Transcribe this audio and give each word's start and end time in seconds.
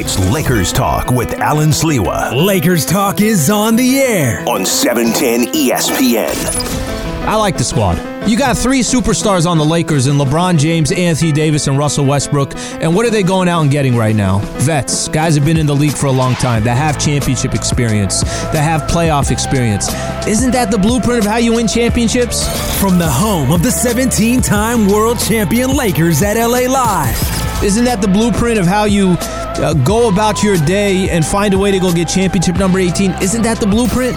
It's 0.00 0.16
Lakers 0.30 0.72
Talk 0.72 1.10
with 1.10 1.40
Alan 1.40 1.70
Sliwa 1.70 2.32
Lakers 2.32 2.86
Talk 2.86 3.20
is 3.20 3.50
on 3.50 3.74
the 3.74 3.98
air. 3.98 4.48
on 4.48 4.62
E 4.62 4.64
710 4.64 5.52
ESPN. 5.52 7.26
I 7.26 7.34
like 7.34 7.56
the 7.58 7.64
squad. 7.64 7.98
You 8.30 8.38
got 8.38 8.56
three 8.56 8.82
superstars 8.82 9.44
on 9.44 9.58
the 9.58 9.64
Lakers 9.64 10.06
in 10.06 10.14
LeBron 10.14 10.56
James, 10.56 10.92
Anthony 10.92 11.32
Davis, 11.32 11.66
and 11.66 11.76
Russell 11.76 12.04
Westbrook. 12.04 12.52
And 12.80 12.94
what 12.94 13.06
are 13.06 13.10
they 13.10 13.24
going 13.24 13.48
out 13.48 13.62
and 13.62 13.72
getting 13.72 13.96
right 13.96 14.14
now? 14.14 14.38
Vets. 14.58 15.08
Guys 15.08 15.34
have 15.34 15.44
been 15.44 15.56
in 15.56 15.66
the 15.66 15.74
league 15.74 15.96
for 15.96 16.06
a 16.06 16.12
long 16.12 16.34
time, 16.34 16.62
that 16.62 16.76
have 16.76 16.96
championship 17.00 17.52
experience, 17.52 18.22
that 18.52 18.62
have 18.62 18.88
playoff 18.88 19.32
experience. 19.32 19.88
Isn't 20.28 20.52
that 20.52 20.70
the 20.70 20.78
blueprint 20.78 21.18
of 21.18 21.24
how 21.24 21.38
you 21.38 21.54
win 21.54 21.66
championships? 21.66 22.46
From 22.78 22.98
the 22.98 23.10
home 23.10 23.50
of 23.50 23.64
the 23.64 23.72
17 23.72 24.42
time 24.42 24.86
world 24.86 25.18
champion 25.18 25.76
Lakers 25.76 26.22
at 26.22 26.36
LA 26.36 26.70
Live. 26.72 27.64
Isn't 27.64 27.86
that 27.86 28.00
the 28.00 28.06
blueprint 28.06 28.60
of 28.60 28.66
how 28.66 28.84
you 28.84 29.16
uh, 29.58 29.74
go 29.84 30.08
about 30.08 30.42
your 30.42 30.56
day 30.58 31.08
and 31.10 31.24
find 31.24 31.54
a 31.54 31.58
way 31.58 31.70
to 31.70 31.78
go 31.78 31.92
get 31.92 32.08
championship 32.08 32.56
number 32.56 32.78
18? 32.78 33.12
Isn't 33.22 33.42
that 33.42 33.58
the 33.60 33.66
blueprint? 33.66 34.16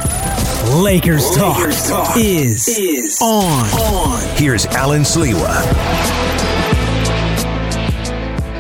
Lakers 0.83 1.29
Talk, 1.31 1.57
Lakers 1.57 1.89
Talk 1.89 2.17
is, 2.17 2.67
is 2.67 3.19
on. 3.21 4.37
Here's 4.37 4.65
Alan 4.67 5.01
Sliwa. 5.01 5.51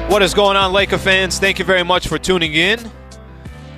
What 0.09 0.21
is 0.21 0.33
going 0.33 0.57
on, 0.57 0.73
Laker 0.73 0.97
fans? 0.97 1.39
Thank 1.39 1.59
you 1.59 1.65
very 1.65 1.83
much 1.83 2.07
for 2.07 2.17
tuning 2.17 2.53
in. 2.53 2.79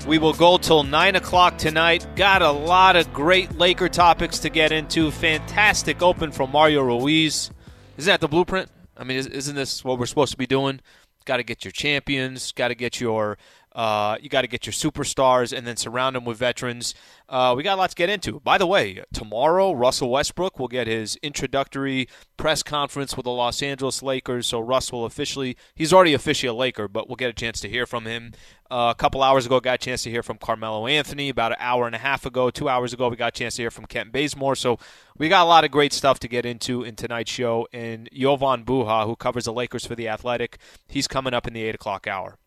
We 0.08 0.18
will 0.18 0.34
go 0.34 0.58
till 0.58 0.84
9 0.84 1.16
o'clock 1.16 1.58
tonight. 1.58 2.08
Got 2.16 2.42
a 2.42 2.52
lot 2.52 2.96
of 2.96 3.14
great 3.14 3.58
Laker 3.58 3.88
topics 3.88 4.40
to 4.40 4.50
get 4.50 4.72
into. 4.72 5.12
Fantastic 5.12 6.02
open 6.02 6.32
from 6.32 6.52
Mario 6.52 6.82
Ruiz. 6.82 7.52
Isn't 7.98 8.12
that 8.12 8.20
the 8.20 8.28
blueprint? 8.28 8.70
I 8.98 9.04
mean, 9.04 9.18
isn't 9.18 9.56
this 9.56 9.84
what 9.84 10.00
we're 10.00 10.06
supposed 10.06 10.32
to 10.32 10.38
be 10.38 10.48
doing? 10.48 10.80
Got 11.26 11.38
to 11.38 11.44
get 11.44 11.64
your 11.64 11.72
champions, 11.72 12.52
got 12.52 12.70
to 12.70 12.76
get 12.76 13.00
your. 13.00 13.38
Uh, 13.76 14.18
you 14.22 14.30
got 14.30 14.42
to 14.42 14.48
get 14.48 14.66
your 14.66 14.74
superstars 14.74 15.56
and 15.56 15.66
then 15.66 15.76
surround 15.76 16.16
them 16.16 16.26
with 16.26 16.38
veterans. 16.38 16.94
Uh, 17.28 17.54
we 17.58 17.64
got 17.64 17.76
a 17.76 17.82
lot 17.82 17.90
to 17.90 17.96
get 17.96 18.10
into. 18.10 18.40
By 18.42 18.58
the 18.58 18.68
way, 18.68 19.04
tomorrow 19.14 19.72
Russell 19.74 20.12
Westbrook 20.12 20.60
will 20.60 20.68
get 20.68 20.88
his 20.88 21.16
introductory 21.24 22.08
press 22.38 22.62
conference 22.62 23.18
with 23.18 23.24
the 23.24 23.32
Los 23.32 23.64
Angeles 23.64 24.04
Lakers. 24.04 24.48
So 24.48 24.60
Russ 24.60 24.92
will 24.92 25.06
officially, 25.06 25.58
he's 25.76 25.92
already 25.92 26.14
officially 26.14 26.50
a 26.50 26.54
Laker, 26.54 26.88
but 26.88 27.08
we'll 27.08 27.16
get 27.16 27.30
a 27.30 27.34
chance 27.34 27.60
to 27.62 27.70
hear 27.70 27.86
from 27.86 28.06
him. 28.06 28.34
Uh, 28.70 28.92
a 28.92 28.96
couple 28.96 29.22
hours 29.22 29.46
ago, 29.46 29.60
got 29.60 29.76
a 29.76 29.78
chance 29.78 30.04
to 30.04 30.10
hear 30.10 30.24
from 30.24 30.38
Carmelo 30.38 30.88
Anthony. 30.88 31.30
About 31.30 31.52
an 31.52 31.60
hour 31.60 31.86
and 31.86 31.96
a 31.96 32.00
half 32.00 32.26
ago, 32.26 32.50
two 32.50 32.68
hours 32.70 32.94
ago, 32.94 33.08
we 33.08 33.16
got 33.16 33.36
a 33.36 33.40
chance 33.40 33.56
to 33.56 33.62
hear 33.62 33.72
from 33.72 33.86
Kent 33.86 34.12
Bazemore. 34.12 34.56
So 34.56 34.80
we 35.18 35.30
got 35.30 35.44
a 35.44 35.50
lot 35.50 35.64
of 35.64 35.72
great 35.72 35.94
stuff 35.94 36.20
to 36.20 36.28
get 36.28 36.46
into 36.46 36.84
in 36.84 36.96
tonight's 36.96 37.32
show. 37.32 37.68
And 37.72 38.10
Jovan 38.12 38.66
Buha, 38.66 39.06
who 39.06 39.16
covers 39.16 39.46
the 39.46 39.54
Lakers 39.54 39.86
for 39.86 39.96
the 39.96 40.08
Athletic, 40.08 40.58
he's 40.88 41.08
coming 41.08 41.34
up 41.34 41.48
in 41.48 41.54
the 41.54 41.64
eight 41.64 41.76
o'clock 41.76 42.08
hour. 42.08 42.38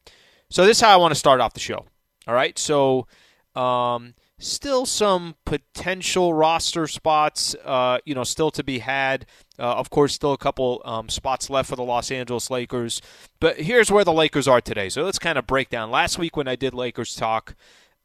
So 0.50 0.64
this 0.64 0.78
is 0.78 0.80
how 0.80 0.92
I 0.92 0.97
want 0.97 1.12
to 1.12 1.19
start 1.19 1.41
off 1.41 1.55
the 1.55 1.61
show. 1.61 1.86
All 2.27 2.34
right. 2.34 2.58
So 2.58 3.06
um, 3.55 4.14
still 4.39 4.86
some 4.86 5.34
potential 5.44 6.34
roster 6.34 6.86
spots, 6.86 7.55
uh, 7.64 7.98
you 8.05 8.14
know, 8.14 8.25
still 8.25 8.50
to 8.52 8.62
be 8.62 8.80
had. 8.80 9.27
Uh, 9.58 9.74
of 9.74 9.91
course, 9.91 10.14
still 10.14 10.33
a 10.33 10.39
couple 10.39 10.83
um, 10.84 11.08
spots 11.08 11.48
left 11.48 11.70
for 11.70 11.77
the 11.77 11.83
Los 11.83 12.11
Angeles 12.11 12.51
Lakers. 12.51 13.01
But 13.40 13.58
here's 13.58 13.90
where 13.90 14.05
the 14.05 14.12
Lakers 14.12 14.46
are 14.46 14.61
today. 14.61 14.89
So 14.89 15.02
let's 15.02 15.18
kind 15.18 15.39
of 15.39 15.46
break 15.46 15.70
down. 15.70 15.90
Last 15.90 16.18
week 16.18 16.36
when 16.36 16.48
I 16.48 16.57
did 16.57 16.74
Lakers 16.74 17.14
talk, 17.14 17.55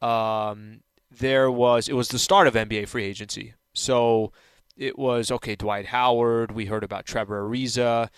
um, 0.01 0.81
there 1.11 1.51
was 1.51 1.89
it 1.89 1.93
was 1.93 2.07
the 2.07 2.19
start 2.19 2.47
of 2.47 2.53
NBA 2.53 2.87
free 2.87 3.03
agency. 3.03 3.53
So 3.73 4.31
it 4.77 4.97
was 4.97 5.31
okay. 5.31 5.55
Dwight 5.55 5.87
Howard. 5.87 6.51
We 6.53 6.65
heard 6.65 6.83
about 6.83 7.05
Trevor 7.05 7.47
Ariza. 7.47 8.09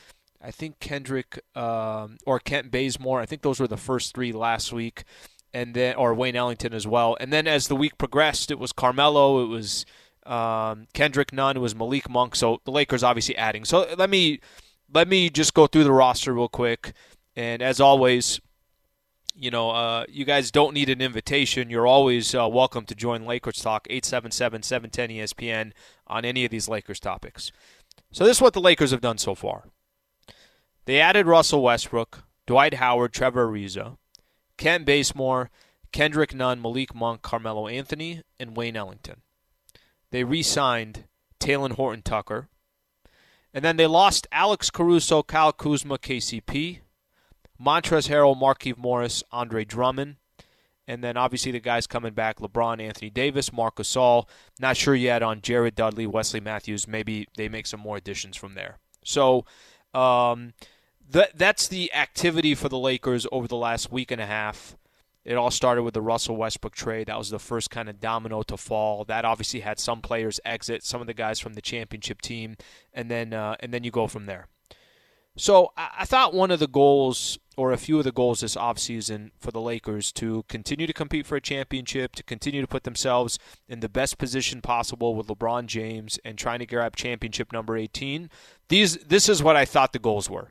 I 0.43 0.51
think 0.51 0.79
Kendrick 0.79 1.39
um, 1.55 2.17
or 2.25 2.39
Kent 2.39 2.69
Bazemore. 2.69 3.21
I 3.21 3.25
think 3.25 3.41
those 3.41 3.59
were 3.59 3.67
the 3.67 3.77
first 3.77 4.13
three 4.13 4.33
last 4.33 4.73
week, 4.73 5.05
and 5.53 5.73
then 5.73 5.95
or 5.95 6.13
Wayne 6.13 6.35
Ellington 6.35 6.73
as 6.73 6.85
well. 6.85 7.15
And 7.19 7.31
then 7.31 7.47
as 7.47 7.67
the 7.67 7.75
week 7.75 7.97
progressed, 7.97 8.51
it 8.51 8.59
was 8.59 8.73
Carmelo, 8.73 9.43
it 9.43 9.47
was 9.47 9.85
um, 10.25 10.87
Kendrick 10.93 11.31
Nunn, 11.31 11.57
it 11.57 11.61
was 11.61 11.75
Malik 11.75 12.09
Monk. 12.09 12.35
So 12.35 12.59
the 12.65 12.71
Lakers 12.71 13.03
obviously 13.03 13.37
adding. 13.37 13.63
So 13.63 13.87
let 13.97 14.09
me 14.09 14.41
let 14.93 15.07
me 15.07 15.29
just 15.29 15.53
go 15.53 15.65
through 15.65 15.85
the 15.85 15.91
roster 15.91 16.33
real 16.33 16.49
quick. 16.49 16.93
And 17.35 17.61
as 17.61 17.79
always, 17.79 18.39
you 19.35 19.49
know, 19.49 19.71
uh, 19.71 20.05
you 20.09 20.25
guys 20.25 20.51
don't 20.51 20.73
need 20.73 20.89
an 20.89 21.01
invitation. 21.01 21.69
You're 21.69 21.87
always 21.87 22.35
uh, 22.35 22.47
welcome 22.47 22.85
to 22.85 22.95
join 22.95 23.25
Lakers 23.25 23.61
Talk 23.61 23.87
877-710-ESPN 23.89 25.71
on 26.05 26.25
any 26.25 26.45
of 26.45 26.51
these 26.51 26.69
Lakers 26.69 26.99
topics. 26.99 27.51
So 28.11 28.23
this 28.25 28.37
is 28.37 28.41
what 28.41 28.53
the 28.53 28.61
Lakers 28.61 28.91
have 28.91 29.01
done 29.01 29.17
so 29.17 29.33
far. 29.33 29.63
They 30.85 30.99
added 30.99 31.27
Russell 31.27 31.63
Westbrook, 31.63 32.23
Dwight 32.45 32.75
Howard, 32.75 33.13
Trevor 33.13 33.47
Ariza, 33.47 33.97
Kent 34.57 34.85
Bazemore, 34.85 35.49
Kendrick 35.91 36.33
Nunn, 36.33 36.61
Malik 36.61 36.93
Monk, 36.93 37.21
Carmelo 37.21 37.67
Anthony, 37.67 38.21
and 38.39 38.57
Wayne 38.57 38.75
Ellington. 38.75 39.21
They 40.11 40.23
re-signed 40.23 41.05
Talen 41.39 41.73
Horton 41.73 42.01
Tucker. 42.01 42.49
And 43.53 43.63
then 43.63 43.77
they 43.77 43.87
lost 43.87 44.27
Alex 44.31 44.69
Caruso, 44.69 45.21
Kyle 45.21 45.51
Kuzma, 45.51 45.97
KCP, 45.97 46.79
Montrezl 47.61 48.09
Harrell, 48.09 48.39
Markieff 48.39 48.77
Morris, 48.77 49.23
Andre 49.31 49.63
Drummond, 49.63 50.15
and 50.87 51.03
then 51.03 51.15
obviously 51.17 51.51
the 51.51 51.59
guys 51.59 51.87
coming 51.87 52.13
back: 52.13 52.39
LeBron, 52.39 52.81
Anthony 52.81 53.09
Davis, 53.09 53.53
Marcus 53.53 53.93
Gasol. 53.93 54.27
Not 54.59 54.75
sure 54.75 54.95
yet 54.95 55.23
on 55.23 55.41
Jared 55.41 55.75
Dudley, 55.75 56.07
Wesley 56.07 56.39
Matthews. 56.39 56.87
Maybe 56.87 57.27
they 57.37 57.47
make 57.47 57.67
some 57.67 57.79
more 57.79 57.97
additions 57.97 58.35
from 58.35 58.55
there. 58.55 58.79
So 59.05 59.45
um, 59.93 60.53
that 61.09 61.37
that's 61.37 61.67
the 61.67 61.93
activity 61.93 62.55
for 62.55 62.69
the 62.69 62.77
Lakers 62.77 63.27
over 63.31 63.47
the 63.47 63.55
last 63.55 63.91
week 63.91 64.11
and 64.11 64.21
a 64.21 64.25
half. 64.25 64.75
It 65.25 65.35
all 65.35 65.51
started 65.51 65.83
with 65.83 65.93
the 65.93 66.01
Russell 66.01 66.35
Westbrook 66.35 66.75
trade. 66.75 67.07
That 67.07 67.17
was 67.17 67.29
the 67.29 67.39
first 67.39 67.69
kind 67.69 67.87
of 67.87 68.01
domino 68.01 68.43
to 68.43 68.57
fall. 68.57 69.05
That 69.05 69.23
obviously 69.23 69.61
had 69.61 69.79
some 69.79 70.01
players 70.01 70.39
exit, 70.43 70.83
some 70.83 70.99
of 70.99 71.07
the 71.07 71.13
guys 71.13 71.39
from 71.39 71.53
the 71.53 71.61
championship 71.61 72.21
team, 72.21 72.57
and 72.93 73.09
then 73.09 73.33
uh, 73.33 73.55
and 73.61 73.73
then 73.73 73.83
you 73.83 73.91
go 73.91 74.07
from 74.07 74.25
there. 74.25 74.47
So 75.35 75.71
I, 75.77 75.89
I 75.99 76.05
thought 76.05 76.33
one 76.33 76.51
of 76.51 76.59
the 76.59 76.67
goals, 76.67 77.39
or 77.57 77.71
a 77.71 77.77
few 77.77 77.97
of 77.97 78.03
the 78.03 78.11
goals 78.11 78.41
this 78.41 78.55
offseason 78.55 79.31
for 79.39 79.51
the 79.51 79.61
Lakers 79.61 80.11
to 80.13 80.43
continue 80.47 80.87
to 80.87 80.93
compete 80.93 81.25
for 81.25 81.35
a 81.35 81.41
championship, 81.41 82.15
to 82.15 82.23
continue 82.23 82.61
to 82.61 82.67
put 82.67 82.83
themselves 82.83 83.39
in 83.67 83.79
the 83.79 83.89
best 83.89 84.17
position 84.17 84.61
possible 84.61 85.15
with 85.15 85.27
LeBron 85.27 85.67
James 85.67 86.19
and 86.25 86.37
trying 86.37 86.59
to 86.59 86.65
grab 86.65 86.95
championship 86.95 87.51
number 87.51 87.77
18. 87.77 88.29
These 88.67 88.97
this 88.97 89.29
is 89.29 89.41
what 89.41 89.55
I 89.55 89.65
thought 89.65 89.93
the 89.93 89.99
goals 89.99 90.29
were. 90.29 90.49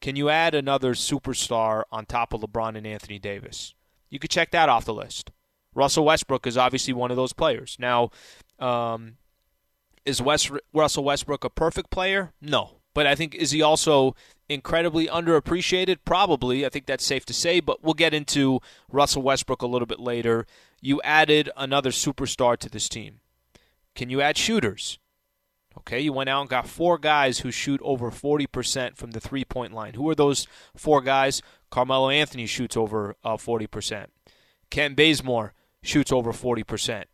Can 0.00 0.16
you 0.16 0.30
add 0.30 0.54
another 0.54 0.94
superstar 0.94 1.82
on 1.92 2.06
top 2.06 2.32
of 2.32 2.40
LeBron 2.40 2.76
and 2.76 2.86
Anthony 2.86 3.18
Davis? 3.18 3.74
You 4.08 4.18
could 4.18 4.30
check 4.30 4.50
that 4.50 4.68
off 4.68 4.84
the 4.84 4.94
list. 4.94 5.30
Russell 5.74 6.04
Westbrook 6.04 6.46
is 6.46 6.56
obviously 6.56 6.92
one 6.92 7.10
of 7.10 7.16
those 7.16 7.32
players. 7.32 7.76
Now, 7.78 8.10
um, 8.58 9.16
is 10.04 10.20
West, 10.20 10.50
Russell 10.72 11.04
Westbrook 11.04 11.44
a 11.44 11.50
perfect 11.50 11.90
player? 11.90 12.32
No. 12.40 12.76
But 12.92 13.06
I 13.06 13.14
think 13.14 13.34
is 13.34 13.52
he 13.52 13.62
also 13.62 14.16
incredibly 14.48 15.06
underappreciated? 15.06 15.98
Probably. 16.04 16.66
I 16.66 16.70
think 16.70 16.86
that's 16.86 17.04
safe 17.04 17.24
to 17.26 17.34
say. 17.34 17.60
But 17.60 17.84
we'll 17.84 17.94
get 17.94 18.14
into 18.14 18.60
Russell 18.90 19.22
Westbrook 19.22 19.62
a 19.62 19.66
little 19.66 19.86
bit 19.86 20.00
later. 20.00 20.46
You 20.80 21.00
added 21.02 21.50
another 21.56 21.90
superstar 21.90 22.58
to 22.58 22.68
this 22.68 22.88
team. 22.88 23.20
Can 23.94 24.10
you 24.10 24.20
add 24.20 24.36
shooters? 24.36 24.98
Okay, 25.78 26.00
you 26.00 26.12
went 26.12 26.28
out 26.28 26.40
and 26.40 26.50
got 26.50 26.66
four 26.66 26.98
guys 26.98 27.40
who 27.40 27.50
shoot 27.50 27.80
over 27.84 28.10
40% 28.10 28.96
from 28.96 29.12
the 29.12 29.20
three 29.20 29.44
point 29.44 29.72
line. 29.72 29.94
Who 29.94 30.08
are 30.08 30.14
those 30.14 30.46
four 30.76 31.00
guys? 31.00 31.42
Carmelo 31.70 32.10
Anthony 32.10 32.46
shoots 32.46 32.76
over 32.76 33.16
uh, 33.24 33.36
40%. 33.36 34.06
Ken 34.70 34.94
Bazemore 34.94 35.54
shoots 35.82 36.12
over 36.12 36.32
40%. 36.32 37.04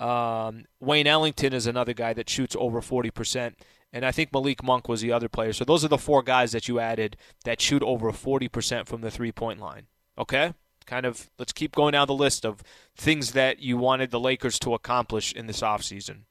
Um, 0.00 0.64
Wayne 0.80 1.06
Ellington 1.06 1.52
is 1.52 1.66
another 1.66 1.92
guy 1.92 2.12
that 2.14 2.28
shoots 2.28 2.56
over 2.58 2.80
40%. 2.80 3.54
And 3.92 4.04
I 4.04 4.12
think 4.12 4.32
Malik 4.32 4.62
Monk 4.62 4.88
was 4.88 5.00
the 5.00 5.12
other 5.12 5.28
player. 5.28 5.52
So 5.52 5.64
those 5.64 5.84
are 5.84 5.88
the 5.88 5.98
four 5.98 6.22
guys 6.22 6.52
that 6.52 6.68
you 6.68 6.78
added 6.78 7.16
that 7.44 7.60
shoot 7.60 7.82
over 7.82 8.10
40% 8.12 8.86
from 8.86 9.00
the 9.00 9.10
three 9.10 9.32
point 9.32 9.60
line. 9.60 9.86
Okay? 10.18 10.54
Kind 10.86 11.06
of, 11.06 11.30
let's 11.38 11.52
keep 11.52 11.74
going 11.74 11.92
down 11.92 12.06
the 12.06 12.14
list 12.14 12.44
of 12.44 12.62
things 12.96 13.32
that 13.32 13.60
you 13.60 13.76
wanted 13.76 14.10
the 14.10 14.20
Lakers 14.20 14.58
to 14.60 14.74
accomplish 14.74 15.32
in 15.32 15.46
this 15.46 15.60
offseason. 15.60 16.22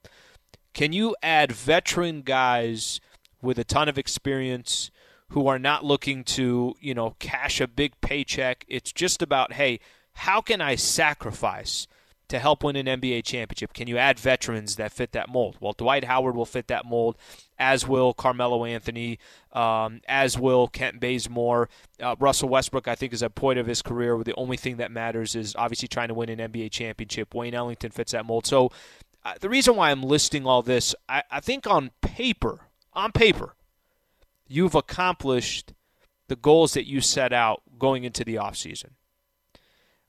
Can 0.74 0.94
you 0.94 1.16
add 1.22 1.52
veteran 1.52 2.22
guys 2.22 3.00
with 3.42 3.58
a 3.60 3.64
ton 3.64 3.90
of 3.90 3.98
experience 3.98 4.92
who 5.30 5.48
are 5.48 5.60
not 5.60 5.86
looking 5.86 6.24
to, 6.24 6.76
you 6.80 6.94
know, 6.94 7.16
cash 7.20 7.62
a 7.62 7.68
big 7.68 8.00
paycheck? 8.02 8.66
It's 8.68 8.92
just 8.92 9.22
about, 9.22 9.54
hey, 9.54 9.80
how 10.14 10.42
can 10.42 10.62
I 10.62 10.76
sacrifice 10.76 11.88
to 12.30 12.38
help 12.40 12.64
win 12.64 12.76
an 12.76 12.86
NBA 12.86 13.24
championship? 13.24 13.74
Can 13.74 13.88
you 13.88 13.98
add 13.98 14.20
veterans 14.20 14.76
that 14.76 14.92
fit 14.92 15.12
that 15.14 15.30
mold? 15.30 15.58
Well, 15.60 15.74
Dwight 15.74 16.04
Howard 16.04 16.36
will 16.36 16.46
fit 16.46 16.68
that 16.68 16.86
mold, 16.86 17.18
as 17.58 17.88
will 17.88 18.14
Carmelo 18.14 18.64
Anthony, 18.66 19.20
um, 19.52 20.02
as 20.08 20.38
will 20.38 20.68
Kent 20.68 21.00
Bazemore. 21.00 21.70
Uh, 22.00 22.16
Russell 22.20 22.50
Westbrook, 22.50 22.88
I 22.88 22.96
think, 22.96 23.14
is 23.14 23.24
at 23.24 23.36
point 23.36 23.60
of 23.60 23.66
his 23.66 23.82
career 23.82 24.16
where 24.16 24.24
the 24.24 24.36
only 24.36 24.58
thing 24.58 24.78
that 24.78 24.92
matters 24.92 25.36
is 25.36 25.56
obviously 25.56 25.88
trying 25.88 26.10
to 26.10 26.14
win 26.14 26.30
an 26.30 26.52
NBA 26.52 26.72
championship. 26.72 27.34
Wayne 27.34 27.56
Ellington 27.56 27.92
fits 27.92 28.12
that 28.12 28.26
mold. 28.26 28.46
So 28.46 28.72
the 29.40 29.50
reason 29.50 29.76
why 29.76 29.92
I'm 29.92 30.04
listing 30.04 30.46
all 30.46 30.62
this, 30.62 30.96
I, 31.08 31.24
I 31.30 31.40
think 31.40 31.68
on 31.68 31.92
paper, 32.02 32.68
on 32.94 33.12
paper, 33.12 33.56
you've 34.48 34.76
accomplished 34.76 35.74
the 36.28 36.36
goals 36.36 36.74
that 36.74 36.88
you 36.88 37.02
set 37.02 37.34
out 37.34 37.62
going 37.78 38.04
into 38.04 38.24
the 38.24 38.36
offseason. 38.36 38.92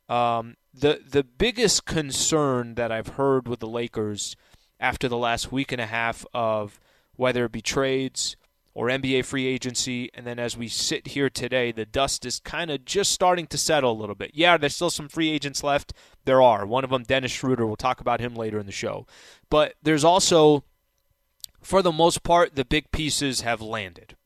Um, 0.09 0.57
the 0.73 1.01
the 1.09 1.23
biggest 1.23 1.85
concern 1.85 2.75
that 2.75 2.91
I've 2.91 3.09
heard 3.09 3.47
with 3.49 3.61
the 3.61 3.69
Lakers 3.69 4.37
after 4.79 5.09
the 5.09 5.17
last 5.17 5.53
week 5.53 5.73
and 5.73 5.81
a 5.81 5.87
half 5.87 6.27
of 6.35 6.81
whether 7.17 7.45
it 7.45 7.53
be 7.53 7.61
trades 7.61 8.37
or 8.72 8.87
NBA 8.87 9.25
free 9.25 9.46
agency, 9.46 10.11
and 10.14 10.26
then 10.26 10.38
as 10.38 10.56
we 10.56 10.69
sit 10.69 11.08
here 11.08 11.28
today, 11.28 11.72
the 11.72 11.84
dust 11.84 12.25
is 12.25 12.38
kind 12.38 12.70
of 12.70 12.84
just 12.84 13.11
starting 13.11 13.46
to 13.49 13.58
settle 13.58 13.93
a 13.93 14.00
little 14.00 14.14
bit. 14.14 14.31
Yeah, 14.34 14.56
there's 14.56 14.76
still 14.76 14.90
some 14.90 15.08
free 15.08 15.31
agents 15.31 15.64
left. 15.64 15.93
There 16.25 16.40
are. 16.40 16.64
One 16.64 16.84
of 16.84 16.90
them, 16.90 17.02
Dennis 17.02 17.32
Schroeder. 17.32 17.67
We'll 17.67 17.76
talk 17.76 18.00
about 18.00 18.20
him 18.20 18.34
later 18.34 18.58
in 18.58 18.67
the 18.67 18.72
show. 18.72 19.06
But 19.49 19.75
there's 19.82 20.05
also, 20.05 20.64
for 21.61 21.82
the 21.82 21.93
most 21.93 22.22
part, 22.22 22.55
the 22.55 22.64
big 22.64 22.93
pieces 22.93 23.40
have 23.40 23.61
landed. 23.61 24.17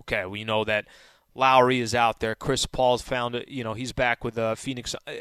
Okay, 0.00 0.24
we 0.26 0.44
know 0.44 0.64
that 0.64 0.86
Lowry 1.34 1.80
is 1.80 1.94
out 1.94 2.20
there. 2.20 2.34
Chris 2.34 2.66
Paul's 2.66 3.02
found 3.02 3.34
it. 3.34 3.48
You 3.48 3.64
know, 3.64 3.74
he's 3.74 3.92
back 3.92 4.22
with 4.22 4.34
the 4.34 4.54
Phoenix. 4.56 4.94
Uh, 4.94 5.12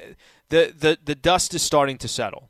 the 0.50 0.74
the 0.78 0.98
the 1.04 1.16
dust 1.16 1.54
is 1.54 1.62
starting 1.62 1.98
to 1.98 2.08
settle. 2.08 2.50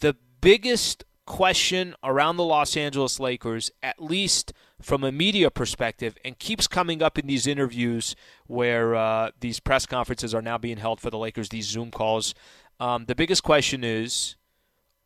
The 0.00 0.16
biggest 0.40 1.04
question 1.26 1.94
around 2.02 2.36
the 2.36 2.44
Los 2.44 2.76
Angeles 2.76 3.18
Lakers, 3.18 3.70
at 3.82 4.02
least 4.02 4.52
from 4.80 5.04
a 5.04 5.12
media 5.12 5.50
perspective, 5.50 6.16
and 6.24 6.38
keeps 6.38 6.66
coming 6.66 7.02
up 7.02 7.18
in 7.18 7.26
these 7.26 7.46
interviews 7.46 8.14
where 8.46 8.94
uh, 8.94 9.30
these 9.40 9.60
press 9.60 9.86
conferences 9.86 10.34
are 10.34 10.42
now 10.42 10.58
being 10.58 10.78
held 10.78 11.00
for 11.00 11.10
the 11.10 11.18
Lakers, 11.18 11.48
these 11.48 11.66
Zoom 11.66 11.90
calls. 11.90 12.34
Um, 12.80 13.04
the 13.06 13.14
biggest 13.14 13.42
question 13.42 13.84
is 13.84 14.36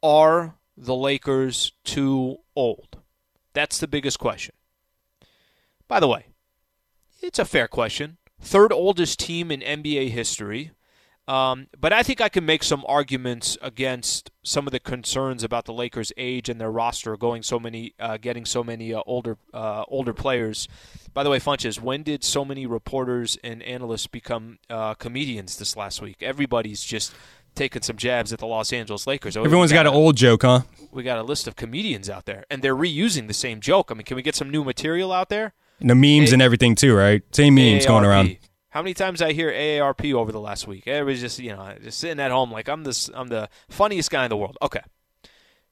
Are 0.02 0.54
the 0.76 0.94
Lakers 0.94 1.72
too 1.84 2.38
old? 2.56 2.98
That's 3.52 3.78
the 3.78 3.88
biggest 3.88 4.18
question. 4.18 4.54
By 5.86 6.00
the 6.00 6.08
way, 6.08 6.26
it's 7.20 7.38
a 7.38 7.44
fair 7.44 7.68
question. 7.68 8.18
Third 8.40 8.72
oldest 8.72 9.18
team 9.18 9.50
in 9.50 9.60
NBA 9.60 10.10
history. 10.10 10.72
Um, 11.28 11.66
but 11.78 11.92
I 11.92 12.02
think 12.02 12.22
I 12.22 12.30
can 12.30 12.46
make 12.46 12.62
some 12.62 12.82
arguments 12.88 13.58
against 13.60 14.30
some 14.42 14.66
of 14.66 14.72
the 14.72 14.80
concerns 14.80 15.44
about 15.44 15.66
the 15.66 15.74
Lakers' 15.74 16.10
age 16.16 16.48
and 16.48 16.58
their 16.58 16.70
roster 16.70 17.18
going 17.18 17.42
so 17.42 17.60
many, 17.60 17.92
uh, 18.00 18.16
getting 18.16 18.46
so 18.46 18.64
many 18.64 18.94
uh, 18.94 19.02
older 19.06 19.36
uh, 19.52 19.84
older 19.88 20.14
players. 20.14 20.68
By 21.12 21.22
the 21.22 21.30
way, 21.30 21.38
Funches, 21.38 21.80
when 21.80 22.02
did 22.02 22.24
so 22.24 22.46
many 22.46 22.64
reporters 22.66 23.36
and 23.44 23.62
analysts 23.62 24.06
become 24.06 24.58
uh, 24.70 24.94
comedians 24.94 25.58
this 25.58 25.76
last 25.76 26.00
week? 26.00 26.22
Everybody's 26.22 26.82
just 26.82 27.14
taking 27.54 27.82
some 27.82 27.98
jabs 27.98 28.32
at 28.32 28.38
the 28.38 28.46
Los 28.46 28.72
Angeles 28.72 29.06
Lakers. 29.06 29.36
Oh, 29.36 29.44
Everyone's 29.44 29.72
got, 29.72 29.84
got, 29.84 29.92
an 29.92 30.00
old 30.00 30.16
joke, 30.16 30.42
huh? 30.42 30.62
We 30.92 31.02
got 31.02 31.18
a 31.18 31.22
list 31.22 31.46
of 31.46 31.56
comedians 31.56 32.08
out 32.08 32.24
there, 32.24 32.44
and 32.50 32.62
they're 32.62 32.76
reusing 32.76 33.26
the 33.26 33.34
same 33.34 33.60
joke. 33.60 33.90
I 33.90 33.94
mean, 33.94 34.04
can 34.04 34.16
we 34.16 34.22
get 34.22 34.34
some 34.34 34.48
new 34.48 34.64
material 34.64 35.12
out 35.12 35.28
there? 35.28 35.52
And 35.80 35.90
the 35.90 35.94
memes 35.94 36.30
a- 36.30 36.34
and 36.34 36.40
everything 36.42 36.74
too, 36.74 36.94
right? 36.94 37.22
Same 37.34 37.54
memes 37.54 37.84
AARP. 37.84 37.88
going 37.88 38.04
around. 38.06 38.36
How 38.70 38.82
many 38.82 38.92
times 38.92 39.22
I 39.22 39.32
hear 39.32 39.50
AARP 39.50 40.12
over 40.12 40.30
the 40.30 40.40
last 40.40 40.66
week? 40.66 40.86
Everybody's 40.86 41.22
just 41.22 41.38
you 41.38 41.50
know 41.50 41.74
just 41.82 41.98
sitting 41.98 42.20
at 42.20 42.30
home 42.30 42.52
like 42.52 42.68
I'm 42.68 42.84
this 42.84 43.08
I'm 43.14 43.28
the 43.28 43.48
funniest 43.68 44.10
guy 44.10 44.24
in 44.24 44.30
the 44.30 44.36
world. 44.36 44.58
Okay, 44.60 44.82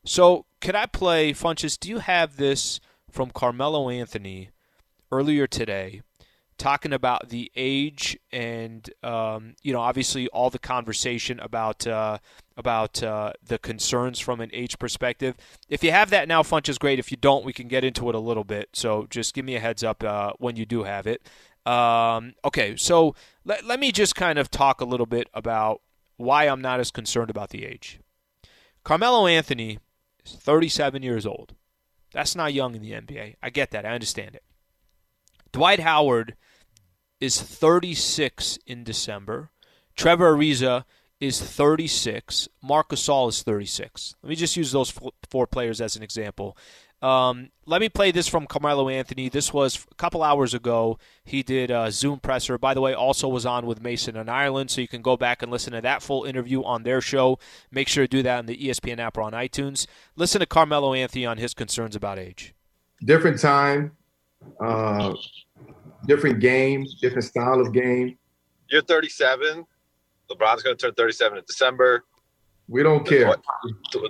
so 0.04 0.46
could 0.60 0.74
I 0.74 0.86
play 0.86 1.32
Funches? 1.32 1.78
Do 1.78 1.90
you 1.90 1.98
have 1.98 2.36
this 2.36 2.80
from 3.10 3.30
Carmelo 3.30 3.90
Anthony 3.90 4.50
earlier 5.12 5.46
today? 5.46 6.02
Talking 6.58 6.94
about 6.94 7.28
the 7.28 7.52
age 7.54 8.18
and 8.32 8.88
um, 9.02 9.56
you 9.62 9.74
know 9.74 9.80
obviously 9.80 10.26
all 10.28 10.48
the 10.48 10.58
conversation 10.58 11.38
about 11.40 11.86
uh, 11.86 12.16
about 12.56 13.02
uh, 13.02 13.34
the 13.46 13.58
concerns 13.58 14.20
from 14.20 14.40
an 14.40 14.48
age 14.54 14.78
perspective. 14.78 15.36
If 15.68 15.84
you 15.84 15.90
have 15.90 16.08
that 16.10 16.28
now, 16.28 16.42
Funch 16.42 16.70
is 16.70 16.78
great. 16.78 16.98
If 16.98 17.10
you 17.10 17.18
don't, 17.18 17.44
we 17.44 17.52
can 17.52 17.68
get 17.68 17.84
into 17.84 18.08
it 18.08 18.14
a 18.14 18.18
little 18.18 18.44
bit. 18.44 18.70
So 18.72 19.06
just 19.10 19.34
give 19.34 19.44
me 19.44 19.54
a 19.54 19.60
heads 19.60 19.84
up 19.84 20.02
uh, 20.02 20.32
when 20.38 20.56
you 20.56 20.64
do 20.64 20.84
have 20.84 21.06
it. 21.06 21.28
Um, 21.66 22.34
okay, 22.44 22.76
so 22.76 23.14
let, 23.44 23.64
let 23.64 23.80
me 23.80 23.90
just 23.90 24.14
kind 24.14 24.38
of 24.38 24.50
talk 24.50 24.80
a 24.80 24.84
little 24.84 25.06
bit 25.06 25.28
about 25.34 25.82
why 26.16 26.44
I'm 26.44 26.62
not 26.62 26.80
as 26.80 26.90
concerned 26.90 27.28
about 27.28 27.50
the 27.50 27.64
age. 27.64 28.00
Carmelo 28.84 29.26
Anthony 29.26 29.78
is 30.24 30.36
37 30.36 31.02
years 31.02 31.26
old. 31.26 31.54
That's 32.12 32.36
not 32.36 32.54
young 32.54 32.74
in 32.74 32.82
the 32.82 32.92
NBA. 32.92 33.34
I 33.42 33.50
get 33.50 33.72
that. 33.72 33.84
I 33.84 33.90
understand 33.90 34.36
it. 34.36 34.44
Dwight 35.52 35.80
Howard 35.80 36.36
is 37.20 37.40
36 37.40 38.58
in 38.66 38.84
December. 38.84 39.50
Trevor 39.96 40.36
Ariza 40.36 40.84
is 41.20 41.40
36. 41.40 42.48
Marc 42.62 42.90
Gasol 42.90 43.28
is 43.28 43.42
36. 43.42 44.14
Let 44.22 44.30
me 44.30 44.36
just 44.36 44.56
use 44.56 44.72
those 44.72 44.92
four 45.28 45.46
players 45.46 45.80
as 45.80 45.96
an 45.96 46.02
example. 46.02 46.56
Um, 47.06 47.50
let 47.66 47.80
me 47.80 47.88
play 47.88 48.10
this 48.10 48.26
from 48.26 48.48
Carmelo 48.48 48.88
Anthony. 48.88 49.28
This 49.28 49.52
was 49.52 49.86
a 49.92 49.94
couple 49.94 50.24
hours 50.24 50.54
ago. 50.54 50.98
He 51.24 51.44
did 51.44 51.70
a 51.70 51.92
Zoom 51.92 52.18
presser. 52.18 52.58
By 52.58 52.74
the 52.74 52.80
way, 52.80 52.94
also 52.94 53.28
was 53.28 53.46
on 53.46 53.64
with 53.64 53.80
Mason 53.80 54.16
and 54.16 54.28
Ireland, 54.28 54.72
so 54.72 54.80
you 54.80 54.88
can 54.88 55.02
go 55.02 55.16
back 55.16 55.40
and 55.40 55.52
listen 55.52 55.72
to 55.72 55.80
that 55.80 56.02
full 56.02 56.24
interview 56.24 56.64
on 56.64 56.82
their 56.82 57.00
show. 57.00 57.38
Make 57.70 57.86
sure 57.86 58.04
to 58.04 58.08
do 58.08 58.24
that 58.24 58.38
on 58.38 58.46
the 58.46 58.56
ESPN 58.56 58.98
app 58.98 59.16
or 59.16 59.22
on 59.22 59.34
iTunes. 59.34 59.86
Listen 60.16 60.40
to 60.40 60.46
Carmelo 60.46 60.94
Anthony 60.94 61.24
on 61.24 61.38
his 61.38 61.54
concerns 61.54 61.94
about 61.94 62.18
age. 62.18 62.54
Different 63.04 63.38
time, 63.38 63.92
uh, 64.60 65.14
different 66.06 66.40
game, 66.40 66.84
different 67.00 67.24
style 67.24 67.60
of 67.60 67.72
game. 67.72 68.18
You're 68.68 68.82
37. 68.82 69.64
LeBron's 70.28 70.64
going 70.64 70.76
to 70.76 70.86
turn 70.86 70.94
37 70.94 71.38
in 71.38 71.44
December. 71.46 72.02
We 72.66 72.82
don't 72.82 73.06
care. 73.06 73.36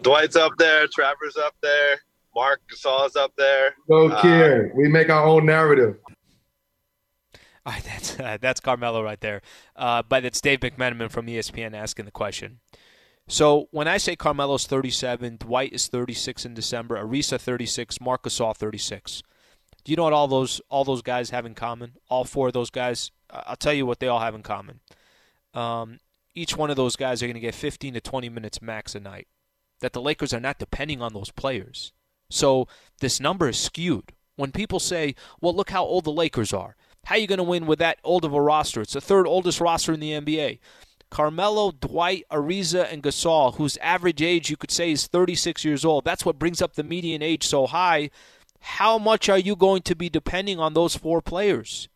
Dwight's 0.00 0.36
up 0.36 0.52
there. 0.56 0.86
Trevor's 0.86 1.36
up 1.36 1.54
there. 1.60 2.00
Marc 2.36 2.60
Gasol's 2.70 3.16
up 3.16 3.32
there. 3.38 3.74
Don't 3.88 4.12
uh, 4.12 4.20
care. 4.20 4.70
We 4.76 4.88
make 4.88 5.08
our 5.08 5.24
own 5.24 5.46
narrative. 5.46 5.96
All 7.64 7.72
right, 7.72 7.82
that's 7.82 8.20
uh, 8.20 8.36
that's 8.38 8.60
Carmelo 8.60 9.02
right 9.02 9.20
there. 9.20 9.40
Uh, 9.74 10.02
but 10.06 10.24
it's 10.26 10.40
Dave 10.42 10.60
McMenamin 10.60 11.10
from 11.10 11.26
ESPN 11.26 11.74
asking 11.74 12.04
the 12.04 12.10
question. 12.10 12.60
So 13.26 13.68
when 13.72 13.88
I 13.88 13.96
say 13.96 14.14
Carmelo's 14.16 14.66
37, 14.66 15.38
Dwight 15.38 15.72
is 15.72 15.88
36 15.88 16.44
in 16.44 16.54
December, 16.54 17.02
Ariza 17.02 17.40
36, 17.40 18.00
Marcus 18.00 18.38
Gasol 18.38 18.54
36. 18.54 19.22
Do 19.82 19.90
you 19.90 19.96
know 19.96 20.04
what 20.04 20.12
all 20.12 20.28
those 20.28 20.60
all 20.68 20.84
those 20.84 21.02
guys 21.02 21.30
have 21.30 21.46
in 21.46 21.54
common? 21.54 21.94
All 22.10 22.24
four 22.24 22.48
of 22.48 22.52
those 22.52 22.70
guys. 22.70 23.12
I'll 23.30 23.56
tell 23.56 23.72
you 23.72 23.86
what 23.86 23.98
they 23.98 24.08
all 24.08 24.20
have 24.20 24.34
in 24.34 24.42
common. 24.42 24.80
Um, 25.54 26.00
each 26.34 26.54
one 26.54 26.68
of 26.68 26.76
those 26.76 26.96
guys 26.96 27.22
are 27.22 27.26
going 27.26 27.34
to 27.34 27.40
get 27.40 27.54
15 27.54 27.94
to 27.94 28.00
20 28.00 28.28
minutes 28.28 28.60
max 28.60 28.94
a 28.94 29.00
night. 29.00 29.26
That 29.80 29.94
the 29.94 30.02
Lakers 30.02 30.34
are 30.34 30.40
not 30.40 30.58
depending 30.58 31.00
on 31.00 31.14
those 31.14 31.30
players. 31.30 31.92
So 32.30 32.68
this 33.00 33.20
number 33.20 33.48
is 33.48 33.58
skewed. 33.58 34.12
When 34.36 34.52
people 34.52 34.80
say, 34.80 35.14
well, 35.40 35.54
look 35.54 35.70
how 35.70 35.84
old 35.84 36.04
the 36.04 36.12
Lakers 36.12 36.52
are. 36.52 36.76
How 37.06 37.14
are 37.14 37.18
you 37.18 37.26
going 37.26 37.38
to 37.38 37.44
win 37.44 37.66
with 37.66 37.78
that 37.78 37.98
old 38.04 38.24
of 38.24 38.34
a 38.34 38.40
roster? 38.40 38.80
It's 38.80 38.92
the 38.92 39.00
third 39.00 39.26
oldest 39.26 39.60
roster 39.60 39.92
in 39.92 40.00
the 40.00 40.12
NBA. 40.12 40.58
Carmelo, 41.08 41.70
Dwight, 41.70 42.24
Ariza, 42.30 42.92
and 42.92 43.02
Gasol, 43.02 43.54
whose 43.56 43.76
average 43.78 44.20
age 44.20 44.50
you 44.50 44.56
could 44.56 44.72
say 44.72 44.90
is 44.90 45.06
36 45.06 45.64
years 45.64 45.84
old. 45.84 46.04
That's 46.04 46.24
what 46.26 46.38
brings 46.38 46.60
up 46.60 46.74
the 46.74 46.82
median 46.82 47.22
age 47.22 47.46
so 47.46 47.66
high. 47.66 48.10
How 48.60 48.98
much 48.98 49.28
are 49.28 49.38
you 49.38 49.54
going 49.54 49.82
to 49.82 49.94
be 49.94 50.08
depending 50.08 50.58
on 50.58 50.74
those 50.74 50.96
four 50.96 51.22
players? 51.22 51.88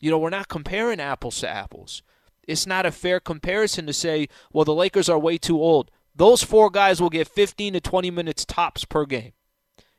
You 0.00 0.10
know, 0.10 0.18
we're 0.18 0.30
not 0.30 0.48
comparing 0.48 1.00
apples 1.00 1.40
to 1.40 1.48
apples. 1.48 2.02
It's 2.46 2.66
not 2.66 2.86
a 2.86 2.92
fair 2.92 3.20
comparison 3.20 3.86
to 3.86 3.92
say, 3.92 4.28
well, 4.52 4.64
the 4.64 4.74
Lakers 4.74 5.08
are 5.08 5.18
way 5.18 5.38
too 5.38 5.60
old. 5.60 5.90
Those 6.14 6.44
four 6.44 6.70
guys 6.70 7.00
will 7.00 7.10
get 7.10 7.26
15 7.26 7.72
to 7.72 7.80
20 7.80 8.10
minutes 8.10 8.44
tops 8.44 8.84
per 8.84 9.04
game. 9.04 9.32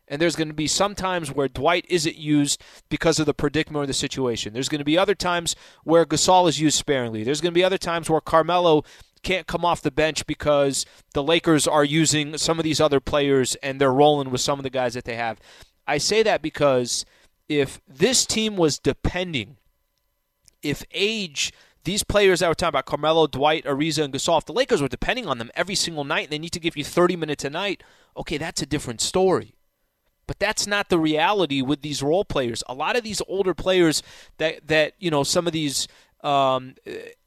And 0.07 0.21
there's 0.21 0.35
going 0.35 0.49
to 0.49 0.53
be 0.53 0.67
some 0.67 0.93
times 0.93 1.31
where 1.31 1.47
Dwight 1.47 1.85
isn't 1.89 2.15
used 2.15 2.61
because 2.89 3.19
of 3.19 3.25
the 3.25 3.33
predicament 3.33 3.83
or 3.83 3.87
the 3.87 3.93
situation. 3.93 4.53
There's 4.53 4.69
going 4.69 4.79
to 4.79 4.85
be 4.85 4.97
other 4.97 5.15
times 5.15 5.55
where 5.83 6.05
Gasol 6.05 6.47
is 6.47 6.59
used 6.59 6.77
sparingly. 6.77 7.23
There's 7.23 7.41
going 7.41 7.53
to 7.53 7.57
be 7.59 7.63
other 7.63 7.79
times 7.79 8.09
where 8.09 8.21
Carmelo 8.21 8.83
can't 9.23 9.47
come 9.47 9.65
off 9.65 9.81
the 9.81 9.91
bench 9.91 10.25
because 10.27 10.85
the 11.13 11.23
Lakers 11.23 11.67
are 11.67 11.83
using 11.83 12.37
some 12.37 12.59
of 12.59 12.63
these 12.63 12.79
other 12.79 12.99
players 12.99 13.55
and 13.55 13.81
they're 13.81 13.91
rolling 13.91 14.29
with 14.29 14.41
some 14.41 14.59
of 14.59 14.63
the 14.63 14.69
guys 14.69 14.93
that 14.93 15.05
they 15.05 15.15
have. 15.15 15.39
I 15.87 15.97
say 15.97 16.23
that 16.23 16.41
because 16.41 17.05
if 17.49 17.81
this 17.87 18.25
team 18.25 18.55
was 18.55 18.79
depending, 18.79 19.57
if 20.61 20.83
age, 20.91 21.51
these 21.83 22.03
players 22.03 22.39
that 22.39 22.47
we're 22.47 22.53
talking 22.53 22.69
about, 22.69 22.85
Carmelo, 22.85 23.27
Dwight, 23.27 23.65
Ariza, 23.65 24.03
and 24.03 24.13
Gasol, 24.13 24.39
if 24.39 24.45
the 24.45 24.53
Lakers 24.53 24.81
were 24.81 24.87
depending 24.87 25.27
on 25.27 25.37
them 25.37 25.51
every 25.55 25.75
single 25.75 26.03
night 26.03 26.25
and 26.25 26.31
they 26.31 26.39
need 26.39 26.53
to 26.53 26.59
give 26.59 26.77
you 26.77 26.83
30 26.83 27.15
minutes 27.15 27.43
a 27.43 27.49
night, 27.49 27.83
okay, 28.15 28.37
that's 28.37 28.61
a 28.61 28.65
different 28.65 29.01
story. 29.01 29.55
But 30.27 30.39
that's 30.39 30.65
not 30.65 30.89
the 30.89 30.97
reality 30.97 31.61
with 31.61 31.81
these 31.81 32.01
role 32.01 32.25
players. 32.25 32.63
A 32.67 32.73
lot 32.73 32.95
of 32.95 33.03
these 33.03 33.21
older 33.27 33.53
players 33.53 34.01
that 34.37 34.67
that 34.67 34.93
you 34.99 35.11
know 35.11 35.23
some 35.23 35.45
of 35.47 35.53
these 35.53 35.87
um, 36.23 36.73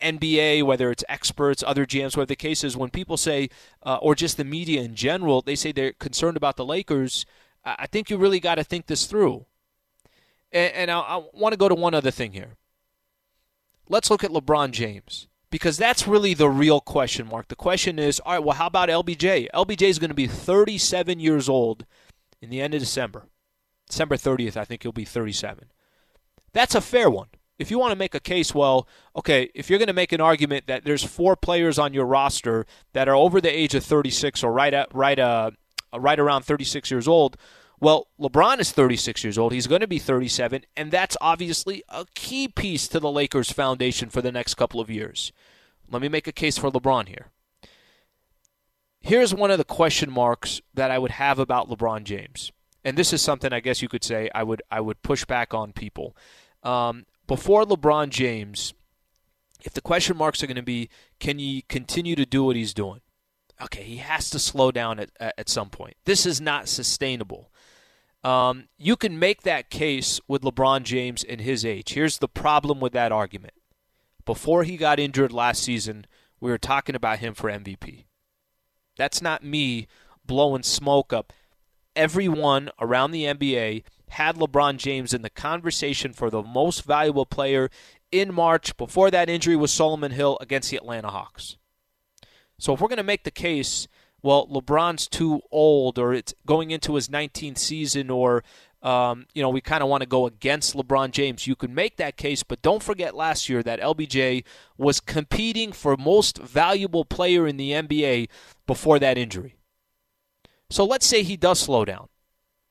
NBA, 0.01 0.65
whether 0.65 0.91
it's 0.91 1.05
experts, 1.09 1.63
other 1.65 1.87
GMs, 1.87 2.17
whatever 2.17 2.27
the 2.27 2.37
case 2.37 2.65
is, 2.65 2.77
when 2.77 2.91
people 2.91 3.17
say, 3.17 3.49
uh, 3.85 3.99
or 4.03 4.17
just 4.17 4.37
the 4.37 4.45
media 4.45 4.83
in 4.83 4.97
general, 4.97 5.41
they 5.41 5.55
say 5.55 5.71
they're 5.71 5.93
concerned 5.93 6.37
about 6.37 6.57
the 6.57 6.65
Lakers. 6.65 7.25
I 7.65 7.87
think 7.87 8.11
you 8.11 8.17
really 8.17 8.41
got 8.41 8.57
to 8.57 8.65
think 8.65 8.87
this 8.87 9.07
through. 9.07 9.47
And, 10.51 10.73
and 10.75 10.91
I, 10.91 10.99
I 10.99 11.23
want 11.33 11.53
to 11.53 11.57
go 11.57 11.69
to 11.69 11.75
one 11.75 11.95
other 11.95 12.11
thing 12.11 12.33
here. 12.33 12.57
Let's 13.89 14.11
look 14.11 14.25
at 14.25 14.31
LeBron 14.31 14.73
James 14.73 15.29
because 15.51 15.77
that's 15.77 16.07
really 16.07 16.35
the 16.35 16.51
real 16.51 16.81
question 16.81 17.29
mark. 17.29 17.49
The 17.49 17.57
question 17.57 17.99
is, 17.99 18.21
all 18.21 18.33
right, 18.33 18.43
well, 18.43 18.57
how 18.57 18.67
about 18.67 18.89
LBJ? 18.89 19.49
LBJ 19.55 19.83
is 19.83 19.99
going 19.99 20.11
to 20.11 20.15
be 20.15 20.27
37 20.27 21.21
years 21.21 21.49
old 21.49 21.87
in 22.41 22.51
the 22.51 22.61
end 22.61 22.75
of 22.75 22.81
December. 22.81 23.27
December 23.89 24.17
30th, 24.17 24.57
I 24.57 24.65
think 24.65 24.83
he'll 24.83 24.93
be 24.93 25.05
37. 25.05 25.71
That's 26.53 26.75
a 26.75 26.81
fair 26.81 27.11
one. 27.11 27.29
If 27.59 27.71
you 27.71 27.79
want 27.79 27.91
to 27.91 27.99
make 27.99 28.15
a 28.15 28.21
case, 28.21 28.55
well, 28.55 28.87
okay, 29.17 29.51
if 29.55 29.69
you're 29.69 29.81
going 29.81 29.89
to 29.89 29.93
make 29.93 30.13
an 30.13 30.21
argument 30.21 30.67
that 30.69 30.85
there's 30.85 31.03
four 31.03 31.35
players 31.35 31.79
on 31.79 31.93
your 31.93 32.07
roster 32.07 32.67
that 32.93 33.09
are 33.09 33.17
over 33.17 33.41
the 33.41 33.51
age 33.51 33.75
of 33.75 33.83
36 33.85 34.45
or 34.45 34.53
right 34.53 34.73
at 34.73 34.95
right 34.95 35.19
uh 35.19 35.51
right 35.97 36.21
around 36.21 36.43
36 36.43 36.91
years 36.91 37.09
old, 37.09 37.37
well, 37.81 38.09
LeBron 38.21 38.59
is 38.61 38.73
36 38.73 39.25
years 39.25 39.39
old. 39.39 39.53
He's 39.53 39.67
going 39.67 39.81
to 39.81 39.87
be 39.87 39.99
37, 39.99 40.65
and 40.77 40.91
that's 40.91 41.17
obviously 41.21 41.83
a 41.89 42.07
key 42.15 42.49
piece 42.49 42.89
to 42.89 43.01
the 43.01 43.11
Lakers' 43.11 43.53
foundation 43.53 44.09
for 44.09 44.21
the 44.21 44.33
next 44.33 44.55
couple 44.55 44.81
of 44.81 44.91
years. 44.91 45.33
Let 45.91 46.03
me 46.03 46.09
make 46.09 46.27
a 46.27 46.33
case 46.33 46.59
for 46.59 46.71
LeBron 46.71 47.09
here. 47.09 47.31
Here's 49.09 49.35
one 49.35 49.51
of 49.51 49.57
the 49.57 49.65
question 49.65 50.11
marks 50.11 50.61
that 50.75 50.91
I 50.91 50.99
would 50.99 51.13
have 51.13 51.39
about 51.39 51.71
LeBron 51.71 52.05
James. 52.05 52.53
And 52.85 52.95
this 52.95 53.15
is 53.15 53.23
something 53.23 53.55
I 53.55 53.61
guess 53.61 53.81
you 53.81 53.89
could 53.89 54.05
say 54.05 54.29
I 54.35 54.43
would 54.43 54.61
I 54.71 54.83
would 54.83 55.03
push 55.03 55.25
back 55.25 55.55
on 55.55 55.73
people. 55.73 56.15
Um, 56.63 57.07
before 57.27 57.65
LeBron 57.65 58.11
James, 58.11 58.75
if 59.63 59.73
the 59.73 59.81
question 59.81 60.15
marks 60.15 60.43
are 60.43 60.47
going 60.47 60.57
to 60.57 60.63
be, 60.63 60.91
can 61.21 61.39
he 61.39 61.65
continue 61.71 62.17
to 62.17 62.27
do 62.27 62.45
what 62.45 62.57
he's 62.57 62.75
doing? 62.75 63.01
Okay, 63.63 63.83
he 63.83 63.97
has 63.97 64.29
to 64.29 64.39
slow 64.39 64.71
down 64.71 65.01
at, 65.01 65.11
at 65.19 65.49
some 65.49 65.71
point. 65.71 65.97
This 66.05 66.27
is 66.27 66.39
not 66.39 66.69
sustainable. 66.69 67.51
Um, 68.23 68.69
you 68.77 68.95
can 68.95 69.19
make 69.19 69.41
that 69.43 69.71
case 69.71 70.21
with 70.29 70.43
LeBron 70.43 70.83
James 70.83 71.25
and 71.25 71.41
his 71.41 71.65
age. 71.65 71.95
Here's 71.95 72.19
the 72.19 72.29
problem 72.29 72.79
with 72.79 72.93
that 72.93 73.11
argument. 73.11 73.55
Before 74.27 74.65
he 74.65 74.77
got 74.77 75.01
injured 75.01 75.33
last 75.33 75.63
season, 75.63 76.07
we 76.41 76.51
were 76.51 76.59
talking 76.59 76.95
about 76.95 77.21
him 77.21 77.33
for 77.33 77.51
MVP. 77.51 78.05
That's 78.99 79.23
not 79.23 79.43
me 79.43 79.87
blowing 80.27 80.63
smoke 80.63 81.13
up. 81.15 81.33
Everyone 81.97 82.69
around 82.79 83.13
the 83.13 83.25
NBA 83.25 83.85
had 84.11 84.37
LeBron 84.37 84.77
James 84.77 85.15
in 85.15 85.23
the 85.23 85.31
conversation 85.31 86.13
for 86.13 86.29
the 86.29 86.43
most 86.43 86.85
valuable 86.85 87.25
player 87.25 87.71
in 88.13 88.35
March. 88.35 88.77
Before 88.77 89.11
that 89.11 89.31
injury 89.31 89.57
was 89.57 89.73
Solomon 89.73 90.13
Hill 90.13 90.37
against 90.41 90.71
the 90.71 90.77
Atlanta 90.77 91.09
Hawks. 91.09 91.57
So 92.59 92.75
if 92.75 92.81
we're 92.81 92.89
going 92.89 92.99
to 92.99 93.03
make 93.03 93.25
the 93.25 93.31
case 93.31 93.89
well, 94.21 94.49
LeBron's 94.49 95.07
too 95.07 95.43
old, 95.53 95.99
or 95.99 96.13
it's 96.13 96.35
going 96.45 96.71
into 96.71 96.97
his 96.97 97.09
19th 97.09 97.59
season, 97.59 98.11
or 98.11 98.43
um, 98.89 99.27
you 99.35 99.43
know, 99.43 99.51
we 99.51 99.61
kind 99.61 99.83
of 99.83 99.89
want 99.91 100.03
to 100.03 100.09
go 100.09 100.27
against 100.27 100.75
LeBron 100.75 101.11
James. 101.11 101.47
You 101.47 101.55
could 101.55 101.71
make 101.71 101.99
that 101.99 102.17
case, 102.17 102.43
but 102.43 102.63
don't 102.63 102.83
forget 102.83 103.15
last 103.15 103.49
year 103.49 103.63
that 103.63 103.81
LBJ 103.81 104.45
was 104.79 104.99
competing 104.99 105.73
for 105.73 105.95
most 105.99 106.39
valuable 106.39 107.05
player 107.05 107.47
in 107.47 107.59
the 107.59 107.73
NBA 107.73 108.29
before 108.67 108.99
that 108.99 109.19
injury. 109.19 109.57
So 110.71 110.87
let's 110.87 111.07
say 111.07 111.23
he 111.23 111.37
does 111.37 111.61
slow 111.61 111.85
down 111.85 112.09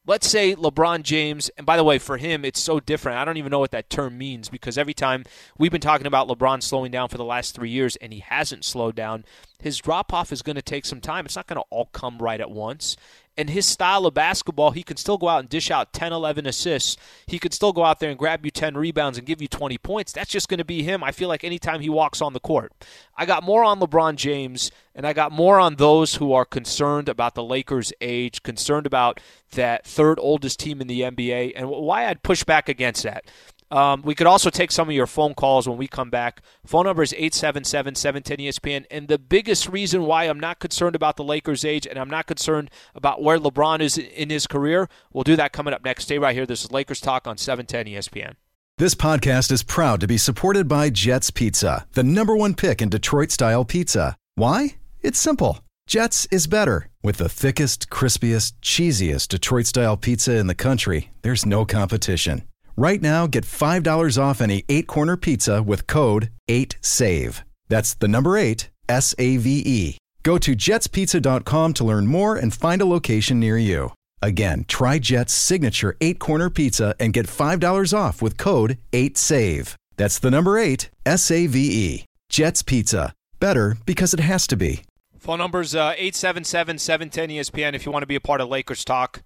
let's 0.08 0.28
say 0.28 0.56
LeBron 0.56 1.04
James, 1.04 1.50
and 1.58 1.66
by 1.66 1.78
the 1.78 1.84
way, 1.84 2.00
for 2.00 2.18
him, 2.18 2.46
it's 2.46 2.62
so 2.62 2.80
different. 2.80 3.20
I 3.20 3.26
don't 3.26 3.38
even 3.38 3.52
know 3.52 3.60
what 3.60 3.72
that 3.72 3.90
term 3.90 4.18
means 4.18 4.50
because 4.50 4.78
every 4.78 4.94
time 4.94 5.26
we've 5.58 5.72
been 5.72 5.82
talking 5.82 6.08
about 6.08 6.28
LeBron 6.28 6.64
slowing 6.64 6.92
down 6.92 7.10
for 7.10 7.18
the 7.18 7.26
last 7.26 7.54
three 7.54 7.70
years 7.70 7.98
and 7.98 8.14
he 8.14 8.20
hasn't 8.20 8.66
slowed 8.66 8.96
down, 8.96 9.26
his 9.62 9.78
drop 9.78 10.14
off 10.14 10.32
is 10.32 10.42
going 10.42 10.56
to 10.56 10.62
take 10.62 10.86
some 10.86 11.02
time. 11.02 11.26
It's 11.26 11.36
not 11.36 11.48
going 11.48 11.62
to 11.62 11.68
all 11.70 11.90
come 11.92 12.18
right 12.20 12.42
at 12.42 12.50
once 12.50 12.96
and 13.38 13.50
his 13.52 13.66
style 13.66 14.06
of 14.06 14.14
basketball, 14.14 14.72
he 14.72 14.84
can 14.84 14.98
still 14.98 15.18
go 15.18 15.30
out 15.30 15.42
and 15.42 15.50
dish 15.50 15.70
out 15.70 15.94
10, 15.94 16.12
11 16.12 16.48
assists. 16.48 16.98
He 17.28 17.38
could 17.38 17.54
still 17.54 17.72
go 17.72 17.86
out 17.86 18.00
there 18.00 18.10
and 18.10 18.18
grab 18.18 18.44
you 18.44 18.52
10 18.52 18.76
rebounds 18.76 19.18
and 19.18 19.28
give 19.28 19.42
you 19.42 19.48
20 19.48 19.78
points. 19.78 20.12
That's 20.12 20.32
just 20.32 20.50
going 20.50 20.58
to 20.58 20.66
be 20.66 20.82
him, 20.84 21.04
I 21.04 21.12
feel 21.12 21.30
like, 21.30 21.44
anytime 21.44 21.82
he 21.82 21.90
walks 21.90 22.22
on 22.22 22.34
the 22.34 22.40
court. 22.40 22.74
I 23.16 23.26
got 23.26 23.44
more 23.44 23.64
on 23.64 23.80
LeBron 23.80 24.16
James, 24.16 24.72
and 24.96 25.06
I 25.06 25.14
got 25.14 25.32
more 25.32 25.60
on 25.60 25.76
those 25.76 26.16
who 26.16 26.34
are 26.34 26.46
concerned 26.46 27.08
about 27.08 27.36
the 27.36 27.44
Lakers' 27.44 27.94
age, 28.02 28.42
concerned 28.42 28.88
about 28.88 29.20
that 29.52 29.86
third 29.86 30.20
oldest 30.20 30.60
team 30.60 30.82
in 30.82 30.88
the 30.88 31.02
NBA, 31.02 31.54
and 31.56 31.70
why 31.70 32.08
I'd 32.08 32.24
push 32.24 32.44
back 32.44 32.68
against 32.68 33.04
that. 33.04 33.26
Um, 33.70 34.02
we 34.02 34.16
could 34.16 34.28
also 34.28 34.50
take 34.50 34.72
some 34.72 34.88
of 34.88 34.96
your 34.96 35.08
phone 35.08 35.34
calls 35.34 35.68
when 35.68 35.78
we 35.78 35.88
come 35.88 36.10
back. 36.10 36.42
Phone 36.66 36.86
number 36.86 37.04
is 37.04 37.14
877 37.14 37.96
710 37.96 38.38
ESPN. 38.38 38.86
And 38.90 39.08
the 39.08 39.18
biggest 39.18 39.68
reason 39.70 40.04
why 40.04 40.24
I'm 40.24 40.40
not 40.40 40.60
concerned 40.60 40.96
about 40.96 41.18
the 41.18 41.24
Lakers' 41.24 41.66
age 41.66 41.86
and 41.86 42.00
I'm 42.00 42.10
not 42.10 42.28
concerned 42.28 42.70
about 42.96 43.22
where 43.22 43.38
LeBron 43.38 43.82
is 43.82 43.98
in 43.98 44.30
his 44.30 44.48
career, 44.48 44.90
we'll 45.12 45.24
do 45.24 45.36
that 45.36 45.52
coming 45.52 45.74
up 45.74 45.84
next. 45.84 46.04
Stay 46.04 46.18
right 46.18 46.36
here. 46.36 46.46
This 46.46 46.64
is 46.64 46.72
Lakers 46.72 47.02
Talk 47.02 47.28
on 47.28 47.38
710 47.38 47.94
ESPN. 47.94 48.36
This 48.78 48.94
podcast 48.94 49.52
is 49.52 49.64
proud 49.64 50.00
to 50.02 50.08
be 50.08 50.20
supported 50.20 50.68
by 50.68 50.92
Jets 50.92 51.32
Pizza, 51.32 51.88
the 51.94 52.04
number 52.04 52.38
one 52.38 52.54
pick 52.54 52.80
in 52.80 52.90
Detroit 52.90 53.32
style 53.32 53.66
pizza. 53.66 54.16
Why? 54.36 54.76
It's 55.02 55.18
simple. 55.18 55.62
Jets 55.88 56.28
is 56.32 56.46
better. 56.46 56.90
With 57.02 57.18
the 57.18 57.28
thickest, 57.28 57.90
crispiest, 57.90 58.54
cheesiest 58.62 59.30
Detroit 59.30 59.66
style 59.66 59.98
pizza 59.98 60.36
in 60.36 60.46
the 60.46 60.54
country, 60.54 61.12
there's 61.24 61.46
no 61.46 61.66
competition. 61.66 62.44
Right 62.80 63.02
now, 63.02 63.26
get 63.26 63.44
$5 63.44 64.22
off 64.22 64.40
any 64.40 64.64
eight 64.70 64.86
corner 64.86 65.18
pizza 65.18 65.64
with 65.64 65.88
code 65.88 66.30
8SAVE. 66.48 67.42
That's 67.70 67.96
the 67.96 68.08
number 68.08 68.38
eight, 68.38 68.70
S 68.88 69.16
A 69.18 69.38
V 69.38 69.64
E. 69.66 69.98
Go 70.22 70.38
to 70.38 70.56
jetspizza.com 70.56 71.74
to 71.74 71.84
learn 71.84 72.06
more 72.06 72.36
and 72.36 72.54
find 72.54 72.80
a 72.80 72.86
location 72.86 73.40
near 73.40 73.58
you. 73.58 73.94
Again, 74.22 74.64
try 74.68 75.00
Jet's 75.00 75.34
signature 75.34 75.98
eight 76.02 76.20
corner 76.20 76.52
pizza 76.52 76.94
and 77.00 77.14
get 77.14 77.26
$5 77.26 77.98
off 77.98 78.22
with 78.22 78.38
code 78.38 78.78
8SAVE. 78.92 79.74
That's 79.96 80.20
the 80.20 80.30
number 80.30 80.60
eight, 80.60 80.92
S 81.04 81.32
A 81.32 81.48
V 81.48 81.60
E. 81.60 82.06
Jet's 82.30 82.62
Pizza. 82.62 83.12
Better 83.40 83.78
because 83.88 84.14
it 84.14 84.20
has 84.20 84.46
to 84.48 84.56
be. 84.56 84.84
Phone 85.18 85.40
number's 85.40 85.74
uh, 85.74 85.94
877 85.98 86.78
710 86.78 87.30
ESPN 87.30 87.74
if 87.74 87.88
you 87.88 87.92
want 87.92 88.04
to 88.04 88.08
be 88.08 88.16
a 88.16 88.22
part 88.22 88.40
of 88.40 88.50
Lakers 88.50 88.86
Talk 88.86 89.24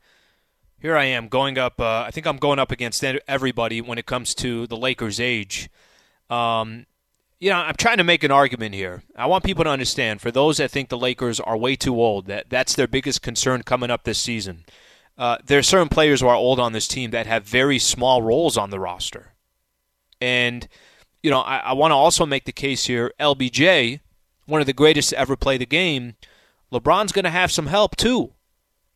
here 0.81 0.97
I 0.97 1.05
am 1.05 1.27
going 1.27 1.57
up. 1.57 1.79
Uh, 1.79 2.03
I 2.05 2.11
think 2.11 2.25
I'm 2.25 2.37
going 2.37 2.59
up 2.59 2.71
against 2.71 3.03
everybody 3.03 3.81
when 3.81 3.97
it 3.97 4.05
comes 4.05 4.33
to 4.35 4.65
the 4.67 4.75
Lakers' 4.75 5.19
age. 5.19 5.69
Um, 6.29 6.87
you 7.39 7.49
know, 7.49 7.57
I'm 7.57 7.75
trying 7.75 7.97
to 7.97 8.03
make 8.03 8.23
an 8.23 8.31
argument 8.31 8.75
here. 8.75 9.03
I 9.15 9.27
want 9.27 9.43
people 9.43 9.63
to 9.63 9.69
understand. 9.69 10.21
For 10.21 10.31
those 10.31 10.57
that 10.57 10.71
think 10.71 10.89
the 10.89 10.97
Lakers 10.97 11.39
are 11.39 11.57
way 11.57 11.75
too 11.75 11.95
old, 11.95 12.25
that 12.27 12.49
that's 12.49 12.75
their 12.75 12.87
biggest 12.87 13.21
concern 13.21 13.63
coming 13.63 13.91
up 13.91 14.03
this 14.03 14.19
season. 14.19 14.65
Uh, 15.17 15.37
there 15.45 15.59
are 15.59 15.63
certain 15.63 15.89
players 15.89 16.21
who 16.21 16.27
are 16.27 16.35
old 16.35 16.59
on 16.59 16.73
this 16.73 16.87
team 16.87 17.11
that 17.11 17.27
have 17.27 17.43
very 17.43 17.77
small 17.77 18.21
roles 18.21 18.57
on 18.57 18.71
the 18.71 18.79
roster, 18.79 19.33
and 20.19 20.67
you 21.21 21.29
know, 21.29 21.41
I, 21.41 21.57
I 21.57 21.73
want 21.73 21.91
to 21.91 21.95
also 21.95 22.25
make 22.25 22.45
the 22.45 22.51
case 22.51 22.85
here. 22.85 23.11
LBJ, 23.19 23.99
one 24.45 24.61
of 24.61 24.67
the 24.67 24.73
greatest 24.73 25.09
to 25.09 25.19
ever 25.19 25.35
play 25.35 25.57
the 25.57 25.65
game. 25.65 26.15
LeBron's 26.71 27.11
going 27.11 27.25
to 27.25 27.31
have 27.31 27.51
some 27.51 27.67
help 27.67 27.95
too 27.95 28.33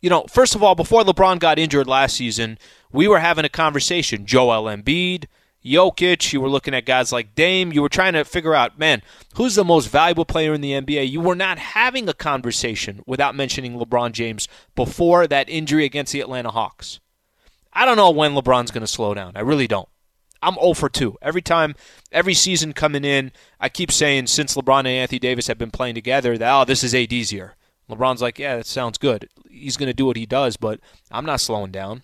you 0.01 0.09
know, 0.09 0.25
first 0.29 0.55
of 0.55 0.63
all, 0.63 0.75
before 0.75 1.03
LeBron 1.03 1.39
got 1.39 1.59
injured 1.59 1.87
last 1.87 2.15
season, 2.15 2.57
we 2.91 3.07
were 3.07 3.19
having 3.19 3.45
a 3.45 3.49
conversation. 3.49 4.25
Joel 4.25 4.63
Embiid, 4.63 5.25
Jokic, 5.65 6.31
you 6.31 6.41
were 6.41 6.49
looking 6.49 6.75
at 6.75 6.85
guys 6.85 7.11
like 7.11 7.33
Dame. 7.33 7.71
You 7.73 7.81
were 7.81 7.89
trying 7.89 8.13
to 8.13 8.23
figure 8.23 8.53
out, 8.53 8.77
man, 8.77 9.01
who's 9.35 9.55
the 9.55 9.63
most 9.63 9.87
valuable 9.89 10.25
player 10.25 10.53
in 10.53 10.61
the 10.61 10.73
NBA? 10.73 11.09
You 11.09 11.21
were 11.21 11.35
not 11.35 11.57
having 11.57 12.07
a 12.07 12.13
conversation 12.13 13.01
without 13.07 13.35
mentioning 13.35 13.73
LeBron 13.73 14.11
James 14.11 14.47
before 14.75 15.25
that 15.25 15.49
injury 15.49 15.85
against 15.85 16.13
the 16.13 16.21
Atlanta 16.21 16.51
Hawks. 16.51 16.99
I 17.73 17.85
don't 17.85 17.97
know 17.97 18.11
when 18.11 18.33
LeBron's 18.33 18.71
going 18.71 18.85
to 18.85 18.87
slow 18.87 19.13
down. 19.13 19.33
I 19.35 19.41
really 19.41 19.67
don't. 19.67 19.89
I'm 20.41 20.53
0 20.55 20.73
for 20.75 20.89
2. 20.89 21.17
Every 21.21 21.41
time, 21.41 21.73
every 22.11 22.35
season 22.35 22.73
coming 22.73 23.03
in, 23.03 23.31
I 23.59 23.67
keep 23.67 23.91
saying 23.91 24.27
since 24.27 24.55
LeBron 24.55 24.79
and 24.79 24.87
Anthony 24.87 25.19
Davis 25.19 25.47
have 25.47 25.57
been 25.57 25.71
playing 25.71 25.95
together 25.95 26.37
that, 26.37 26.53
oh, 26.53 26.65
this 26.65 26.83
is 26.83 26.93
AD's 26.93 27.33
year. 27.33 27.55
LeBron's 27.89 28.21
like, 28.21 28.39
yeah, 28.39 28.57
that 28.57 28.65
sounds 28.65 28.97
good. 28.97 29.29
He's 29.49 29.77
going 29.77 29.87
to 29.87 29.93
do 29.93 30.05
what 30.05 30.17
he 30.17 30.25
does, 30.25 30.57
but 30.57 30.79
I'm 31.11 31.25
not 31.25 31.39
slowing 31.39 31.71
down. 31.71 32.03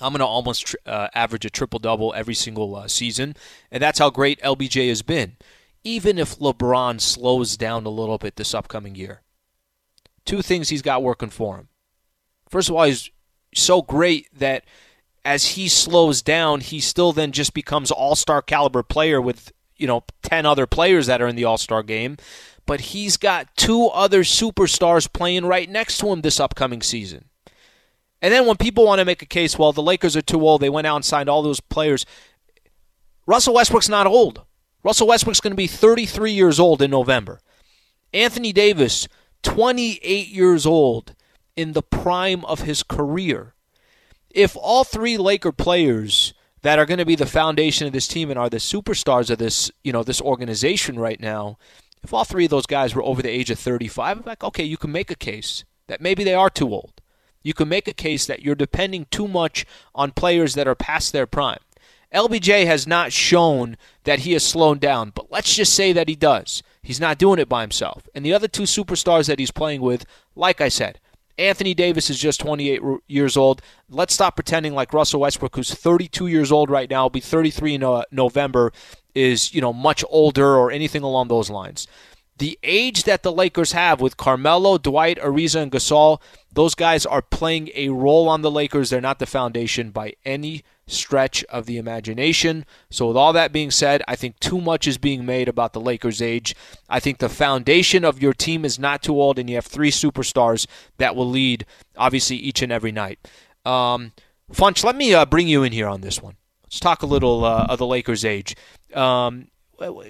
I'm 0.00 0.12
going 0.12 0.20
to 0.20 0.26
almost 0.26 0.66
tr- 0.66 0.76
uh, 0.86 1.08
average 1.14 1.44
a 1.44 1.50
triple 1.50 1.78
double 1.78 2.12
every 2.14 2.34
single 2.34 2.74
uh, 2.74 2.88
season, 2.88 3.36
and 3.70 3.82
that's 3.82 3.98
how 3.98 4.10
great 4.10 4.40
LBJ 4.40 4.88
has 4.88 5.02
been. 5.02 5.36
Even 5.82 6.18
if 6.18 6.38
LeBron 6.38 7.00
slows 7.00 7.56
down 7.56 7.84
a 7.84 7.90
little 7.90 8.18
bit 8.18 8.36
this 8.36 8.54
upcoming 8.54 8.94
year, 8.94 9.22
two 10.24 10.42
things 10.42 10.68
he's 10.68 10.82
got 10.82 11.02
working 11.02 11.30
for 11.30 11.58
him. 11.58 11.68
First 12.48 12.68
of 12.68 12.76
all, 12.76 12.84
he's 12.84 13.10
so 13.54 13.82
great 13.82 14.26
that 14.36 14.64
as 15.24 15.48
he 15.48 15.68
slows 15.68 16.22
down, 16.22 16.60
he 16.60 16.80
still 16.80 17.12
then 17.12 17.32
just 17.32 17.54
becomes 17.54 17.90
all-star 17.90 18.42
caliber 18.42 18.82
player 18.82 19.20
with 19.20 19.52
you 19.76 19.86
know 19.86 20.04
10 20.22 20.46
other 20.46 20.66
players 20.66 21.06
that 21.06 21.20
are 21.20 21.26
in 21.26 21.36
the 21.36 21.44
all-star 21.44 21.82
game 21.82 22.16
but 22.66 22.80
he's 22.80 23.16
got 23.16 23.54
two 23.56 23.86
other 23.88 24.22
superstars 24.22 25.12
playing 25.12 25.46
right 25.46 25.68
next 25.68 25.98
to 25.98 26.08
him 26.08 26.22
this 26.22 26.40
upcoming 26.40 26.82
season. 26.82 27.26
And 28.22 28.32
then 28.32 28.46
when 28.46 28.56
people 28.56 28.86
want 28.86 29.00
to 29.00 29.04
make 29.04 29.22
a 29.22 29.26
case, 29.26 29.58
well, 29.58 29.72
the 29.72 29.82
Lakers 29.82 30.16
are 30.16 30.22
too 30.22 30.40
old, 30.40 30.62
they 30.62 30.70
went 30.70 30.86
out 30.86 30.96
and 30.96 31.04
signed 31.04 31.28
all 31.28 31.42
those 31.42 31.60
players. 31.60 32.06
Russell 33.26 33.54
Westbrook's 33.54 33.88
not 33.88 34.06
old. 34.06 34.42
Russell 34.82 35.08
Westbrook's 35.08 35.40
going 35.40 35.52
to 35.52 35.56
be 35.56 35.66
33 35.66 36.32
years 36.32 36.58
old 36.58 36.80
in 36.80 36.90
November. 36.90 37.40
Anthony 38.12 38.52
Davis, 38.52 39.08
28 39.42 40.28
years 40.28 40.64
old 40.64 41.14
in 41.56 41.72
the 41.72 41.82
prime 41.82 42.44
of 42.44 42.60
his 42.60 42.82
career. 42.82 43.54
If 44.30 44.56
all 44.56 44.84
three 44.84 45.16
Laker 45.16 45.52
players 45.52 46.34
that 46.62 46.78
are 46.78 46.86
going 46.86 46.98
to 46.98 47.04
be 47.04 47.14
the 47.14 47.26
foundation 47.26 47.86
of 47.86 47.92
this 47.92 48.08
team 48.08 48.30
and 48.30 48.38
are 48.38 48.48
the 48.48 48.56
superstars 48.56 49.30
of 49.30 49.38
this, 49.38 49.70
you 49.82 49.92
know, 49.92 50.02
this 50.02 50.20
organization 50.20 50.98
right 50.98 51.20
now, 51.20 51.58
if 52.04 52.12
all 52.12 52.24
three 52.24 52.44
of 52.44 52.50
those 52.50 52.66
guys 52.66 52.94
were 52.94 53.02
over 53.02 53.22
the 53.22 53.30
age 53.30 53.50
of 53.50 53.58
35, 53.58 54.18
I'm 54.18 54.24
like, 54.24 54.44
okay, 54.44 54.64
you 54.64 54.76
can 54.76 54.92
make 54.92 55.10
a 55.10 55.16
case 55.16 55.64
that 55.88 56.00
maybe 56.00 56.22
they 56.22 56.34
are 56.34 56.50
too 56.50 56.68
old. 56.68 57.00
You 57.42 57.54
can 57.54 57.68
make 57.68 57.88
a 57.88 57.94
case 57.94 58.26
that 58.26 58.42
you're 58.42 58.54
depending 58.54 59.06
too 59.10 59.26
much 59.26 59.66
on 59.94 60.12
players 60.12 60.54
that 60.54 60.68
are 60.68 60.74
past 60.74 61.12
their 61.12 61.26
prime. 61.26 61.58
LBJ 62.12 62.66
has 62.66 62.86
not 62.86 63.12
shown 63.12 63.76
that 64.04 64.20
he 64.20 64.34
has 64.34 64.44
slowed 64.44 64.80
down, 64.80 65.12
but 65.14 65.32
let's 65.32 65.54
just 65.54 65.74
say 65.74 65.92
that 65.92 66.08
he 66.08 66.14
does. 66.14 66.62
He's 66.82 67.00
not 67.00 67.18
doing 67.18 67.38
it 67.38 67.48
by 67.48 67.62
himself. 67.62 68.08
And 68.14 68.24
the 68.24 68.32
other 68.32 68.48
two 68.48 68.62
superstars 68.62 69.26
that 69.26 69.38
he's 69.38 69.50
playing 69.50 69.80
with, 69.80 70.06
like 70.36 70.60
I 70.60 70.68
said, 70.68 71.00
Anthony 71.36 71.74
Davis 71.74 72.10
is 72.10 72.20
just 72.20 72.40
28 72.40 72.80
years 73.08 73.36
old. 73.36 73.60
Let's 73.88 74.14
stop 74.14 74.36
pretending 74.36 74.74
like 74.74 74.92
Russell 74.92 75.20
Westbrook, 75.20 75.56
who's 75.56 75.74
32 75.74 76.28
years 76.28 76.52
old 76.52 76.70
right 76.70 76.88
now, 76.88 77.04
will 77.04 77.10
be 77.10 77.20
33 77.20 77.74
in 77.74 77.82
uh, 77.82 78.02
November, 78.12 78.72
is 79.14 79.54
you 79.54 79.60
know 79.60 79.72
much 79.72 80.04
older 80.08 80.56
or 80.56 80.70
anything 80.70 81.02
along 81.02 81.28
those 81.28 81.50
lines. 81.50 81.86
The 82.38 82.58
age 82.64 83.04
that 83.04 83.22
the 83.22 83.30
Lakers 83.30 83.72
have 83.72 84.00
with 84.00 84.16
Carmelo, 84.16 84.76
Dwight, 84.76 85.18
Ariza, 85.18 85.62
and 85.62 85.70
Gasol, 85.70 86.20
those 86.52 86.74
guys 86.74 87.06
are 87.06 87.22
playing 87.22 87.70
a 87.76 87.90
role 87.90 88.28
on 88.28 88.42
the 88.42 88.50
Lakers. 88.50 88.90
They're 88.90 89.00
not 89.00 89.20
the 89.20 89.26
foundation 89.26 89.90
by 89.90 90.14
any 90.24 90.64
stretch 90.88 91.44
of 91.44 91.66
the 91.66 91.78
imagination. 91.78 92.64
So, 92.90 93.06
with 93.06 93.16
all 93.16 93.32
that 93.32 93.52
being 93.52 93.70
said, 93.70 94.02
I 94.08 94.16
think 94.16 94.40
too 94.40 94.60
much 94.60 94.88
is 94.88 94.98
being 94.98 95.24
made 95.24 95.48
about 95.48 95.74
the 95.74 95.80
Lakers' 95.80 96.20
age. 96.20 96.56
I 96.88 96.98
think 96.98 97.18
the 97.18 97.28
foundation 97.28 98.04
of 98.04 98.20
your 98.20 98.32
team 98.32 98.64
is 98.64 98.80
not 98.80 99.02
too 99.02 99.20
old, 99.20 99.38
and 99.38 99.48
you 99.48 99.54
have 99.54 99.66
three 99.66 99.92
superstars 99.92 100.66
that 100.98 101.14
will 101.14 101.28
lead, 101.28 101.64
obviously, 101.96 102.36
each 102.36 102.62
and 102.62 102.72
every 102.72 102.92
night. 102.92 103.20
Um, 103.64 104.12
Funch, 104.52 104.82
let 104.84 104.96
me 104.96 105.14
uh, 105.14 105.24
bring 105.24 105.46
you 105.46 105.62
in 105.62 105.72
here 105.72 105.88
on 105.88 106.00
this 106.00 106.20
one. 106.20 106.34
Let's 106.64 106.80
talk 106.80 107.02
a 107.02 107.06
little 107.06 107.44
uh, 107.44 107.66
of 107.68 107.78
the 107.78 107.86
Lakers' 107.86 108.24
age. 108.24 108.56
Um, 108.94 109.48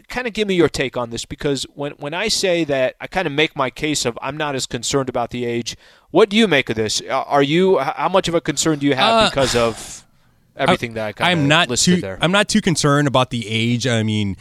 kind 0.08 0.26
of 0.26 0.32
give 0.32 0.46
me 0.46 0.54
your 0.54 0.68
take 0.68 0.96
on 0.96 1.10
this 1.10 1.24
because 1.24 1.64
when 1.74 1.92
when 1.92 2.14
I 2.14 2.28
say 2.28 2.64
that 2.64 2.96
I 3.00 3.06
kind 3.06 3.26
of 3.26 3.32
make 3.32 3.56
my 3.56 3.70
case 3.70 4.04
of 4.04 4.18
I'm 4.20 4.36
not 4.36 4.54
as 4.54 4.66
concerned 4.66 5.08
about 5.08 5.30
the 5.30 5.44
age. 5.44 5.76
What 6.10 6.28
do 6.28 6.36
you 6.36 6.46
make 6.46 6.70
of 6.70 6.76
this? 6.76 7.00
Are 7.00 7.42
you 7.42 7.78
how 7.78 8.08
much 8.08 8.28
of 8.28 8.34
a 8.34 8.40
concern 8.40 8.78
do 8.78 8.86
you 8.86 8.94
have 8.94 9.14
uh, 9.14 9.30
because 9.30 9.56
of 9.56 10.04
everything 10.56 10.92
I, 10.92 10.94
that 10.94 11.06
I 11.06 11.12
kind 11.12 11.30
I'm 11.30 11.48
not 11.48 11.68
listed 11.68 11.96
too, 11.96 12.00
there. 12.00 12.18
I'm 12.20 12.32
not 12.32 12.48
too 12.48 12.60
concerned 12.60 13.08
about 13.08 13.30
the 13.30 13.46
age. 13.48 13.86
I 13.86 14.02
mean, 14.02 14.36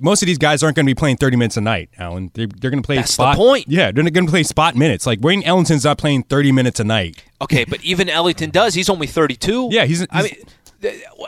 most 0.00 0.22
of 0.22 0.26
these 0.26 0.38
guys 0.38 0.62
aren't 0.62 0.76
going 0.76 0.86
to 0.86 0.90
be 0.90 0.94
playing 0.94 1.18
30 1.18 1.36
minutes 1.36 1.56
a 1.56 1.60
night, 1.60 1.90
Alan. 1.98 2.30
They're, 2.34 2.46
they're 2.46 2.70
going 2.70 2.82
to 2.82 2.86
play 2.86 2.96
That's 2.96 3.12
spot. 3.12 3.36
the 3.36 3.42
point. 3.42 3.66
Yeah, 3.68 3.92
they're 3.92 4.04
going 4.04 4.26
to 4.26 4.30
play 4.30 4.42
spot 4.42 4.74
minutes. 4.74 5.06
Like 5.06 5.20
Wayne 5.20 5.42
Ellington's 5.42 5.84
not 5.84 5.98
playing 5.98 6.24
30 6.24 6.52
minutes 6.52 6.80
a 6.80 6.84
night. 6.84 7.22
Okay, 7.42 7.64
but 7.64 7.82
even 7.82 8.08
Ellington 8.08 8.50
does. 8.50 8.74
He's 8.74 8.88
only 8.88 9.06
32. 9.06 9.68
Yeah, 9.70 9.84
he's. 9.84 10.00
he's 10.00 10.08
I 10.10 10.22
mean, 10.22 10.36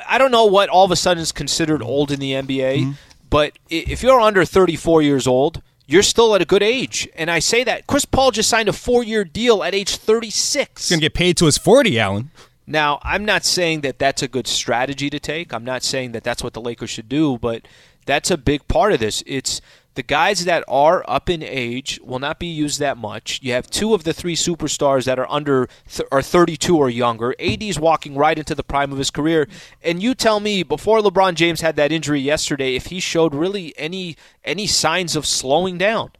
I 0.07 0.19
don't 0.19 0.31
know 0.31 0.47
what 0.47 0.69
all 0.69 0.85
of 0.85 0.90
a 0.90 0.97
sudden 0.97 1.23
is 1.23 1.33
considered 1.33 1.83
old 1.83 2.11
in 2.11 2.21
the 2.21 2.33
NBA, 2.33 2.78
mm-hmm. 2.78 2.90
but 3.31 3.59
if 3.69 4.02
you're 4.02 4.21
under 4.21 4.45
34 4.45 5.02
years 5.02 5.26
old, 5.26 5.62
you're 5.87 6.02
still 6.02 6.35
at 6.35 6.43
a 6.43 6.45
good 6.45 6.62
age. 6.62 7.09
And 7.17 7.31
I 7.31 7.38
say 7.38 7.64
that 7.64 7.87
Chris 7.87 8.05
Paul 8.05 8.31
just 8.31 8.49
signed 8.49 8.69
a 8.69 8.75
four-year 8.75 9.25
deal 9.25 9.64
at 9.64 9.75
age 9.75 9.97
36. 9.97 10.83
He's 10.83 10.90
going 10.90 11.00
to 11.00 11.05
get 11.05 11.14
paid 11.14 11.37
to 11.38 11.47
his 11.47 11.57
40, 11.57 11.99
Alan. 11.99 12.31
Now, 12.67 13.00
I'm 13.02 13.25
not 13.25 13.45
saying 13.45 13.81
that 13.81 13.99
that's 13.99 14.23
a 14.23 14.28
good 14.28 14.47
strategy 14.47 15.09
to 15.09 15.19
take. 15.19 15.55
I'm 15.55 15.64
not 15.64 15.83
saying 15.83 16.12
that 16.12 16.23
that's 16.23 16.45
what 16.45 16.52
the 16.52 16.61
Lakers 16.61 16.90
should 16.90 17.09
do, 17.09 17.38
but 17.38 17.67
that's 18.05 18.31
a 18.31 18.37
big 18.37 18.69
part 18.69 18.93
of 18.93 19.00
this. 19.00 19.23
It's 19.26 19.62
the 19.99 20.02
guys 20.05 20.45
that 20.45 20.62
are 20.69 21.05
up 21.09 21.28
in 21.28 21.43
age 21.43 21.99
will 22.05 22.21
not 22.21 22.38
be 22.38 22.47
used 22.47 22.78
that 22.78 22.97
much. 22.97 23.40
You 23.43 23.52
have 23.55 23.69
two 23.69 23.95
of 23.95 24.05
the 24.05 24.12
three 24.12 24.37
superstars 24.37 25.07
that 25.07 25.19
are 25.19 25.28
under 25.28 25.69
th- 25.93 26.07
are 26.12 26.23
32 26.23 26.78
or 26.78 26.88
younger. 26.88 27.35
AD's 27.40 27.81
walking 27.81 28.14
right 28.14 28.38
into 28.38 28.54
the 28.54 28.63
prime 28.63 28.93
of 28.93 28.99
his 28.99 29.11
career, 29.11 29.49
and 29.82 30.00
you 30.00 30.15
tell 30.15 30.39
me 30.39 30.63
before 30.63 31.00
LeBron 31.00 31.34
James 31.34 31.63
had 31.63 31.75
that 31.75 31.91
injury 31.91 32.21
yesterday 32.21 32.76
if 32.76 32.87
he 32.87 33.00
showed 33.00 33.34
really 33.34 33.75
any 33.76 34.15
any 34.45 34.69
signs 34.69 35.17
of 35.17 35.26
slowing 35.26 35.78
down. 35.78 36.13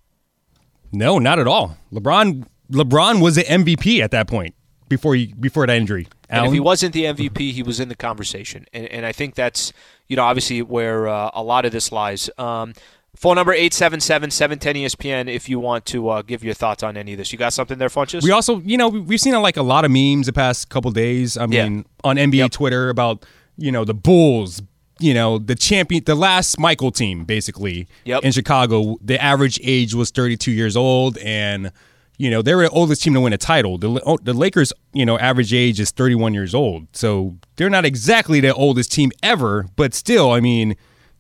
No, 0.91 1.21
not 1.21 1.39
at 1.39 1.47
all. 1.47 1.79
LeBron 1.93 2.49
LeBron 2.73 3.23
was 3.23 3.37
the 3.37 3.45
MVP 3.45 4.01
at 4.01 4.11
that 4.11 4.27
point 4.27 4.57
before 4.89 5.15
he 5.15 5.33
before 5.39 5.69
that 5.69 5.77
injury. 5.77 6.09
And 6.29 6.47
if 6.47 6.53
he 6.53 6.59
wasn't 6.59 6.95
the 6.95 7.05
MVP, 7.05 7.53
he 7.53 7.63
was 7.63 7.79
in 7.79 7.89
the 7.89 7.95
conversation, 7.95 8.67
and, 8.73 8.87
and 8.87 9.07
I 9.07 9.13
think 9.13 9.37
that's 9.37 9.73
you 10.09 10.17
know 10.17 10.25
obviously 10.25 10.63
where 10.63 11.07
uh, 11.07 11.31
a 11.33 11.45
lot 11.45 11.65
of 11.65 11.71
this 11.71 11.93
lies. 11.93 12.29
Um, 12.39 12.75
phone 13.19 13.35
number 13.35 13.55
877-710 13.55 14.59
ESPN 14.85 15.33
if 15.33 15.49
you 15.49 15.59
want 15.59 15.85
to 15.87 16.09
uh, 16.09 16.23
give 16.23 16.45
your 16.45 16.55
thoughts 16.55 16.83
on 16.83 16.97
any 16.97 17.13
of 17.13 17.19
this. 17.19 17.33
You 17.33 17.39
got 17.39 17.53
something 17.53 17.79
there, 17.79 17.89
Funches? 17.89 18.23
We 18.23 18.31
also, 18.31 18.61
you 18.61 18.77
know, 18.77 18.89
we've 18.89 19.21
seen 19.21 19.35
like 19.35 19.57
a 19.57 19.63
lot 19.63 19.85
of 19.85 19.91
memes 19.91 20.27
the 20.27 20.33
past 20.33 20.69
couple 20.69 20.91
days. 20.91 21.37
I 21.37 21.47
mean, 21.47 21.79
yeah. 21.79 21.83
on 22.05 22.17
NBA 22.17 22.35
yep. 22.35 22.51
Twitter 22.53 22.91
about 22.91 23.27
you 23.57 23.73
know 23.73 23.85
the 23.85 23.95
Bulls 23.95 24.63
you 25.01 25.15
know 25.15 25.39
the 25.39 25.55
champion 25.55 26.03
the 26.05 26.15
last 26.17 26.59
michael 26.59 26.91
team 26.91 27.25
basically 27.25 27.87
yep. 28.05 28.25
in 28.25 28.33
chicago 28.33 28.97
the 29.01 29.21
average 29.23 29.61
age 29.63 29.95
was 29.95 30.11
32 30.11 30.51
years 30.51 30.77
old 30.77 31.17
and 31.19 31.71
you 32.19 32.31
know, 32.31 32.43
they're 32.43 32.59
the 32.59 32.71
oldest 32.71 33.03
team 33.03 33.15
to 33.15 33.21
win 33.21 33.33
a 33.33 33.39
title. 33.39 33.79
The, 33.79 34.03
oh, 34.05 34.19
the 34.21 34.35
Lakers, 34.35 34.73
you 34.93 35.07
know, 35.07 35.19
average 35.19 35.55
age 35.55 35.79
is 35.79 35.93
31 35.93 36.35
years 36.35 36.53
old. 36.53 36.89
So 36.93 37.37
they're 37.57 37.71
not 37.71 37.85
exactly 37.85 38.41
the 38.41 38.53
oldest 38.53 38.93
team 38.93 39.13
ever, 39.23 39.67
but 39.77 39.95
still, 39.95 40.33
I 40.33 40.41
mean, 40.41 40.77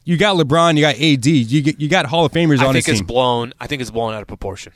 you 0.08 0.16
got 0.16 0.36
LeBron, 0.38 0.74
you 0.76 0.80
got 0.80 0.94
AD, 0.94 1.26
you 1.26 1.60
get, 1.60 1.78
you 1.78 1.86
got 1.86 2.06
Hall 2.06 2.24
of 2.24 2.32
Famers 2.32 2.52
on 2.52 2.58
team. 2.58 2.68
I 2.68 2.72
think 2.72 2.88
it's 2.88 3.02
blown. 3.02 3.52
I 3.60 3.66
think 3.66 3.82
it's 3.82 3.90
blown 3.90 4.14
out 4.14 4.22
of 4.22 4.26
proportion. 4.26 4.72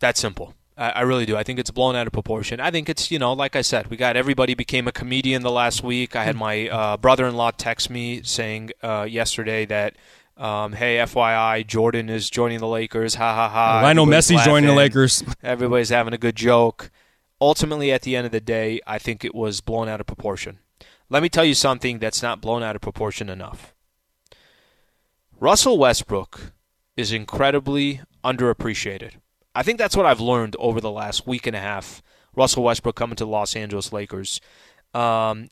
That's 0.00 0.18
simple. 0.18 0.56
I, 0.76 0.90
I 0.90 1.00
really 1.02 1.24
do. 1.24 1.36
I 1.36 1.44
think 1.44 1.60
it's 1.60 1.70
blown 1.70 1.94
out 1.94 2.08
of 2.08 2.12
proportion. 2.12 2.58
I 2.58 2.72
think 2.72 2.88
it's 2.88 3.08
you 3.08 3.20
know, 3.20 3.32
like 3.32 3.54
I 3.54 3.62
said, 3.62 3.86
we 3.86 3.96
got 3.96 4.16
everybody 4.16 4.54
became 4.54 4.88
a 4.88 4.92
comedian 4.92 5.42
the 5.42 5.52
last 5.52 5.84
week. 5.84 6.16
I 6.16 6.24
had 6.24 6.34
my 6.34 6.68
uh, 6.68 6.96
brother-in-law 6.96 7.52
text 7.52 7.90
me 7.90 8.22
saying 8.24 8.70
uh, 8.82 9.06
yesterday 9.08 9.66
that 9.66 9.94
um, 10.36 10.72
hey, 10.72 10.96
FYI, 10.96 11.64
Jordan 11.64 12.10
is 12.10 12.28
joining 12.28 12.58
the 12.58 12.66
Lakers. 12.66 13.14
Ha 13.14 13.34
ha 13.36 13.48
ha. 13.48 13.82
Lionel 13.84 14.06
Messi 14.06 14.44
joining 14.44 14.68
the 14.68 14.74
Lakers. 14.74 15.22
Everybody's 15.44 15.90
having 15.90 16.12
a 16.12 16.18
good 16.18 16.34
joke. 16.34 16.90
Ultimately, 17.40 17.92
at 17.92 18.02
the 18.02 18.16
end 18.16 18.26
of 18.26 18.32
the 18.32 18.40
day, 18.40 18.80
I 18.84 18.98
think 18.98 19.24
it 19.24 19.32
was 19.32 19.60
blown 19.60 19.88
out 19.88 20.00
of 20.00 20.06
proportion. 20.08 20.58
Let 21.08 21.22
me 21.22 21.28
tell 21.28 21.44
you 21.44 21.54
something 21.54 22.00
that's 22.00 22.20
not 22.20 22.40
blown 22.40 22.64
out 22.64 22.74
of 22.74 22.82
proportion 22.82 23.28
enough. 23.28 23.72
Russell 25.42 25.76
Westbrook 25.76 26.52
is 26.96 27.10
incredibly 27.10 28.00
underappreciated. 28.22 29.14
I 29.56 29.64
think 29.64 29.76
that's 29.76 29.96
what 29.96 30.06
I've 30.06 30.20
learned 30.20 30.54
over 30.60 30.80
the 30.80 30.88
last 30.88 31.26
week 31.26 31.48
and 31.48 31.56
a 31.56 31.58
half. 31.58 32.00
Russell 32.36 32.62
Westbrook 32.62 32.94
coming 32.94 33.16
to 33.16 33.24
the 33.24 33.30
Los 33.30 33.56
Angeles 33.56 33.92
Lakers. 33.92 34.40
Um, 34.94 35.48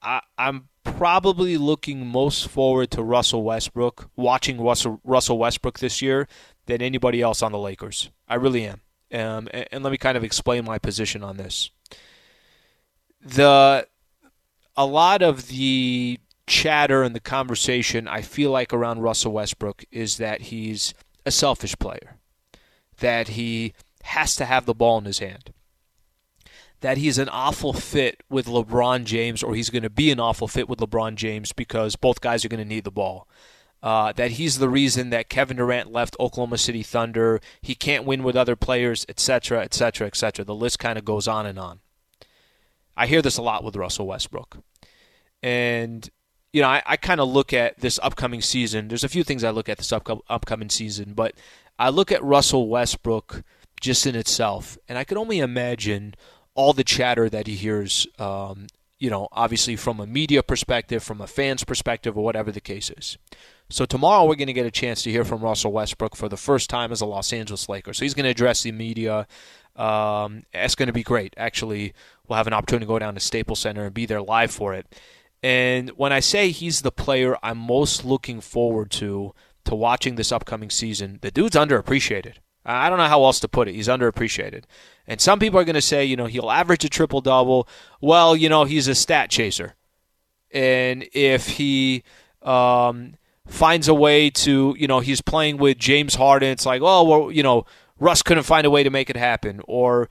I, 0.00 0.20
am 0.38 0.68
probably 0.84 1.56
looking 1.56 2.06
most 2.06 2.46
forward 2.50 2.92
to 2.92 3.02
Russell 3.02 3.42
Westbrook, 3.42 4.10
watching 4.14 4.60
Russell, 4.60 5.00
Russell 5.02 5.38
Westbrook 5.38 5.80
this 5.80 6.00
year 6.00 6.28
than 6.66 6.80
anybody 6.80 7.20
else 7.20 7.42
on 7.42 7.50
the 7.50 7.58
Lakers. 7.58 8.12
I 8.28 8.36
really 8.36 8.64
am. 8.64 8.80
Um, 9.12 9.48
and, 9.52 9.66
and 9.72 9.82
let 9.82 9.90
me 9.90 9.98
kind 9.98 10.16
of 10.16 10.22
explain 10.22 10.64
my 10.64 10.78
position 10.78 11.24
on 11.24 11.36
this. 11.36 11.72
The 13.20 13.88
a 14.76 14.86
lot 14.86 15.20
of 15.20 15.48
the 15.48 16.20
chatter 16.52 17.02
and 17.02 17.14
the 17.14 17.20
conversation 17.20 18.06
I 18.06 18.20
feel 18.22 18.50
like 18.50 18.72
around 18.72 19.00
Russell 19.00 19.32
Westbrook 19.32 19.84
is 19.90 20.18
that 20.18 20.42
he's 20.42 20.94
a 21.24 21.30
selfish 21.30 21.76
player, 21.78 22.18
that 22.98 23.28
he 23.28 23.72
has 24.04 24.36
to 24.36 24.44
have 24.44 24.66
the 24.66 24.74
ball 24.74 24.98
in 24.98 25.04
his 25.04 25.18
hand 25.18 25.52
that 26.82 26.98
he's 26.98 27.16
an 27.18 27.28
awful 27.28 27.72
fit 27.72 28.22
with 28.28 28.46
LeBron 28.46 29.04
James, 29.04 29.42
or 29.42 29.54
he's 29.54 29.70
going 29.70 29.84
to 29.84 29.90
be 29.90 30.10
an 30.10 30.20
awful 30.20 30.48
fit 30.48 30.68
with 30.68 30.80
LeBron 30.80 31.14
James 31.14 31.52
because 31.52 31.96
both 31.96 32.20
guys 32.20 32.44
are 32.44 32.48
going 32.48 32.62
to 32.62 32.68
need 32.68 32.84
the 32.84 32.90
ball. 32.90 33.28
Uh, 33.82 34.12
that 34.12 34.32
he's 34.32 34.58
the 34.58 34.68
reason 34.68 35.10
that 35.10 35.28
Kevin 35.28 35.56
Durant 35.56 35.90
left 35.90 36.16
Oklahoma 36.20 36.58
City 36.58 36.82
Thunder. 36.82 37.40
He 37.60 37.74
can't 37.74 38.04
win 38.04 38.22
with 38.22 38.36
other 38.36 38.54
players, 38.54 39.06
etc., 39.08 39.62
etc., 39.62 40.06
etc. 40.06 40.44
The 40.44 40.54
list 40.54 40.78
kind 40.78 40.98
of 40.98 41.04
goes 41.04 41.26
on 41.26 41.46
and 41.46 41.58
on. 41.58 41.80
I 42.96 43.06
hear 43.06 43.22
this 43.22 43.38
a 43.38 43.42
lot 43.42 43.64
with 43.64 43.76
Russell 43.76 44.06
Westbrook. 44.06 44.58
And, 45.42 46.08
you 46.52 46.60
know, 46.60 46.68
I, 46.68 46.82
I 46.84 46.96
kind 46.96 47.20
of 47.20 47.28
look 47.28 47.52
at 47.52 47.80
this 47.80 47.98
upcoming 48.02 48.42
season. 48.42 48.88
There's 48.88 49.04
a 49.04 49.08
few 49.08 49.24
things 49.24 49.42
I 49.42 49.50
look 49.50 49.68
at 49.68 49.78
this 49.78 49.92
up, 49.92 50.08
upcoming 50.28 50.68
season, 50.68 51.14
but 51.14 51.34
I 51.78 51.88
look 51.88 52.12
at 52.12 52.22
Russell 52.22 52.68
Westbrook 52.68 53.42
just 53.80 54.06
in 54.06 54.14
itself, 54.14 54.78
and 54.88 54.98
I 54.98 55.04
can 55.04 55.18
only 55.18 55.40
imagine 55.40 56.14
all 56.54 56.72
the 56.72 56.84
chatter 56.84 57.28
that 57.30 57.46
he 57.46 57.56
hears, 57.56 58.06
um, 58.18 58.66
you 58.98 59.10
know, 59.10 59.28
obviously 59.32 59.74
from 59.74 59.98
a 59.98 60.06
media 60.06 60.42
perspective, 60.42 61.02
from 61.02 61.20
a 61.20 61.26
fan's 61.26 61.64
perspective, 61.64 62.16
or 62.16 62.22
whatever 62.22 62.52
the 62.52 62.60
case 62.60 62.90
is. 62.90 63.16
So 63.70 63.86
tomorrow 63.86 64.26
we're 64.26 64.36
going 64.36 64.48
to 64.48 64.52
get 64.52 64.66
a 64.66 64.70
chance 64.70 65.02
to 65.04 65.10
hear 65.10 65.24
from 65.24 65.40
Russell 65.40 65.72
Westbrook 65.72 66.14
for 66.14 66.28
the 66.28 66.36
first 66.36 66.68
time 66.68 66.92
as 66.92 67.00
a 67.00 67.06
Los 67.06 67.32
Angeles 67.32 67.68
Laker. 67.70 67.94
So 67.94 68.04
he's 68.04 68.12
going 68.12 68.24
to 68.24 68.30
address 68.30 68.62
the 68.62 68.72
media. 68.72 69.26
Um, 69.74 70.42
it's 70.52 70.74
going 70.74 70.88
to 70.88 70.92
be 70.92 71.02
great. 71.02 71.32
Actually, 71.38 71.94
we'll 72.28 72.36
have 72.36 72.46
an 72.46 72.52
opportunity 72.52 72.84
to 72.84 72.88
go 72.88 72.98
down 72.98 73.14
to 73.14 73.20
Staples 73.20 73.60
Center 73.60 73.86
and 73.86 73.94
be 73.94 74.04
there 74.04 74.20
live 74.20 74.50
for 74.50 74.74
it. 74.74 74.86
And 75.42 75.90
when 75.90 76.12
I 76.12 76.20
say 76.20 76.50
he's 76.50 76.82
the 76.82 76.92
player 76.92 77.36
I'm 77.42 77.58
most 77.58 78.04
looking 78.04 78.40
forward 78.40 78.90
to 78.92 79.34
to 79.64 79.74
watching 79.74 80.16
this 80.16 80.32
upcoming 80.32 80.70
season, 80.70 81.18
the 81.22 81.30
dude's 81.30 81.56
underappreciated. 81.56 82.34
I 82.64 82.88
don't 82.88 82.98
know 82.98 83.08
how 83.08 83.24
else 83.24 83.40
to 83.40 83.48
put 83.48 83.68
it. 83.68 83.74
He's 83.74 83.88
underappreciated. 83.88 84.64
And 85.06 85.20
some 85.20 85.38
people 85.38 85.58
are 85.58 85.64
going 85.64 85.74
to 85.74 85.82
say, 85.82 86.04
you 86.04 86.16
know, 86.16 86.26
he'll 86.26 86.50
average 86.50 86.84
a 86.84 86.88
triple 86.88 87.20
double. 87.20 87.68
Well, 88.00 88.36
you 88.36 88.48
know, 88.48 88.64
he's 88.64 88.86
a 88.86 88.94
stat 88.94 89.30
chaser. 89.30 89.74
And 90.52 91.06
if 91.12 91.48
he 91.48 92.04
um, 92.42 93.14
finds 93.46 93.88
a 93.88 93.94
way 93.94 94.30
to, 94.30 94.76
you 94.78 94.86
know, 94.86 95.00
he's 95.00 95.20
playing 95.20 95.56
with 95.56 95.78
James 95.78 96.14
Harden, 96.14 96.50
it's 96.50 96.66
like, 96.66 96.82
oh, 96.82 97.02
well, 97.04 97.32
you 97.32 97.42
know, 97.42 97.66
Russ 97.98 98.22
couldn't 98.22 98.44
find 98.44 98.66
a 98.66 98.70
way 98.70 98.82
to 98.82 98.90
make 98.90 99.10
it 99.10 99.16
happen. 99.16 99.60
Or 99.66 100.08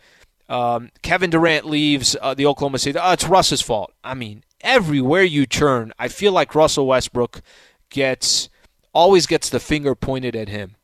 um, 0.51 0.91
Kevin 1.01 1.29
Durant 1.29 1.65
leaves 1.65 2.17
uh, 2.21 2.33
the 2.33 2.45
Oklahoma 2.45 2.77
City. 2.77 2.99
Oh, 3.01 3.13
it's 3.13 3.23
Russ's 3.23 3.61
fault. 3.61 3.93
I 4.03 4.13
mean, 4.13 4.43
everywhere 4.59 5.23
you 5.23 5.45
turn, 5.45 5.93
I 5.97 6.09
feel 6.09 6.33
like 6.33 6.53
Russell 6.53 6.87
Westbrook 6.87 7.41
gets 7.89 8.49
always 8.93 9.25
gets 9.25 9.49
the 9.49 9.61
finger 9.61 9.95
pointed 9.95 10.35
at 10.35 10.49
him. 10.49 10.75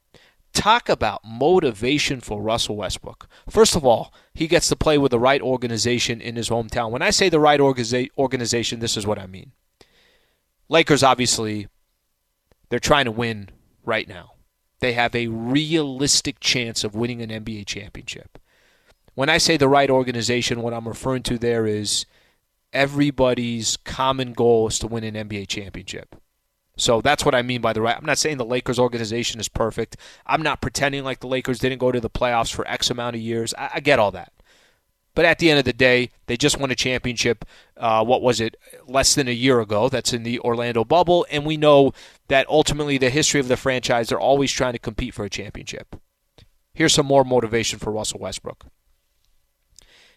Talk 0.53 0.87
about 0.87 1.25
motivation 1.25 2.21
for 2.21 2.41
Russell 2.41 2.77
Westbrook. 2.77 3.27
First 3.49 3.75
of 3.75 3.85
all, 3.85 4.13
he 4.33 4.47
gets 4.47 4.69
to 4.69 4.77
play 4.77 4.97
with 4.97 5.11
the 5.11 5.19
right 5.19 5.41
organization 5.41 6.21
in 6.21 6.37
his 6.37 6.49
hometown. 6.49 6.89
When 6.89 7.01
I 7.01 7.09
say 7.09 7.27
the 7.27 7.39
right 7.41 7.59
organization, 7.59 8.79
this 8.79 8.95
is 8.95 9.05
what 9.05 9.19
I 9.19 9.27
mean. 9.27 9.51
Lakers, 10.69 11.03
obviously, 11.03 11.67
they're 12.69 12.79
trying 12.79 13.05
to 13.05 13.11
win 13.11 13.49
right 13.83 14.07
now. 14.07 14.35
They 14.79 14.93
have 14.93 15.13
a 15.13 15.27
realistic 15.27 16.39
chance 16.39 16.85
of 16.85 16.95
winning 16.95 17.21
an 17.21 17.29
NBA 17.29 17.65
championship. 17.65 18.39
When 19.17 19.29
I 19.29 19.39
say 19.39 19.57
the 19.57 19.67
right 19.67 19.89
organization, 19.89 20.61
what 20.61 20.75
I'm 20.75 20.87
referring 20.87 21.23
to 21.23 21.39
there 21.39 21.65
is 21.65 22.05
everybody's 22.71 23.75
common 23.77 24.33
goal 24.33 24.67
is 24.67 24.77
to 24.77 24.85
win 24.85 25.03
an 25.03 25.15
NBA 25.15 25.47
championship. 25.47 26.15
So 26.77 27.01
that's 27.01 27.25
what 27.25 27.33
I 27.33 27.41
mean 27.41 27.59
by 27.59 27.73
the 27.73 27.81
right. 27.81 27.97
I'm 27.97 28.05
not 28.05 28.19
saying 28.19 28.37
the 28.37 28.45
Lakers 28.45 28.77
organization 28.77 29.39
is 29.39 29.49
perfect. 29.49 29.97
I'm 30.27 30.43
not 30.43 30.61
pretending 30.61 31.03
like 31.03 31.21
the 31.21 31.27
Lakers 31.27 31.57
didn't 31.57 31.79
go 31.79 31.91
to 31.91 31.99
the 31.99 32.11
playoffs 32.11 32.53
for 32.53 32.67
X 32.67 32.91
amount 32.91 33.15
of 33.15 33.21
years. 33.23 33.55
I, 33.57 33.71
I 33.73 33.79
get 33.79 33.97
all 33.97 34.11
that. 34.11 34.33
But 35.15 35.25
at 35.25 35.39
the 35.39 35.49
end 35.49 35.57
of 35.57 35.65
the 35.65 35.73
day, 35.73 36.11
they 36.27 36.37
just 36.37 36.59
won 36.59 36.69
a 36.69 36.75
championship. 36.75 37.43
Uh, 37.75 38.05
what 38.05 38.21
was 38.21 38.39
it? 38.39 38.55
Less 38.85 39.15
than 39.15 39.27
a 39.27 39.31
year 39.31 39.59
ago. 39.61 39.89
That's 39.89 40.13
in 40.13 40.21
the 40.21 40.39
Orlando 40.41 40.85
bubble. 40.85 41.25
And 41.31 41.43
we 41.43 41.57
know 41.57 41.91
that 42.27 42.47
ultimately 42.49 42.99
the 42.99 43.09
history 43.09 43.39
of 43.39 43.47
the 43.47 43.57
franchise, 43.57 44.09
they're 44.09 44.19
always 44.19 44.51
trying 44.51 44.73
to 44.73 44.79
compete 44.79 45.15
for 45.15 45.25
a 45.25 45.29
championship. 45.31 45.95
Here's 46.75 46.93
some 46.93 47.07
more 47.07 47.23
motivation 47.23 47.79
for 47.79 47.91
Russell 47.91 48.19
Westbrook. 48.19 48.67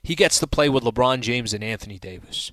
He 0.02 0.14
gets 0.14 0.38
to 0.40 0.46
play 0.46 0.68
with 0.68 0.84
LeBron 0.84 1.20
James 1.20 1.52
and 1.52 1.62
Anthony 1.62 1.98
Davis. 1.98 2.52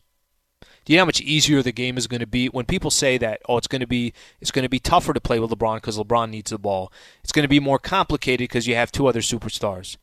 Do 0.88 0.93
you 0.93 0.97
know 0.97 1.01
how 1.01 1.07
much 1.07 1.19
easier 1.19 1.62
the 1.62 1.73
game 1.73 1.97
is 1.97 2.07
going 2.07 2.21
to 2.21 2.27
be 2.27 2.47
when 2.47 2.65
people 2.65 2.91
say 2.91 3.17
that? 3.17 3.41
Oh, 3.49 3.57
it's 3.57 3.67
going 3.67 3.81
to 3.81 3.88
be 3.88 4.13
it's 4.39 4.51
going 4.51 4.63
to 4.63 4.69
be 4.69 4.79
tougher 4.79 5.13
to 5.13 5.19
play 5.19 5.38
with 5.38 5.51
LeBron 5.51 5.75
because 5.75 5.97
LeBron 5.97 6.29
needs 6.29 6.51
the 6.51 6.57
ball. 6.57 6.93
It's 7.23 7.33
going 7.33 7.43
to 7.43 7.49
be 7.49 7.60
more 7.60 7.77
complicated 7.77 8.45
because 8.45 8.67
you 8.67 8.75
have 8.75 8.91
two 8.91 9.05
other 9.05 9.19
superstars. 9.19 9.97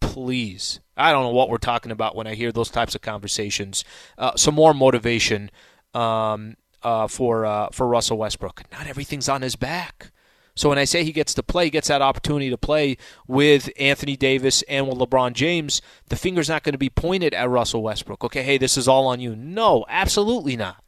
Please, 0.00 0.80
I 0.96 1.12
don't 1.12 1.24
know 1.24 1.30
what 1.30 1.50
we're 1.50 1.58
talking 1.58 1.92
about 1.92 2.16
when 2.16 2.26
I 2.26 2.34
hear 2.34 2.52
those 2.52 2.70
types 2.70 2.94
of 2.94 3.02
conversations. 3.02 3.84
Uh, 4.16 4.34
some 4.34 4.54
more 4.54 4.72
motivation 4.72 5.50
um, 5.92 6.56
uh, 6.82 7.06
for 7.06 7.44
uh, 7.44 7.68
for 7.70 7.86
Russell 7.86 8.16
Westbrook. 8.16 8.62
Not 8.72 8.86
everything's 8.86 9.28
on 9.28 9.42
his 9.42 9.56
back. 9.56 10.10
So 10.54 10.68
when 10.68 10.78
I 10.78 10.84
say 10.84 11.04
he 11.04 11.12
gets 11.12 11.34
to 11.34 11.42
play, 11.42 11.64
he 11.64 11.70
gets 11.70 11.88
that 11.88 12.02
opportunity 12.02 12.50
to 12.50 12.58
play 12.58 12.96
with 13.26 13.70
Anthony 13.78 14.16
Davis 14.16 14.62
and 14.62 14.88
with 14.88 14.98
LeBron 14.98 15.32
James, 15.32 15.80
the 16.08 16.16
finger's 16.16 16.48
not 16.48 16.62
going 16.62 16.72
to 16.74 16.78
be 16.78 16.90
pointed 16.90 17.34
at 17.34 17.48
Russell 17.48 17.82
Westbrook. 17.82 18.24
Okay, 18.24 18.42
hey, 18.42 18.58
this 18.58 18.76
is 18.76 18.88
all 18.88 19.06
on 19.06 19.20
you. 19.20 19.34
No, 19.36 19.84
absolutely 19.88 20.56
not. 20.56 20.82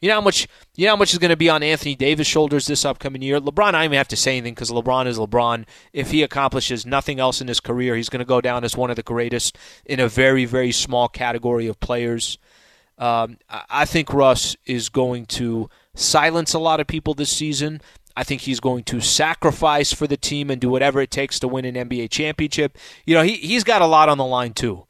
You 0.00 0.08
know 0.08 0.16
how 0.16 0.20
much 0.20 0.46
you 0.74 0.84
know 0.84 0.92
how 0.92 0.96
much 0.96 1.14
is 1.14 1.18
going 1.18 1.30
to 1.30 1.36
be 1.36 1.48
on 1.48 1.62
Anthony 1.62 1.94
Davis' 1.94 2.26
shoulders 2.26 2.66
this 2.66 2.84
upcoming 2.84 3.22
year. 3.22 3.40
LeBron, 3.40 3.68
I 3.68 3.72
don't 3.72 3.84
even 3.84 3.96
have 3.96 4.08
to 4.08 4.16
say 4.16 4.36
anything 4.36 4.54
because 4.54 4.70
LeBron 4.70 5.06
is 5.06 5.18
LeBron. 5.18 5.64
If 5.92 6.10
he 6.10 6.22
accomplishes 6.22 6.84
nothing 6.84 7.18
else 7.18 7.40
in 7.40 7.48
his 7.48 7.60
career, 7.60 7.96
he's 7.96 8.10
going 8.10 8.20
to 8.20 8.26
go 8.26 8.42
down 8.42 8.62
as 8.62 8.76
one 8.76 8.90
of 8.90 8.96
the 8.96 9.02
greatest 9.02 9.56
in 9.86 9.98
a 9.98 10.08
very, 10.08 10.44
very 10.44 10.70
small 10.70 11.08
category 11.08 11.66
of 11.66 11.80
players. 11.80 12.38
Um, 12.98 13.38
I 13.48 13.84
think 13.84 14.12
Russ 14.12 14.56
is 14.66 14.88
going 14.88 15.26
to 15.26 15.68
silence 15.94 16.52
a 16.54 16.58
lot 16.58 16.80
of 16.80 16.86
people 16.86 17.14
this 17.14 17.30
season. 17.30 17.80
I 18.16 18.24
think 18.24 18.42
he's 18.42 18.60
going 18.60 18.84
to 18.84 19.00
sacrifice 19.00 19.92
for 19.92 20.06
the 20.06 20.16
team 20.16 20.50
and 20.50 20.60
do 20.60 20.70
whatever 20.70 21.00
it 21.00 21.10
takes 21.10 21.38
to 21.40 21.48
win 21.48 21.66
an 21.66 21.74
NBA 21.74 22.10
championship. 22.10 22.78
You 23.04 23.14
know, 23.14 23.22
he 23.22 23.34
he's 23.34 23.64
got 23.64 23.82
a 23.82 23.86
lot 23.86 24.08
on 24.08 24.18
the 24.18 24.24
line 24.24 24.54
too. 24.54 24.86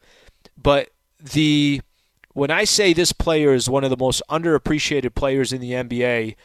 But 0.57 0.89
the 1.19 1.81
when 2.33 2.51
I 2.51 2.63
say 2.63 2.93
this 2.93 3.11
player 3.11 3.53
is 3.53 3.69
one 3.69 3.83
of 3.83 3.89
the 3.89 3.97
most 3.97 4.21
underappreciated 4.29 5.13
players 5.13 5.51
in 5.51 5.59
the 5.59 5.71
NBA, 5.71 6.35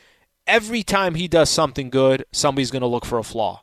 every 0.47 0.83
time 0.83 1.15
he 1.15 1.29
does 1.29 1.51
something 1.51 1.91
good, 1.91 2.25
somebody's 2.33 2.71
going 2.71 2.83
to 2.83 2.89
look 2.89 3.05
for 3.05 3.19
a 3.19 3.23
flaw. 3.23 3.63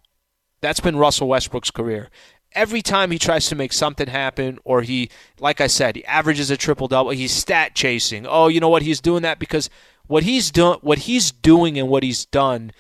That's 0.62 0.80
been 0.80 0.96
Russell 0.96 1.28
Westbrook's 1.28 1.72
career. 1.72 2.10
Every 2.54 2.82
time 2.82 3.12
he 3.12 3.20
tries 3.20 3.48
to 3.48 3.56
make 3.56 3.74
something 3.74 4.08
happen, 4.08 4.60
or 4.64 4.82
he, 4.82 5.10
like 5.40 5.62
I 5.62 5.68
said, 5.68 5.96
he 5.96 6.06
averages 6.06 6.50
a 6.50 6.58
triple 6.58 6.88
double, 6.88 7.12
he's 7.12 7.32
stat 7.32 7.76
chasing. 7.76 8.26
Oh, 8.28 8.48
you 8.48 8.60
know 8.60 8.70
what? 8.70 8.82
He's 8.82 9.02
doing 9.02 9.22
that 9.24 9.40
because 9.40 9.70
what 10.08 10.24
he's 10.24 10.52
doing, 10.52 10.80
what 10.82 11.00
he's 11.00 11.32
doing, 11.32 11.78
and 11.78 11.90
what 11.90 12.04
he's 12.04 12.26
done 12.26 12.72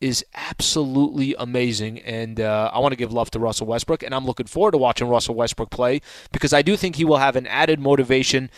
is 0.00 0.24
absolutely 0.34 1.34
amazing. 1.38 1.98
And 2.00 2.40
uh, 2.40 2.70
I 2.72 2.78
want 2.78 2.92
to 2.92 2.96
give 2.96 3.12
love 3.12 3.30
to 3.32 3.38
Russell 3.38 3.66
Westbrook, 3.66 4.02
and 4.02 4.14
I'm 4.14 4.24
looking 4.24 4.46
forward 4.46 4.72
to 4.72 4.78
watching 4.78 5.08
Russell 5.08 5.34
Westbrook 5.34 5.70
play 5.70 6.00
because 6.32 6.52
I 6.52 6.62
do 6.62 6.76
think 6.76 6.96
he 6.96 7.04
will 7.04 7.18
have 7.18 7.36
an 7.36 7.46
added 7.46 7.80
motivation. 7.80 8.50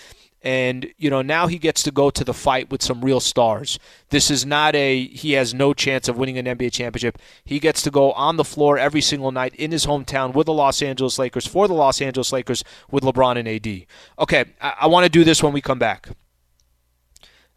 And, 0.42 0.86
you 0.96 1.10
know, 1.10 1.20
now 1.20 1.48
he 1.48 1.58
gets 1.58 1.82
to 1.82 1.90
go 1.90 2.08
to 2.08 2.24
the 2.24 2.32
fight 2.32 2.70
with 2.70 2.82
some 2.82 3.04
real 3.04 3.20
stars. 3.20 3.78
This 4.08 4.30
is 4.30 4.46
not 4.46 4.74
a, 4.74 5.06
he 5.08 5.32
has 5.32 5.52
no 5.52 5.74
chance 5.74 6.08
of 6.08 6.16
winning 6.16 6.38
an 6.38 6.46
NBA 6.46 6.72
championship. 6.72 7.18
He 7.44 7.58
gets 7.58 7.82
to 7.82 7.90
go 7.90 8.12
on 8.12 8.36
the 8.36 8.44
floor 8.44 8.78
every 8.78 9.02
single 9.02 9.32
night 9.32 9.54
in 9.56 9.70
his 9.70 9.84
hometown 9.84 10.32
with 10.32 10.46
the 10.46 10.54
Los 10.54 10.80
Angeles 10.80 11.18
Lakers, 11.18 11.46
for 11.46 11.68
the 11.68 11.74
Los 11.74 12.00
Angeles 12.00 12.32
Lakers, 12.32 12.64
with 12.90 13.04
LeBron 13.04 13.36
and 13.36 13.46
AD. 13.46 13.86
Okay, 14.18 14.46
I, 14.62 14.74
I 14.80 14.86
want 14.86 15.04
to 15.04 15.10
do 15.10 15.24
this 15.24 15.42
when 15.42 15.52
we 15.52 15.60
come 15.60 15.78
back. 15.78 16.08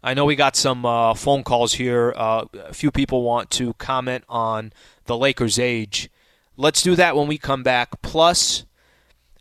I 0.03 0.13
know 0.13 0.25
we 0.25 0.35
got 0.35 0.57
some 0.57 0.85
uh, 0.85 1.13
phone 1.13 1.43
calls 1.43 1.73
here. 1.73 2.13
Uh, 2.15 2.45
a 2.65 2.73
few 2.73 2.91
people 2.91 3.23
want 3.23 3.49
to 3.51 3.73
comment 3.75 4.25
on 4.27 4.73
the 5.05 5.17
Lakers' 5.17 5.57
age. 5.57 6.09
Let's 6.57 6.81
do 6.81 6.95
that 6.95 7.15
when 7.15 7.27
we 7.27 7.37
come 7.37 7.63
back. 7.63 8.01
Plus, 8.01 8.65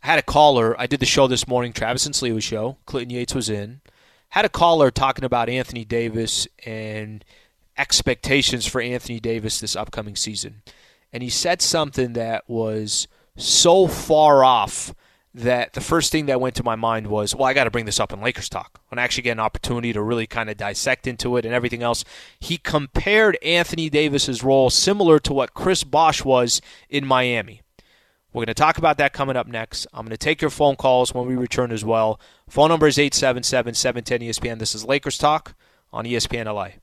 I 0.01 0.07
had 0.07 0.19
a 0.19 0.23
caller. 0.23 0.79
I 0.79 0.87
did 0.87 1.01
the 1.01 1.05
show 1.05 1.27
this 1.27 1.49
morning, 1.49 1.73
Travis 1.73 2.05
and 2.05 2.15
Sliwa 2.15 2.41
show. 2.41 2.77
Clinton 2.85 3.09
Yates 3.09 3.35
was 3.35 3.49
in. 3.49 3.81
Had 4.29 4.45
a 4.45 4.49
caller 4.49 4.89
talking 4.89 5.25
about 5.25 5.49
Anthony 5.49 5.83
Davis 5.83 6.47
and 6.65 7.25
expectations 7.77 8.65
for 8.65 8.79
Anthony 8.79 9.19
Davis 9.19 9.59
this 9.59 9.75
upcoming 9.75 10.15
season. 10.15 10.61
And 11.11 11.21
he 11.21 11.29
said 11.29 11.61
something 11.61 12.13
that 12.13 12.45
was 12.47 13.09
so 13.35 13.85
far 13.87 14.45
off 14.45 14.95
that 15.35 15.73
the 15.73 15.81
first 15.81 16.11
thing 16.11 16.27
that 16.27 16.39
went 16.39 16.55
to 16.55 16.63
my 16.63 16.75
mind 16.75 17.07
was, 17.07 17.35
well, 17.35 17.45
I 17.45 17.53
got 17.53 17.63
to 17.63 17.71
bring 17.71 17.85
this 17.85 17.99
up 17.99 18.13
in 18.13 18.21
Lakers 18.21 18.49
talk. 18.49 18.81
When 18.89 18.99
I 18.99 19.03
actually 19.03 19.23
get 19.23 19.31
an 19.31 19.39
opportunity 19.39 19.91
to 19.93 20.01
really 20.01 20.27
kind 20.27 20.49
of 20.49 20.57
dissect 20.57 21.07
into 21.07 21.37
it 21.37 21.45
and 21.45 21.53
everything 21.53 21.81
else, 21.81 22.05
he 22.39 22.57
compared 22.57 23.37
Anthony 23.43 23.89
Davis's 23.89 24.43
role 24.43 24.69
similar 24.69 25.19
to 25.19 25.33
what 25.33 25.53
Chris 25.53 25.83
Bosh 25.83 26.23
was 26.23 26.61
in 26.87 27.05
Miami. 27.05 27.61
We're 28.31 28.41
going 28.45 28.47
to 28.47 28.53
talk 28.55 28.77
about 28.77 28.97
that 28.97 29.13
coming 29.13 29.35
up 29.35 29.47
next. 29.47 29.85
I'm 29.93 30.05
going 30.05 30.11
to 30.11 30.17
take 30.17 30.41
your 30.41 30.49
phone 30.49 30.75
calls 30.75 31.13
when 31.13 31.27
we 31.27 31.35
return 31.35 31.71
as 31.71 31.85
well. 31.85 32.19
Phone 32.49 32.69
number 32.69 32.87
is 32.87 32.97
877 32.97 33.73
710 33.73 34.27
ESPN. 34.27 34.59
This 34.59 34.73
is 34.73 34.85
Lakers 34.85 35.17
Talk 35.17 35.55
on 35.91 36.05
ESPN 36.05 36.45
LA. 36.45 36.82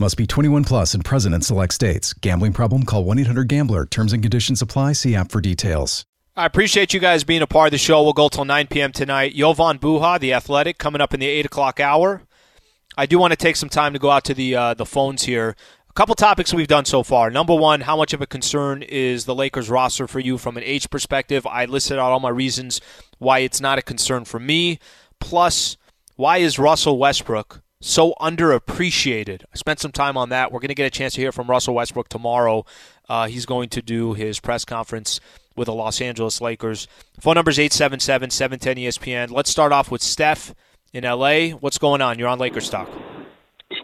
Must 0.00 0.16
be 0.16 0.28
21 0.28 0.62
plus 0.62 0.94
and 0.94 1.04
present 1.04 1.34
in 1.34 1.42
select 1.42 1.74
states. 1.74 2.12
Gambling 2.12 2.52
problem? 2.52 2.84
Call 2.84 3.02
1 3.02 3.18
800 3.18 3.48
GAMBLER. 3.48 3.86
Terms 3.86 4.12
and 4.12 4.22
conditions 4.22 4.62
apply. 4.62 4.92
See 4.92 5.16
app 5.16 5.32
for 5.32 5.40
details. 5.40 6.04
I 6.36 6.46
appreciate 6.46 6.94
you 6.94 7.00
guys 7.00 7.24
being 7.24 7.42
a 7.42 7.48
part 7.48 7.66
of 7.66 7.70
the 7.72 7.78
show. 7.78 8.04
We'll 8.04 8.12
go 8.12 8.28
till 8.28 8.44
9 8.44 8.68
p.m. 8.68 8.92
tonight. 8.92 9.34
Jovan 9.34 9.80
Buha, 9.80 10.20
the 10.20 10.34
athletic, 10.34 10.78
coming 10.78 11.00
up 11.00 11.14
in 11.14 11.18
the 11.18 11.26
8 11.26 11.46
o'clock 11.46 11.80
hour. 11.80 12.22
I 12.96 13.06
do 13.06 13.18
want 13.18 13.32
to 13.32 13.36
take 13.36 13.56
some 13.56 13.68
time 13.68 13.92
to 13.92 13.98
go 13.98 14.08
out 14.08 14.22
to 14.26 14.34
the 14.34 14.54
uh, 14.54 14.74
the 14.74 14.86
phones 14.86 15.24
here. 15.24 15.56
A 15.90 15.92
couple 15.94 16.14
topics 16.14 16.54
we've 16.54 16.68
done 16.68 16.84
so 16.84 17.02
far. 17.02 17.28
Number 17.28 17.56
one, 17.56 17.80
how 17.80 17.96
much 17.96 18.12
of 18.12 18.20
a 18.20 18.26
concern 18.26 18.84
is 18.84 19.24
the 19.24 19.34
Lakers 19.34 19.68
roster 19.68 20.06
for 20.06 20.20
you 20.20 20.38
from 20.38 20.56
an 20.56 20.62
age 20.62 20.90
perspective? 20.90 21.44
I 21.44 21.64
listed 21.64 21.98
out 21.98 22.12
all 22.12 22.20
my 22.20 22.28
reasons 22.28 22.80
why 23.18 23.40
it's 23.40 23.60
not 23.60 23.80
a 23.80 23.82
concern 23.82 24.24
for 24.26 24.38
me. 24.38 24.78
Plus, 25.18 25.76
why 26.14 26.38
is 26.38 26.56
Russell 26.56 26.98
Westbrook 26.98 27.62
so 27.80 28.14
underappreciated. 28.20 29.42
I 29.52 29.56
spent 29.56 29.80
some 29.80 29.92
time 29.92 30.16
on 30.16 30.30
that. 30.30 30.52
We're 30.52 30.60
going 30.60 30.68
to 30.68 30.74
get 30.74 30.86
a 30.86 30.90
chance 30.90 31.14
to 31.14 31.20
hear 31.20 31.32
from 31.32 31.48
Russell 31.48 31.74
Westbrook 31.74 32.08
tomorrow. 32.08 32.64
Uh, 33.08 33.26
he's 33.26 33.46
going 33.46 33.68
to 33.70 33.82
do 33.82 34.14
his 34.14 34.40
press 34.40 34.64
conference 34.64 35.20
with 35.56 35.66
the 35.66 35.74
Los 35.74 36.00
Angeles 36.00 36.40
Lakers. 36.40 36.88
Phone 37.20 37.34
number 37.34 37.50
is 37.50 37.58
877 37.58 38.30
710 38.30 38.84
ESPN. 38.84 39.30
Let's 39.30 39.50
start 39.50 39.72
off 39.72 39.90
with 39.90 40.02
Steph 40.02 40.54
in 40.92 41.04
LA. 41.04 41.50
What's 41.50 41.78
going 41.78 42.00
on? 42.00 42.18
You're 42.18 42.28
on 42.28 42.38
Lakers 42.38 42.70
Talk. 42.70 42.88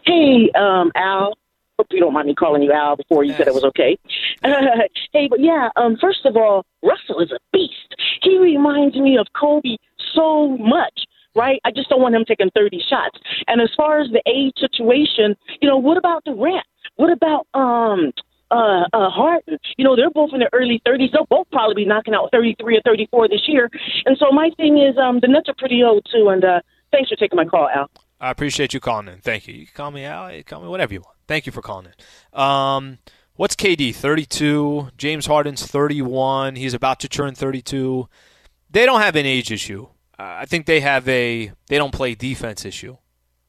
Hey, 0.05 0.51
um, 0.55 0.91
Al. 0.95 1.35
Hope 1.79 1.89
you 1.91 1.99
don't 1.99 2.13
mind 2.13 2.29
me 2.29 2.35
calling 2.37 2.63
you 2.63 2.73
Al 2.73 2.95
before 2.95 3.25
you 3.25 3.31
yes. 3.31 3.39
said 3.39 3.49
it 3.49 3.55
was 3.55 3.65
okay. 3.65 3.99
hey, 5.13 5.27
but 5.29 5.41
yeah, 5.41 5.71
um, 5.75 5.97
first 6.01 6.25
of 6.25 6.37
all, 6.37 6.65
Russell 6.85 7.21
is 7.21 7.33
a 7.33 7.39
beast. 7.53 7.97
He 8.23 8.39
reminds 8.39 8.95
me 8.95 9.19
of 9.19 9.27
Kobe 9.39 9.77
so 10.15 10.57
much 10.57 11.01
right? 11.35 11.61
I 11.65 11.71
just 11.71 11.89
don't 11.89 12.01
want 12.01 12.15
him 12.15 12.25
taking 12.27 12.51
30 12.55 12.81
shots. 12.89 13.19
And 13.47 13.61
as 13.61 13.71
far 13.77 14.01
as 14.01 14.09
the 14.11 14.23
age 14.27 14.55
situation, 14.59 15.37
you 15.61 15.69
know, 15.69 15.79
what 15.79 15.97
about 15.97 16.25
Durant? 16.25 16.67
What 16.97 17.11
about 17.11 17.47
um 17.55 18.13
uh, 18.51 18.85
uh, 18.93 19.11
Harden. 19.11 19.59
You 19.77 19.85
know, 19.85 19.97
they're 19.97 20.11
both 20.11 20.31
in 20.33 20.39
their 20.39 20.51
early 20.53 20.81
30s. 20.87 21.13
They'll 21.13 21.27
both 21.29 21.49
probably 21.51 21.75
be 21.75 21.85
knocking 21.85 22.15
out 22.15 22.31
33 22.31 22.77
or 22.77 22.81
34 22.85 23.29
this 23.29 23.43
year. 23.49 23.71
And 24.07 24.17
so 24.19 24.31
my 24.31 24.51
thing 24.57 24.79
is, 24.79 24.97
um, 24.97 25.21
the 25.21 25.29
Nets 25.29 25.49
are 25.49 25.55
pretty 25.59 25.83
old 25.83 26.07
too. 26.13 26.29
And 26.29 26.45
uh, 26.45 26.61
thanks 26.93 27.11
for 27.11 27.17
taking 27.17 27.37
my 27.37 27.45
call, 27.45 27.69
Al. 27.69 27.91
I 28.21 28.31
appreciate 28.31 28.73
you 28.73 28.81
calling 28.81 29.09
in. 29.09 29.19
Thank 29.19 29.49
you. 29.49 29.55
You 29.55 29.67
can 29.67 29.75
call 29.75 29.91
me 29.91 30.05
Al. 30.05 30.33
You 30.33 30.45
call 30.45 30.63
me 30.63 30.69
whatever 30.69 30.95
you 30.95 31.01
want. 31.01 31.17
Thank 31.27 31.47
you 31.47 31.53
for 31.53 31.63
calling 31.63 31.87
in. 31.87 32.41
Um, 32.41 32.99
what's 33.35 33.57
KD? 33.57 33.95
32. 33.95 34.91
James 34.97 35.27
Harden's 35.27 35.67
31. 35.67 36.57
He's 36.57 36.75
about 36.75 37.01
to 37.01 37.09
turn 37.09 37.35
32. 37.35 38.09
They 38.71 38.87
don't 38.87 39.01
have 39.01 39.17
an 39.17 39.27
age 39.27 39.51
issue. 39.51 39.89
Uh, 40.19 40.43
I 40.43 40.47
think 40.47 40.67
they 40.67 40.81
have 40.81 41.09
a 41.09 41.53
they 41.69 41.79
don't 41.79 41.93
play 41.93 42.15
defense 42.15 42.65
issue. 42.65 42.97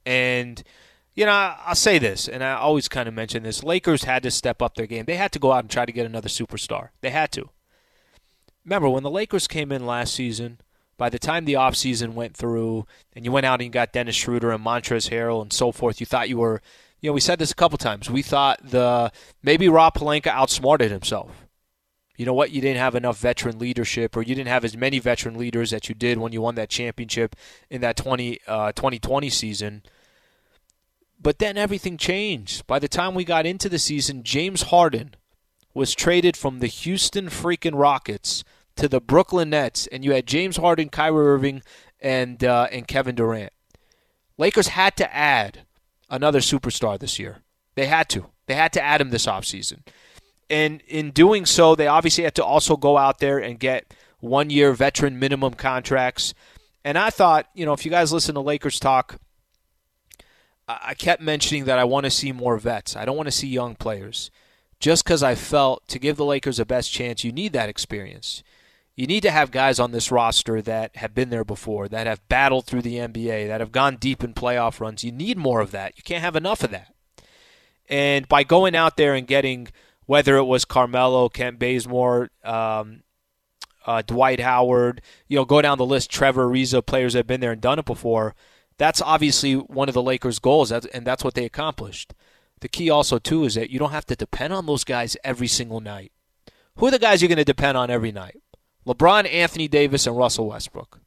And– 0.05 0.61
you 1.15 1.25
know, 1.25 1.31
I'll 1.31 1.75
say 1.75 1.97
this, 1.97 2.27
and 2.27 2.43
I 2.43 2.55
always 2.55 2.89
kind 2.89 3.07
of 3.07 3.13
mention 3.13 3.43
this. 3.43 3.63
Lakers 3.63 4.03
had 4.03 4.21
to 4.23 4.31
step 4.31 4.61
up 4.61 4.75
their 4.75 4.85
game. 4.85 5.05
They 5.05 5.15
had 5.15 5.31
to 5.31 5.39
go 5.39 5.53
out 5.53 5.63
and 5.63 5.69
try 5.69 5.85
to 5.85 5.91
get 5.91 6.05
another 6.05 6.27
superstar. 6.27 6.89
They 6.99 7.09
had 7.09 7.31
to. 7.33 7.49
Remember, 8.65 8.89
when 8.89 9.03
the 9.03 9.09
Lakers 9.09 9.47
came 9.47 9.71
in 9.71 9.85
last 9.85 10.13
season, 10.13 10.59
by 10.97 11.09
the 11.09 11.19
time 11.19 11.45
the 11.45 11.53
offseason 11.53 12.13
went 12.13 12.35
through 12.35 12.85
and 13.13 13.23
you 13.23 13.31
went 13.31 13.45
out 13.45 13.61
and 13.61 13.65
you 13.65 13.71
got 13.71 13.93
Dennis 13.93 14.15
Schroeder 14.15 14.51
and 14.51 14.63
Montrezl 14.63 15.09
Harrell 15.09 15.41
and 15.41 15.53
so 15.53 15.71
forth, 15.71 16.01
you 16.01 16.05
thought 16.05 16.27
you 16.27 16.37
were, 16.37 16.61
you 16.99 17.09
know, 17.09 17.13
we 17.13 17.21
said 17.21 17.39
this 17.39 17.51
a 17.51 17.55
couple 17.55 17.77
times. 17.77 18.09
We 18.09 18.21
thought 18.21 18.59
the 18.61 19.11
maybe 19.41 19.69
Rob 19.69 19.93
Pelinka 19.93 20.27
outsmarted 20.27 20.91
himself. 20.91 21.44
You 22.17 22.25
know 22.25 22.33
what? 22.33 22.51
You 22.51 22.61
didn't 22.61 22.79
have 22.79 22.95
enough 22.95 23.17
veteran 23.17 23.59
leadership, 23.59 24.15
or 24.15 24.21
you 24.21 24.35
didn't 24.35 24.49
have 24.49 24.63
as 24.63 24.77
many 24.77 24.99
veteran 24.99 25.37
leaders 25.37 25.71
that 25.71 25.89
you 25.89 25.95
did 25.95 26.17
when 26.17 26.31
you 26.31 26.41
won 26.41 26.55
that 26.55 26.69
championship 26.69 27.35
in 27.69 27.81
that 27.81 27.97
20, 27.97 28.39
uh, 28.47 28.71
2020 28.71 29.29
season. 29.29 29.83
But 31.21 31.39
then 31.39 31.57
everything 31.57 31.97
changed. 31.97 32.65
By 32.67 32.79
the 32.79 32.87
time 32.87 33.15
we 33.15 33.25
got 33.25 33.45
into 33.45 33.67
the 33.67 33.79
season, 33.79 34.23
James 34.23 34.63
Harden 34.63 35.15
was 35.73 35.93
traded 35.93 36.37
from 36.37 36.59
the 36.59 36.67
Houston 36.67 37.27
freaking 37.27 37.77
Rockets 37.77 38.43
to 38.75 38.87
the 38.87 39.01
Brooklyn 39.01 39.49
Nets, 39.49 39.87
and 39.87 40.05
you 40.05 40.13
had 40.13 40.27
James 40.27 40.57
Harden, 40.57 40.89
Kyrie 40.89 41.25
Irving, 41.25 41.61
and 41.99 42.43
uh, 42.43 42.67
and 42.71 42.87
Kevin 42.87 43.15
Durant. 43.15 43.51
Lakers 44.37 44.69
had 44.69 44.95
to 44.97 45.15
add 45.15 45.65
another 46.09 46.39
superstar 46.39 46.99
this 46.99 47.19
year. 47.19 47.39
They 47.75 47.87
had 47.87 48.09
to. 48.09 48.27
They 48.47 48.55
had 48.55 48.73
to 48.73 48.81
add 48.81 49.01
him 49.01 49.09
this 49.09 49.25
offseason. 49.25 49.85
And 50.49 50.81
in 50.87 51.11
doing 51.11 51.45
so, 51.45 51.75
they 51.75 51.87
obviously 51.87 52.23
had 52.23 52.35
to 52.35 52.45
also 52.45 52.77
go 52.77 52.97
out 52.97 53.19
there 53.19 53.39
and 53.39 53.59
get 53.59 53.93
one 54.19 54.49
year 54.49 54.73
veteran 54.73 55.19
minimum 55.19 55.53
contracts. 55.53 56.33
And 56.83 56.97
I 56.97 57.09
thought, 57.09 57.47
you 57.53 57.65
know, 57.65 57.73
if 57.73 57.83
you 57.83 57.91
guys 57.91 58.13
listen 58.13 58.35
to 58.35 58.41
Lakers 58.41 58.79
talk 58.79 59.19
I 60.67 60.95
kept 60.95 61.21
mentioning 61.21 61.65
that 61.65 61.77
I 61.77 61.83
want 61.83 62.05
to 62.05 62.09
see 62.09 62.31
more 62.31 62.57
vets. 62.57 62.95
I 62.95 63.05
don't 63.05 63.17
want 63.17 63.27
to 63.27 63.31
see 63.31 63.47
young 63.47 63.75
players. 63.75 64.31
Just 64.79 65.03
because 65.03 65.23
I 65.23 65.35
felt 65.35 65.87
to 65.87 65.99
give 65.99 66.17
the 66.17 66.25
Lakers 66.25 66.59
a 66.59 66.65
best 66.65 66.91
chance, 66.91 67.23
you 67.23 67.31
need 67.31 67.53
that 67.53 67.69
experience. 67.69 68.43
You 68.95 69.07
need 69.07 69.21
to 69.21 69.31
have 69.31 69.51
guys 69.51 69.79
on 69.79 69.91
this 69.91 70.11
roster 70.11 70.61
that 70.61 70.95
have 70.95 71.13
been 71.13 71.29
there 71.29 71.43
before, 71.43 71.87
that 71.89 72.07
have 72.07 72.27
battled 72.29 72.65
through 72.65 72.81
the 72.81 72.95
NBA, 72.95 73.47
that 73.47 73.61
have 73.61 73.71
gone 73.71 73.97
deep 73.97 74.23
in 74.23 74.33
playoff 74.33 74.79
runs. 74.79 75.03
You 75.03 75.11
need 75.11 75.37
more 75.37 75.61
of 75.61 75.71
that. 75.71 75.97
You 75.97 76.03
can't 76.03 76.23
have 76.23 76.35
enough 76.35 76.63
of 76.63 76.71
that. 76.71 76.93
And 77.87 78.27
by 78.27 78.43
going 78.43 78.75
out 78.75 78.97
there 78.97 79.13
and 79.13 79.27
getting, 79.27 79.67
whether 80.05 80.37
it 80.37 80.45
was 80.45 80.65
Carmelo, 80.65 81.29
Kent 81.29 81.59
Bazemore, 81.59 82.29
um, 82.43 83.03
uh, 83.85 84.01
Dwight 84.01 84.39
Howard, 84.39 85.01
you 85.27 85.37
know, 85.37 85.45
go 85.45 85.61
down 85.61 85.77
the 85.77 85.85
list, 85.85 86.09
Trevor 86.09 86.47
Ariza, 86.47 86.85
players 86.85 87.13
that 87.13 87.19
have 87.19 87.27
been 87.27 87.41
there 87.41 87.51
and 87.51 87.61
done 87.61 87.79
it 87.79 87.85
before– 87.85 88.35
that's 88.77 89.01
obviously 89.01 89.53
one 89.53 89.87
of 89.87 89.93
the 89.93 90.01
Lakers' 90.01 90.39
goals, 90.39 90.71
and 90.71 91.05
that's 91.05 91.23
what 91.23 91.33
they 91.33 91.45
accomplished. 91.45 92.13
The 92.61 92.67
key 92.67 92.89
also 92.89 93.19
too 93.19 93.43
is 93.45 93.55
that 93.55 93.69
you 93.69 93.79
don't 93.79 93.91
have 93.91 94.05
to 94.07 94.15
depend 94.15 94.53
on 94.53 94.65
those 94.65 94.83
guys 94.83 95.17
every 95.23 95.47
single 95.47 95.79
night. 95.79 96.11
Who 96.77 96.87
are 96.87 96.91
the 96.91 96.99
guys 96.99 97.21
you're 97.21 97.29
going 97.29 97.37
to 97.37 97.45
depend 97.45 97.77
on 97.77 97.89
every 97.89 98.11
night? 98.11 98.41
LeBron, 98.85 99.31
Anthony 99.31 99.67
Davis, 99.67 100.07
and 100.07 100.17
Russell 100.17 100.49
Westbrook. 100.49 100.99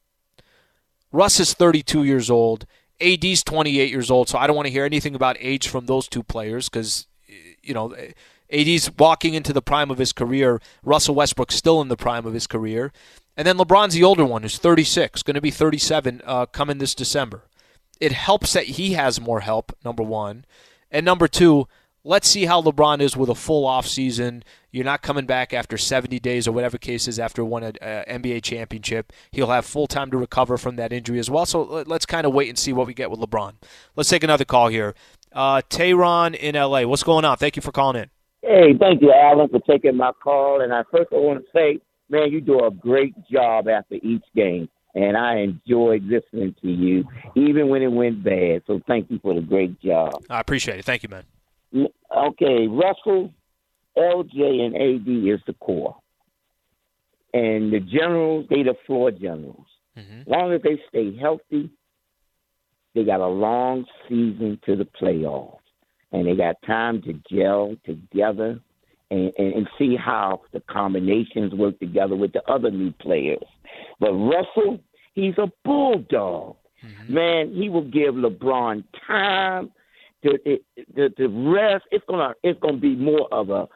Russ 1.13 1.41
is 1.41 1.55
32 1.55 2.05
years 2.05 2.31
old. 2.31 2.67
AD's 3.01 3.43
28 3.45 3.91
years 3.91 4.11
old, 4.11 4.29
so 4.29 4.39
I 4.39 4.47
don't 4.47 4.57
want 4.57 4.67
to 4.67 4.73
hear 4.73 4.85
anything 4.85 5.15
about 5.15 5.37
age 5.39 5.69
from 5.69 5.87
those 5.87 6.09
two 6.09 6.23
players 6.23 6.69
because, 6.69 7.07
you 7.63 7.73
know, 7.73 7.95
AD's 8.51 8.91
walking 8.99 9.35
into 9.35 9.53
the 9.53 9.63
prime 9.63 9.91
of 9.91 9.99
his 9.99 10.13
career. 10.13 10.61
Russell 10.83 11.15
Westbrook's 11.15 11.55
still 11.55 11.81
in 11.81 11.89
the 11.89 11.97
prime 11.97 12.27
of 12.27 12.35
his 12.35 12.47
career. 12.47 12.93
And 13.37 13.47
then 13.47 13.57
LeBron's 13.57 13.95
the 13.95 14.03
older 14.03 14.25
one, 14.25 14.43
who's 14.43 14.59
36, 14.59 15.23
going 15.23 15.37
to 15.37 15.41
be 15.41 15.51
37 15.51 16.23
uh, 16.25 16.47
coming 16.47 16.79
this 16.79 16.95
December 16.95 17.45
it 18.01 18.13
helps 18.13 18.53
that 18.53 18.65
he 18.65 18.93
has 18.93 19.21
more 19.21 19.41
help, 19.41 19.73
number 19.85 20.03
one. 20.03 20.45
And 20.91 21.05
number 21.05 21.29
two, 21.29 21.69
let's 22.05 22.29
see 22.29 22.47
how 22.47 22.63
LeBron 22.63 23.01
is 23.01 23.17
with 23.17 23.29
a 23.29 23.35
full 23.35 23.67
off 23.67 23.87
season. 23.87 24.45
You're 24.71 24.85
not 24.85 25.03
coming 25.03 25.27
back 25.27 25.53
after 25.53 25.77
70 25.77 26.19
days 26.21 26.47
or 26.47 26.53
whatever 26.53 26.79
case 26.79 27.09
is 27.09 27.19
after 27.19 27.45
one 27.45 27.65
uh, 27.65 27.71
NBA 27.81 28.43
championship. 28.43 29.13
He'll 29.33 29.49
have 29.49 29.67
full 29.67 29.87
time 29.87 30.11
to 30.11 30.17
recover 30.17 30.57
from 30.59 30.77
that 30.77 30.93
injury 30.93 31.19
as 31.19 31.31
well. 31.31 31.47
So 31.47 31.63
let's 31.87 32.07
kind 32.07 32.27
of 32.27 32.33
wait 32.33 32.49
and 32.49 32.59
see 32.59 32.73
what 32.73 32.87
we 32.87 32.95
get 32.95 33.11
with 33.11 33.21
LeBron. 33.21 33.55
Let's 33.97 34.09
take 34.09 34.25
another 34.25 34.45
call 34.45 34.69
here. 34.69 34.95
Uh, 35.33 35.63
Tehran 35.69 36.35
in 36.35 36.55
LA. 36.55 36.83
What's 36.85 37.03
going 37.03 37.25
on? 37.25 37.37
Thank 37.37 37.57
you 37.57 37.63
for 37.63 37.73
calling 37.73 38.03
in. 38.03 38.18
Hey, 38.43 38.75
thank 38.79 39.03
you, 39.03 39.13
Alan, 39.13 39.49
for 39.49 39.61
taking 39.61 39.97
my 39.97 40.13
call. 40.13 40.61
And 40.61 40.73
I 40.73 40.83
first 40.91 41.09
I 41.13 41.17
want 41.17 41.45
to 41.45 41.51
say, 41.55 41.81
man, 42.09 42.31
you 42.31 42.41
do 42.41 42.65
a 42.65 42.71
great 42.71 43.15
job 43.29 43.69
after 43.69 43.97
each 43.97 44.25
game 44.35 44.69
and 44.95 45.17
I 45.17 45.39
enjoyed 45.39 46.03
listening 46.05 46.55
to 46.63 46.69
you, 46.69 47.05
even 47.37 47.69
when 47.69 47.83
it 47.83 47.93
went 47.93 48.25
bad. 48.25 48.63
So 48.67 48.81
thank 48.87 49.11
you 49.11 49.19
for 49.21 49.35
the 49.35 49.41
great 49.41 49.81
job. 49.81 50.25
I 50.31 50.41
appreciate 50.41 50.79
it. 50.79 50.85
Thank 50.85 51.03
you, 51.03 51.09
man. 51.09 51.25
Okay, 52.17 52.67
Russell, 52.67 53.33
LJ, 53.97 54.61
and 54.61 54.75
AD 54.75 55.35
is 55.35 55.41
the 55.47 55.53
core, 55.61 55.97
and 57.35 57.73
the 57.73 57.81
generals 57.81 58.47
they 58.49 58.63
the 58.63 58.75
floor 58.87 59.11
generals. 59.11 59.67
Mm-hmm. 59.97 60.21
As 60.21 60.27
long 60.27 60.53
as 60.53 60.63
they 60.63 60.81
stay 60.89 61.17
healthy, 61.17 61.71
they 62.95 63.05
got 63.05 63.21
a 63.21 63.27
long 63.27 63.85
season 64.09 64.59
to 64.65 64.77
the 64.77 64.87
playoffs, 65.01 65.58
and 66.13 66.27
they 66.27 66.35
got 66.35 66.57
time 66.67 67.03
to 67.03 67.13
gel 67.31 67.77
together 67.85 68.61
and, 69.11 69.33
and, 69.39 69.55
and 69.55 69.69
see 69.79 69.97
how 69.97 70.43
the 70.53 70.61
combinations 70.61 71.55
work 71.55 71.79
together 71.79 72.17
with 72.17 72.33
the 72.33 72.43
other 72.51 72.71
new 72.71 72.93
players. 72.93 73.43
But 74.01 74.13
Russell, 74.13 74.81
he's 75.15 75.37
a 75.39 75.51
bulldog. 75.65 76.57
Mm-hmm. 76.85 77.15
Man, 77.15 77.55
he 77.55 77.69
will 77.69 77.89
give 77.91 78.15
LeBron 78.15 78.85
time 79.07 79.71
to, 80.23 80.39
to 80.97 81.11
to 81.11 81.29
rest. 81.53 81.85
It's 81.91 82.05
gonna 82.09 82.35
it's 82.43 82.59
gonna 82.61 82.79
be 82.79 82.95
more 82.95 83.29
of 83.33 83.51
a 83.51 83.69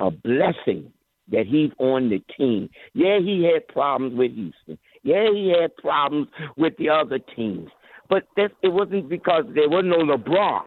a 0.00 0.10
blessing 0.10 0.92
that 1.30 1.46
he's 1.46 1.70
on 1.78 2.08
the 2.08 2.22
team. 2.38 2.70
Yeah, 2.94 3.18
he 3.18 3.44
had 3.52 3.66
problems 3.68 4.16
with 4.16 4.32
Houston. 4.34 4.78
Yeah, 5.02 5.28
he 5.32 5.54
had 5.58 5.76
problems 5.76 6.28
with 6.56 6.76
the 6.78 6.88
other 6.88 7.18
teams. 7.18 7.68
But 8.08 8.24
that, 8.36 8.52
it 8.62 8.68
wasn't 8.68 9.08
because 9.08 9.44
there 9.54 9.68
was 9.68 9.84
no 9.84 9.98
LeBron. 9.98 10.64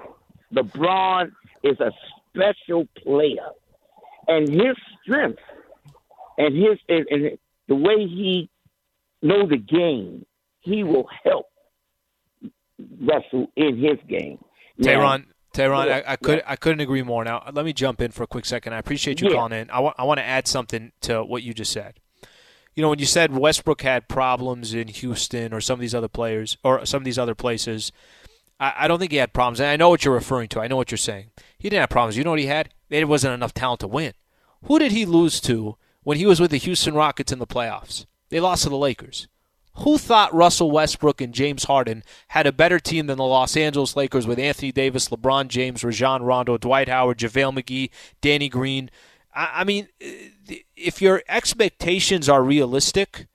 LeBron 0.54 1.32
is 1.64 1.80
a 1.80 1.92
special 2.34 2.88
player 3.04 3.50
and 4.28 4.48
his 4.48 4.76
strength 5.04 5.40
and 6.38 6.56
his 6.56 6.80
and, 6.88 7.06
and 7.10 7.38
the 7.68 7.76
way 7.76 8.08
he 8.08 8.50
know 9.22 9.48
the 9.48 9.58
game, 9.58 10.26
he 10.62 10.84
will 10.84 11.08
help 11.24 11.48
Russell 13.02 13.52
in 13.56 13.78
his 13.78 13.98
game. 14.08 14.40
Tehran, 14.82 15.26
Tehran, 15.54 15.88
yeah, 15.88 16.02
I, 16.08 16.14
I 16.14 16.16
could 16.16 16.38
yeah. 16.38 16.44
I 16.48 16.56
couldn't 16.56 16.80
agree 16.80 17.04
more. 17.04 17.24
Now 17.24 17.44
let 17.52 17.66
me 17.66 17.74
jump 17.74 18.02
in 18.02 18.12
for 18.12 18.24
a 18.24 18.28
quick 18.28 18.46
second. 18.46 18.74
I 18.74 18.78
appreciate 18.78 19.20
you 19.22 19.30
yeah. 19.30 19.36
calling 19.36 19.54
in. 19.54 19.70
I, 19.70 19.80
wa- 19.80 19.94
I 19.98 20.04
want 20.04 20.20
to 20.20 20.26
add 20.26 20.48
something 20.48 20.92
to 21.02 21.24
what 21.24 21.44
you 21.44 21.54
just 21.54 21.72
said. 21.72 22.00
You 22.76 22.84
know, 22.84 22.90
when 22.90 23.00
you 23.00 23.06
said 23.06 23.36
Westbrook 23.36 23.82
had 23.82 24.08
problems 24.08 24.74
in 24.74 24.88
Houston 24.88 25.54
or 25.54 25.60
some 25.60 25.74
of 25.74 25.82
these 25.82 25.96
other 25.96 26.08
players 26.08 26.58
or 26.64 26.86
some 26.86 27.00
of 27.00 27.04
these 27.04 27.20
other 27.20 27.36
places, 27.36 27.92
I, 28.60 28.74
I 28.78 28.88
don't 28.88 29.00
think 29.00 29.12
he 29.12 29.18
had 29.18 29.34
problems. 29.34 29.60
And 29.60 29.70
I 29.70 29.76
know 29.76 29.90
what 29.90 30.06
you're 30.06 30.14
referring 30.14 30.50
to. 30.50 30.60
I 30.60 30.68
know 30.68 30.76
what 30.76 30.92
you're 30.92 30.98
saying. 30.98 31.32
He 31.58 31.70
didn't 31.70 31.82
have 31.82 31.90
problems. 31.90 32.18
You 32.18 32.24
know 32.24 32.32
what 32.32 32.40
he 32.40 32.48
had? 32.48 32.70
There 32.90 33.08
wasn't 33.08 33.34
enough 33.34 33.54
talent 33.54 33.82
to 33.82 33.88
win. 33.88 34.14
Who 34.64 34.80
did 34.80 34.92
he 34.92 35.06
lose 35.06 35.40
to 35.42 35.78
when 36.04 36.18
he 36.18 36.26
was 36.26 36.40
with 36.40 36.52
the 36.52 36.58
Houston 36.58 36.94
Rockets 36.94 37.32
in 37.32 37.40
the 37.40 37.48
playoffs? 37.48 38.06
They 38.30 38.40
lost 38.40 38.64
to 38.64 38.70
the 38.70 38.78
Lakers. 38.78 39.28
Who 39.76 39.98
thought 39.98 40.34
Russell 40.34 40.72
Westbrook 40.72 41.22
and 41.22 41.34
James 41.34 41.64
Harden 41.64 42.04
had 42.30 42.46
a 42.46 42.52
better 42.52 42.80
team 42.80 43.08
than 43.08 43.18
the 43.18 43.24
Los 43.24 43.56
Angeles 43.56 43.96
Lakers 43.96 44.28
with 44.28 44.38
Anthony 44.38 44.74
Davis, 44.74 45.08
LeBron 45.08 45.48
James, 45.48 45.84
Rajon 45.84 46.24
Rondo, 46.24 46.58
Dwight 46.58 46.90
Howard, 46.90 47.20
JaVale 47.20 47.64
McGee, 47.64 47.90
Danny 48.20 48.50
Green, 48.50 48.90
I, 49.34 49.64
mean, 49.64 49.88
if 50.76 51.02
your 51.02 51.24
expectations 51.30 52.28
are 52.28 52.44
realistic, 52.44 53.28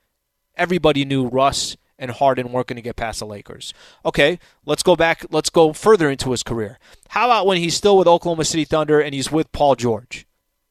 everybody 0.56 1.04
knew 1.04 1.28
Russ 1.28 1.76
and 2.04 2.12
Harden 2.12 2.52
going 2.52 2.66
to 2.66 2.82
get 2.82 2.96
past 2.96 3.18
the 3.18 3.26
Lakers. 3.26 3.74
Okay, 4.04 4.38
let's 4.66 4.82
go 4.82 4.94
back. 4.94 5.24
Let's 5.30 5.50
go 5.50 5.72
further 5.72 6.10
into 6.10 6.30
his 6.30 6.42
career. 6.42 6.78
How 7.08 7.26
about 7.26 7.46
when 7.46 7.58
he's 7.58 7.74
still 7.74 7.98
with 7.98 8.06
Oklahoma 8.06 8.44
City 8.44 8.64
Thunder 8.64 9.00
and 9.00 9.14
he's 9.14 9.32
with 9.32 9.50
Paul 9.52 9.74
George? 9.74 10.26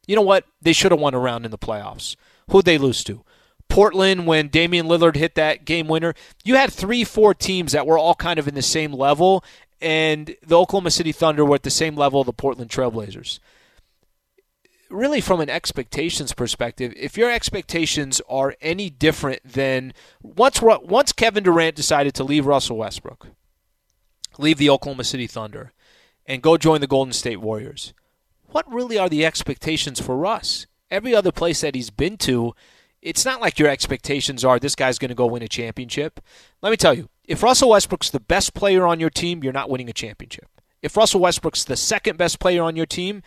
You 0.07 0.15
know 0.15 0.21
what? 0.21 0.45
They 0.61 0.73
should 0.73 0.91
have 0.91 1.01
won 1.01 1.13
a 1.13 1.19
round 1.19 1.45
in 1.45 1.51
the 1.51 1.57
playoffs. 1.57 2.15
Who'd 2.49 2.65
they 2.65 2.77
lose 2.77 3.03
to? 3.05 3.23
Portland, 3.69 4.27
when 4.27 4.49
Damian 4.49 4.85
Lillard 4.85 5.15
hit 5.15 5.35
that 5.35 5.65
game 5.65 5.87
winner, 5.87 6.13
you 6.43 6.55
had 6.55 6.71
three, 6.71 7.03
four 7.03 7.33
teams 7.33 7.71
that 7.71 7.87
were 7.87 7.97
all 7.97 8.13
kind 8.13 8.37
of 8.37 8.47
in 8.47 8.53
the 8.53 8.61
same 8.61 8.93
level, 8.93 9.43
and 9.81 10.35
the 10.45 10.59
Oklahoma 10.59 10.91
City 10.91 11.11
Thunder 11.11 11.43
were 11.43 11.55
at 11.55 11.63
the 11.63 11.71
same 11.71 11.95
level 11.95 12.19
of 12.19 12.27
the 12.27 12.33
Portland 12.33 12.69
Trailblazers 12.69 13.39
really 14.93 15.19
from 15.19 15.41
an 15.41 15.49
expectations 15.49 16.33
perspective, 16.33 16.93
if 16.95 17.17
your 17.17 17.31
expectations 17.31 18.21
are 18.29 18.55
any 18.61 18.89
different 18.89 19.41
than 19.43 19.93
once 20.21 20.61
once 20.61 21.11
Kevin 21.11 21.43
Durant 21.43 21.75
decided 21.75 22.13
to 22.15 22.23
leave 22.23 22.45
Russell 22.45 22.77
Westbrook, 22.77 23.27
leave 24.37 24.57
the 24.57 24.69
Oklahoma 24.69 25.03
City 25.03 25.27
Thunder, 25.27 25.73
and 26.25 26.41
go 26.41 26.57
join 26.57 26.81
the 26.81 26.87
Golden 26.87 27.13
State 27.13 27.41
Warriors, 27.41 27.93
what 28.47 28.71
really 28.71 28.97
are 28.97 29.09
the 29.09 29.25
expectations 29.25 29.99
for 29.99 30.15
Russ? 30.15 30.67
Every 30.91 31.15
other 31.15 31.31
place 31.31 31.61
that 31.61 31.75
he's 31.75 31.89
been 31.89 32.17
to, 32.17 32.53
it's 33.01 33.25
not 33.25 33.41
like 33.41 33.59
your 33.59 33.67
expectations 33.67 34.45
are 34.45 34.59
this 34.59 34.75
guy's 34.75 34.99
going 34.99 35.09
to 35.09 35.15
go 35.15 35.25
win 35.25 35.41
a 35.41 35.47
championship. 35.47 36.19
Let 36.61 36.69
me 36.69 36.77
tell 36.77 36.93
you, 36.93 37.09
if 37.25 37.41
Russell 37.41 37.71
Westbrook's 37.71 38.11
the 38.11 38.19
best 38.19 38.53
player 38.53 38.85
on 38.85 38.99
your 38.99 39.09
team, 39.09 39.43
you're 39.43 39.51
not 39.51 39.69
winning 39.69 39.89
a 39.89 39.93
championship. 39.93 40.47
If 40.81 40.95
Russell 40.95 41.21
Westbrook's 41.21 41.63
the 41.63 41.75
second 41.75 42.17
best 42.17 42.39
player 42.39 42.61
on 42.61 42.75
your 42.75 42.85
team, 42.85 43.23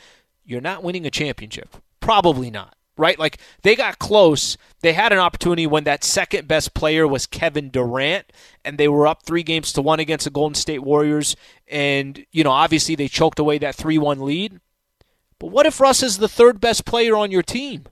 you're 0.46 0.60
not 0.60 0.82
winning 0.82 1.06
a 1.06 1.10
championship. 1.10 1.76
Probably 2.00 2.50
not. 2.50 2.74
Right? 2.98 3.18
Like 3.18 3.38
they 3.60 3.76
got 3.76 3.98
close. 3.98 4.56
They 4.80 4.94
had 4.94 5.12
an 5.12 5.18
opportunity 5.18 5.66
when 5.66 5.84
that 5.84 6.02
second 6.02 6.48
best 6.48 6.72
player 6.72 7.06
was 7.06 7.26
Kevin 7.26 7.68
Durant, 7.68 8.32
and 8.64 8.78
they 8.78 8.88
were 8.88 9.06
up 9.06 9.22
three 9.22 9.42
games 9.42 9.70
to 9.74 9.82
one 9.82 10.00
against 10.00 10.24
the 10.24 10.30
Golden 10.30 10.54
State 10.54 10.82
Warriors. 10.82 11.36
And, 11.68 12.24
you 12.32 12.42
know, 12.42 12.52
obviously 12.52 12.94
they 12.94 13.08
choked 13.08 13.38
away 13.38 13.58
that 13.58 13.74
3 13.74 13.98
1 13.98 14.20
lead. 14.20 14.60
But 15.38 15.48
what 15.48 15.66
if 15.66 15.80
Russ 15.80 16.02
is 16.02 16.18
the 16.18 16.28
third 16.28 16.58
best 16.58 16.86
player 16.86 17.16
on 17.16 17.30
your 17.30 17.42
team? 17.42 17.84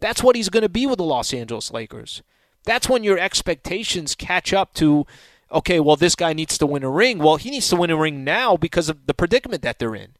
That's 0.00 0.22
what 0.22 0.36
he's 0.36 0.48
going 0.48 0.64
to 0.64 0.68
be 0.68 0.86
with 0.86 0.98
the 0.98 1.04
Los 1.04 1.32
Angeles 1.32 1.72
Lakers. 1.72 2.22
That's 2.64 2.88
when 2.88 3.04
your 3.04 3.18
expectations 3.18 4.14
catch 4.14 4.52
up 4.52 4.74
to, 4.74 5.06
okay, 5.50 5.80
well, 5.80 5.96
this 5.96 6.14
guy 6.14 6.32
needs 6.32 6.58
to 6.58 6.66
win 6.66 6.82
a 6.82 6.90
ring. 6.90 7.18
Well, 7.18 7.36
he 7.36 7.50
needs 7.50 7.68
to 7.68 7.76
win 7.76 7.90
a 7.90 7.96
ring 7.96 8.24
now 8.24 8.56
because 8.56 8.88
of 8.88 9.06
the 9.06 9.14
predicament 9.14 9.62
that 9.62 9.78
they're 9.78 9.94
in. 9.94 10.14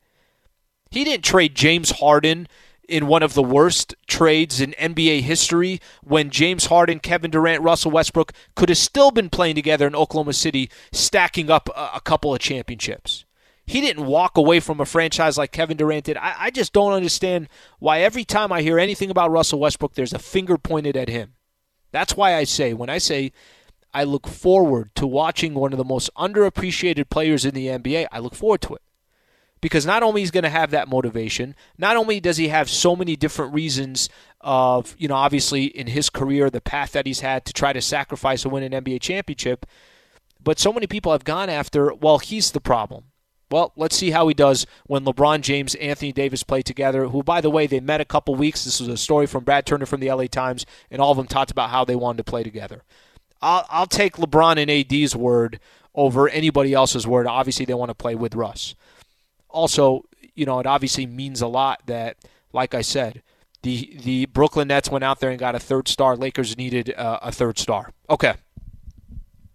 He 0.92 1.04
didn't 1.04 1.24
trade 1.24 1.54
James 1.54 1.90
Harden 2.00 2.46
in 2.86 3.06
one 3.06 3.22
of 3.22 3.32
the 3.32 3.42
worst 3.42 3.94
trades 4.06 4.60
in 4.60 4.72
NBA 4.72 5.22
history 5.22 5.80
when 6.02 6.28
James 6.28 6.66
Harden, 6.66 6.98
Kevin 6.98 7.30
Durant, 7.30 7.62
Russell 7.62 7.90
Westbrook 7.90 8.34
could 8.54 8.68
have 8.68 8.76
still 8.76 9.10
been 9.10 9.30
playing 9.30 9.54
together 9.54 9.86
in 9.86 9.94
Oklahoma 9.96 10.34
City, 10.34 10.68
stacking 10.92 11.48
up 11.48 11.70
a, 11.74 11.98
couple 12.04 12.34
of 12.34 12.40
championships. 12.40 13.24
He 13.64 13.80
didn't 13.80 14.04
walk 14.04 14.36
away 14.36 14.60
from 14.60 14.82
a 14.82 14.84
franchise 14.84 15.38
like 15.38 15.50
Kevin 15.50 15.78
Durant 15.78 16.04
did. 16.04 16.18
I, 16.18 16.34
I 16.38 16.50
just 16.50 16.74
don't 16.74 16.92
understand 16.92 17.48
why 17.78 18.00
every 18.00 18.26
time 18.26 18.52
I 18.52 18.60
hear 18.60 18.78
anything 18.78 19.08
about 19.08 19.30
Russell 19.30 19.60
Westbrook, 19.60 19.94
there's 19.94 20.12
a 20.12 20.18
finger 20.18 20.58
pointed 20.58 20.94
at 20.94 21.08
him. 21.08 21.32
That's 21.90 22.18
why 22.18 22.34
I 22.34 22.44
say, 22.44 22.74
when 22.74 22.90
I 22.90 22.98
say 22.98 23.32
I 23.94 24.04
look 24.04 24.28
forward 24.28 24.94
to 24.96 25.06
watching 25.06 25.54
one 25.54 25.72
of 25.72 25.78
the 25.78 25.84
most 25.84 26.10
underappreciated 26.18 27.08
players 27.08 27.46
in 27.46 27.54
the 27.54 27.68
NBA, 27.68 28.08
I 28.12 28.18
look 28.18 28.34
forward 28.34 28.60
to 28.62 28.74
it 28.74 28.82
because 29.62 29.86
not 29.86 30.02
only 30.02 30.20
he's 30.20 30.32
going 30.32 30.42
to 30.44 30.50
have 30.50 30.72
that 30.72 30.88
motivation, 30.88 31.54
not 31.78 31.96
only 31.96 32.20
does 32.20 32.36
he 32.36 32.48
have 32.48 32.68
so 32.68 32.94
many 32.94 33.16
different 33.16 33.54
reasons 33.54 34.10
of, 34.42 34.94
you 34.98 35.08
know, 35.08 35.14
obviously 35.14 35.64
in 35.64 35.86
his 35.86 36.10
career, 36.10 36.50
the 36.50 36.60
path 36.60 36.92
that 36.92 37.06
he's 37.06 37.20
had 37.20 37.46
to 37.46 37.52
try 37.54 37.72
to 37.72 37.80
sacrifice 37.80 38.42
to 38.42 38.50
win 38.50 38.64
an 38.64 38.84
NBA 38.84 39.00
championship, 39.00 39.64
but 40.42 40.58
so 40.58 40.72
many 40.72 40.88
people 40.88 41.12
have 41.12 41.24
gone 41.24 41.48
after, 41.48 41.94
well, 41.94 42.18
he's 42.18 42.50
the 42.50 42.60
problem. 42.60 43.04
Well, 43.52 43.72
let's 43.76 43.96
see 43.96 44.10
how 44.10 44.26
he 44.26 44.34
does 44.34 44.66
when 44.86 45.04
LeBron 45.04 45.42
James, 45.42 45.76
Anthony 45.76 46.10
Davis 46.10 46.42
play 46.42 46.62
together, 46.62 47.08
who, 47.08 47.22
by 47.22 47.40
the 47.40 47.50
way, 47.50 47.66
they 47.66 47.80
met 47.80 48.00
a 48.00 48.04
couple 48.06 48.34
weeks. 48.34 48.64
This 48.64 48.80
was 48.80 48.88
a 48.88 48.96
story 48.96 49.26
from 49.26 49.44
Brad 49.44 49.64
Turner 49.64 49.86
from 49.86 50.00
the 50.00 50.10
LA 50.10 50.26
Times, 50.26 50.66
and 50.90 51.00
all 51.00 51.12
of 51.12 51.18
them 51.18 51.26
talked 51.26 51.50
about 51.50 51.70
how 51.70 51.84
they 51.84 51.94
wanted 51.94 52.16
to 52.16 52.24
play 52.24 52.42
together. 52.42 52.82
I'll, 53.40 53.66
I'll 53.68 53.86
take 53.86 54.16
LeBron 54.16 54.56
and 54.56 54.70
AD's 54.70 55.14
word 55.14 55.60
over 55.94 56.28
anybody 56.28 56.72
else's 56.72 57.06
word. 57.06 57.26
Obviously, 57.26 57.66
they 57.66 57.74
want 57.74 57.90
to 57.90 57.94
play 57.94 58.14
with 58.14 58.34
Russ 58.34 58.74
also, 59.52 60.04
you 60.34 60.46
know, 60.46 60.58
it 60.58 60.66
obviously 60.66 61.06
means 61.06 61.40
a 61.40 61.46
lot 61.46 61.82
that, 61.86 62.16
like 62.52 62.74
I 62.74 62.82
said, 62.82 63.22
the 63.62 63.96
the 64.02 64.26
Brooklyn 64.26 64.68
Nets 64.68 64.90
went 64.90 65.04
out 65.04 65.20
there 65.20 65.30
and 65.30 65.38
got 65.38 65.54
a 65.54 65.60
third 65.60 65.88
star. 65.88 66.16
Lakers 66.16 66.56
needed 66.56 66.92
uh, 66.94 67.20
a 67.22 67.30
third 67.30 67.58
star. 67.58 67.92
Okay, 68.10 68.34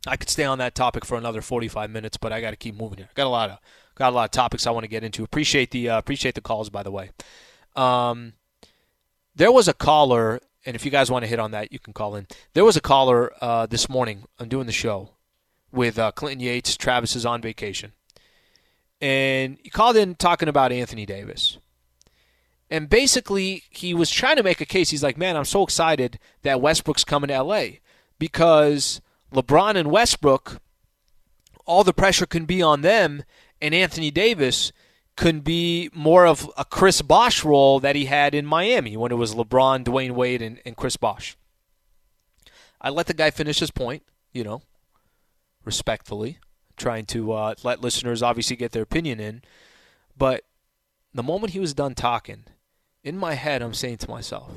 I 0.07 0.15
could 0.15 0.29
stay 0.29 0.45
on 0.45 0.57
that 0.59 0.75
topic 0.75 1.05
for 1.05 1.17
another 1.17 1.41
45 1.41 1.89
minutes, 1.89 2.17
but 2.17 2.31
I 2.31 2.41
got 2.41 2.51
to 2.51 2.55
keep 2.55 2.75
moving 2.75 2.99
here. 2.99 3.09
Got 3.15 3.27
a 3.27 3.29
lot 3.29 3.49
of 3.49 3.59
got 3.95 4.13
a 4.13 4.15
lot 4.15 4.25
of 4.25 4.31
topics 4.31 4.65
I 4.65 4.71
want 4.71 4.85
to 4.85 4.89
get 4.89 5.03
into. 5.03 5.23
Appreciate 5.23 5.71
the 5.71 5.89
uh, 5.89 5.97
appreciate 5.97 6.35
the 6.35 6.41
calls, 6.41 6.69
by 6.69 6.83
the 6.83 6.91
way. 6.91 7.11
Um, 7.75 8.33
there 9.35 9.51
was 9.51 9.67
a 9.67 9.73
caller, 9.73 10.39
and 10.65 10.75
if 10.75 10.85
you 10.85 10.91
guys 10.91 11.11
want 11.11 11.23
to 11.23 11.29
hit 11.29 11.39
on 11.39 11.51
that, 11.51 11.71
you 11.71 11.79
can 11.79 11.93
call 11.93 12.15
in. 12.15 12.27
There 12.53 12.65
was 12.65 12.77
a 12.77 12.81
caller 12.81 13.31
uh, 13.41 13.65
this 13.65 13.89
morning. 13.89 14.23
I'm 14.39 14.47
doing 14.47 14.65
the 14.65 14.71
show 14.71 15.11
with 15.71 15.99
uh, 15.99 16.11
Clinton 16.13 16.39
Yates. 16.39 16.77
Travis 16.77 17.15
is 17.15 17.25
on 17.25 17.41
vacation 17.41 17.91
and 19.01 19.57
he 19.63 19.69
called 19.69 19.95
in 19.95 20.15
talking 20.15 20.49
about 20.49 20.71
Anthony 20.71 21.05
Davis. 21.05 21.57
And 22.69 22.89
basically, 22.89 23.63
he 23.69 23.93
was 23.93 24.09
trying 24.09 24.35
to 24.37 24.43
make 24.43 24.59
a 24.59 24.65
case. 24.65 24.89
He's 24.89 25.03
like, 25.03 25.17
man, 25.17 25.37
I'm 25.37 25.45
so 25.45 25.63
excited 25.63 26.19
that 26.41 26.61
Westbrook's 26.61 27.05
coming 27.05 27.29
to 27.29 27.41
LA 27.41 27.65
because 28.19 29.01
LeBron 29.33 29.75
and 29.75 29.91
Westbrook, 29.91 30.59
all 31.65 31.83
the 31.83 31.93
pressure 31.93 32.25
can 32.25 32.45
be 32.45 32.61
on 32.61 32.81
them, 32.81 33.23
and 33.61 33.73
Anthony 33.73 34.11
Davis 34.11 34.73
can 35.15 35.39
be 35.39 35.89
more 35.93 36.27
of 36.27 36.49
a 36.57 36.65
Chris 36.65 37.01
Bosh 37.01 37.43
role 37.43 37.79
that 37.79 37.95
he 37.95 38.05
had 38.05 38.35
in 38.35 38.45
Miami 38.45 38.97
when 38.97 39.11
it 39.11 39.15
was 39.15 39.33
LeBron, 39.33 39.83
Dwyane 39.83 40.11
Wade, 40.11 40.41
and, 40.41 40.59
and 40.65 40.75
Chris 40.75 40.97
Bosh. 40.97 41.37
I 42.81 42.89
let 42.89 43.07
the 43.07 43.13
guy 43.13 43.31
finish 43.31 43.59
his 43.59 43.71
point, 43.71 44.03
you 44.33 44.43
know, 44.43 44.61
respectfully 45.63 46.37
trying 46.77 47.05
to 47.07 47.33
uh, 47.33 47.55
let 47.63 47.81
listeners 47.81 48.23
obviously 48.23 48.55
get 48.55 48.71
their 48.71 48.83
opinion 48.83 49.19
in. 49.19 49.41
But 50.17 50.43
the 51.13 51.23
moment 51.23 51.53
he 51.53 51.59
was 51.59 51.73
done 51.73 51.95
talking, 51.95 52.45
in 53.03 53.17
my 53.17 53.33
head, 53.33 53.61
I'm 53.61 53.73
saying 53.73 53.97
to 53.97 54.09
myself, 54.09 54.51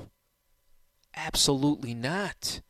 absolutely 1.15 1.95
not. 1.95 2.61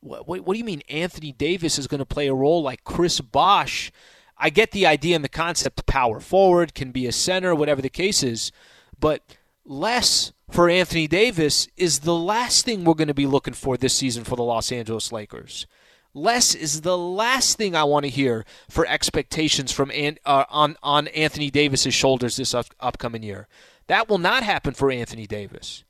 What, 0.00 0.28
what, 0.28 0.40
what 0.40 0.54
do 0.54 0.58
you 0.58 0.64
mean 0.64 0.82
Anthony 0.88 1.32
Davis 1.32 1.78
is 1.78 1.86
going 1.86 1.98
to 1.98 2.06
play 2.06 2.28
a 2.28 2.34
role 2.34 2.62
like 2.62 2.84
Chris 2.84 3.20
Bosh? 3.20 3.90
I 4.36 4.50
get 4.50 4.70
the 4.70 4.86
idea 4.86 5.16
and 5.16 5.24
the 5.24 5.28
concept 5.28 5.84
power 5.86 6.20
forward, 6.20 6.74
can 6.74 6.92
be 6.92 7.06
a 7.06 7.12
center, 7.12 7.54
whatever 7.54 7.82
the 7.82 7.88
case 7.88 8.22
is, 8.22 8.52
but 9.00 9.22
less 9.64 10.32
for 10.50 10.70
Anthony 10.70 11.06
Davis 11.06 11.68
is 11.76 12.00
the 12.00 12.14
last 12.14 12.64
thing 12.64 12.84
we're 12.84 12.94
going 12.94 13.08
to 13.08 13.14
be 13.14 13.26
looking 13.26 13.54
for 13.54 13.76
this 13.76 13.94
season 13.94 14.24
for 14.24 14.36
the 14.36 14.44
Los 14.44 14.70
Angeles 14.70 15.12
Lakers. 15.12 15.66
Less 16.14 16.54
is 16.54 16.80
the 16.80 16.98
last 16.98 17.58
thing 17.58 17.76
I 17.76 17.84
want 17.84 18.04
to 18.04 18.10
hear 18.10 18.44
for 18.68 18.86
expectations 18.86 19.72
from 19.72 19.90
uh, 20.24 20.44
on 20.48 20.76
on 20.82 21.08
Anthony 21.08 21.50
Davis's 21.50 21.94
shoulders 21.94 22.36
this 22.36 22.54
up, 22.54 22.66
upcoming 22.80 23.22
year. 23.22 23.46
That 23.86 24.08
will 24.08 24.18
not 24.18 24.42
happen 24.42 24.74
for 24.74 24.90
Anthony 24.90 25.26
Davis. 25.26 25.84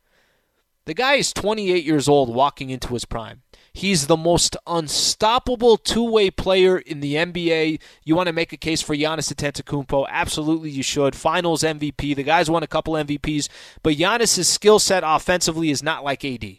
The 0.87 0.95
guy 0.95 1.17
is 1.17 1.35
28 1.35 1.85
years 1.85 2.09
old, 2.09 2.35
walking 2.35 2.71
into 2.71 2.95
his 2.95 3.05
prime. 3.05 3.43
He's 3.75 4.07
the 4.07 4.17
most 4.17 4.57
unstoppable 4.67 5.77
two-way 5.77 6.31
player 6.31 6.79
in 6.79 7.01
the 7.01 7.15
NBA. 7.15 7.79
You 8.05 8.17
want 8.17 8.29
to 8.29 8.33
make 8.33 8.53
a 8.55 8.57
case 8.57 8.81
for 8.81 8.97
Giannis 8.97 9.33
Antetokounmpo? 9.33 10.07
Absolutely, 10.09 10.71
you 10.71 10.83
should. 10.83 11.15
Finals 11.15 11.63
MVP. 11.63 12.17
The 12.17 12.23
guy's 12.23 12.51
won 12.51 12.63
a 12.63 12.67
couple 12.67 12.95
MVPs, 12.95 13.49
but 13.83 13.97
Giannis's 13.97 14.49
skill 14.49 14.79
set 14.79 15.03
offensively 15.07 15.71
is 15.71 15.83
not 15.83 16.05
like 16.05 16.25
AD. 16.25 16.57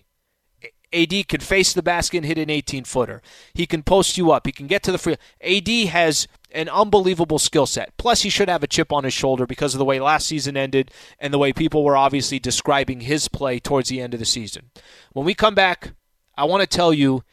AD 0.93 1.27
can 1.27 1.40
face 1.40 1.73
the 1.73 1.83
basket 1.83 2.17
and 2.17 2.25
hit 2.25 2.37
an 2.37 2.50
18 2.50 2.83
footer. 2.83 3.21
He 3.54 3.65
can 3.65 3.83
post 3.83 4.17
you 4.17 4.31
up. 4.31 4.46
He 4.46 4.52
can 4.52 4.67
get 4.67 4.83
to 4.83 4.92
the 4.92 4.98
free. 4.98 5.17
AD 5.42 5.67
has 5.90 6.27
an 6.52 6.69
unbelievable 6.69 7.40
skill 7.40 7.65
set. 7.65 7.96
Plus, 7.98 8.21
he 8.21 8.29
should 8.29 8.50
have 8.50 8.63
a 8.63 8.67
chip 8.67 8.92
on 8.92 9.04
his 9.04 9.13
shoulder 9.13 9.46
because 9.46 9.73
of 9.73 9.79
the 9.79 9.85
way 9.85 10.00
last 10.00 10.27
season 10.27 10.58
ended 10.58 10.92
and 11.19 11.33
the 11.33 11.37
way 11.37 11.54
people 11.54 11.83
were 11.83 11.98
obviously 11.98 12.40
describing 12.40 13.02
his 13.02 13.27
play 13.27 13.60
towards 13.60 13.90
the 13.90 14.02
end 14.02 14.13
of 14.13 14.19
the 14.19 14.25
season. 14.25 14.71
When 15.13 15.25
we 15.25 15.33
come 15.33 15.56
back, 15.56 15.94
I 16.35 16.46
want 16.46 16.62
to 16.62 16.67
tell 16.67 16.94
you 16.94 17.23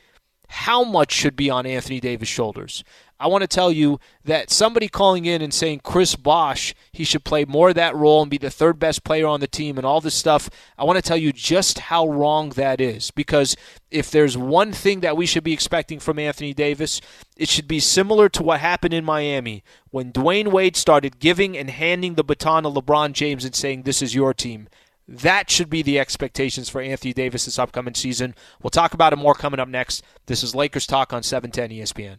how 0.49 0.85
much 0.85 1.13
should 1.13 1.37
be 1.37 1.51
on 1.51 1.67
Anthony 1.67 2.01
Davis' 2.01 2.29
shoulders. 2.29 2.85
I 3.19 3.29
want 3.29 3.43
to 3.43 3.49
tell 3.49 3.73
you 3.73 3.99
that 4.25 4.51
somebody 4.51 4.89
calling 4.89 5.25
in 5.25 5.41
and 5.41 5.53
saying 5.53 5.81
Chris 5.83 6.17
Bosh, 6.17 6.75
he 6.93 7.03
should 7.03 7.25
play 7.25 7.47
more 7.47 7.71
of 7.71 7.75
that 7.77 7.97
role 7.97 8.21
and 8.21 8.31
be 8.31 8.37
the 8.37 8.51
third 8.51 8.79
best 8.79 9.05
player 9.05 9.27
on 9.27 9.41
the 9.41 9.47
team 9.47 9.79
and 9.79 9.87
all 9.87 10.03
this 10.03 10.15
stuff, 10.15 10.51
I 10.77 10.85
want 10.85 10.97
to 10.97 11.03
tell 11.03 11.17
you 11.17 11.33
just 11.33 11.79
how 11.79 12.07
wrong 12.07 12.51
that 12.51 12.79
is. 12.81 13.11
Because 13.11 13.57
if 13.91 14.11
there's 14.11 14.37
one 14.37 14.73
thing 14.73 15.01
that 15.01 15.17
we 15.17 15.25
should 15.25 15.45
be 15.45 15.55
expecting 15.55 15.99
from 15.99 16.19
Anthony 16.19 16.53
Davis, 16.53 17.01
it 17.39 17.49
should 17.49 17.67
be 17.67 17.81
similar 17.81 18.29
to 18.29 18.43
what 18.43 18.61
happened 18.61 18.93
in 18.93 19.05
Miami 19.05 19.65
when 19.91 20.13
Dwyane 20.13 20.53
Wade 20.53 20.77
started 20.77 21.19
giving 21.19 21.57
and 21.57 21.71
handing 21.71 22.15
the 22.15 22.25
baton 22.25 22.65
to 22.65 22.71
LeBron 22.71 23.13
James 23.13 23.47
and 23.47 23.55
saying, 23.55 23.83
This 23.83 24.03
is 24.03 24.15
your 24.15 24.35
team. 24.35 24.69
That 25.09 25.51
should 25.51 25.71
be 25.71 25.83
the 25.83 26.01
expectations 26.01 26.69
for 26.69 26.81
Anthony 26.81 27.13
Davis 27.13 27.45
this 27.45 27.59
upcoming 27.59 27.95
season. 27.95 28.35
We'll 28.61 28.71
talk 28.71 28.93
about 28.93 29.13
it 29.13 29.17
more 29.17 29.35
coming 29.35 29.61
up 29.61 29.69
next. 29.69 30.03
This 30.27 30.43
is 30.43 30.55
Lakers 30.55 30.87
Talk 30.87 31.13
on 31.13 31.23
710 31.23 31.79
ESPN. 31.79 32.19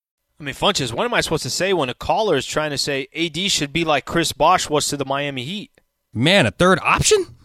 I 0.41 0.43
mean, 0.43 0.55
Funches, 0.55 0.91
what 0.91 1.05
am 1.05 1.13
I 1.13 1.21
supposed 1.21 1.43
to 1.43 1.51
say 1.51 1.71
when 1.71 1.89
a 1.89 1.93
caller 1.93 2.35
is 2.35 2.47
trying 2.47 2.71
to 2.71 2.77
say 2.77 3.07
AD 3.15 3.37
should 3.51 3.71
be 3.71 3.85
like 3.85 4.05
Chris 4.05 4.31
Bosh 4.31 4.67
was 4.67 4.87
to 4.87 4.97
the 4.97 5.05
Miami 5.05 5.43
Heat? 5.43 5.69
Man, 6.15 6.47
a 6.47 6.51
third 6.51 6.79
option? 6.81 7.35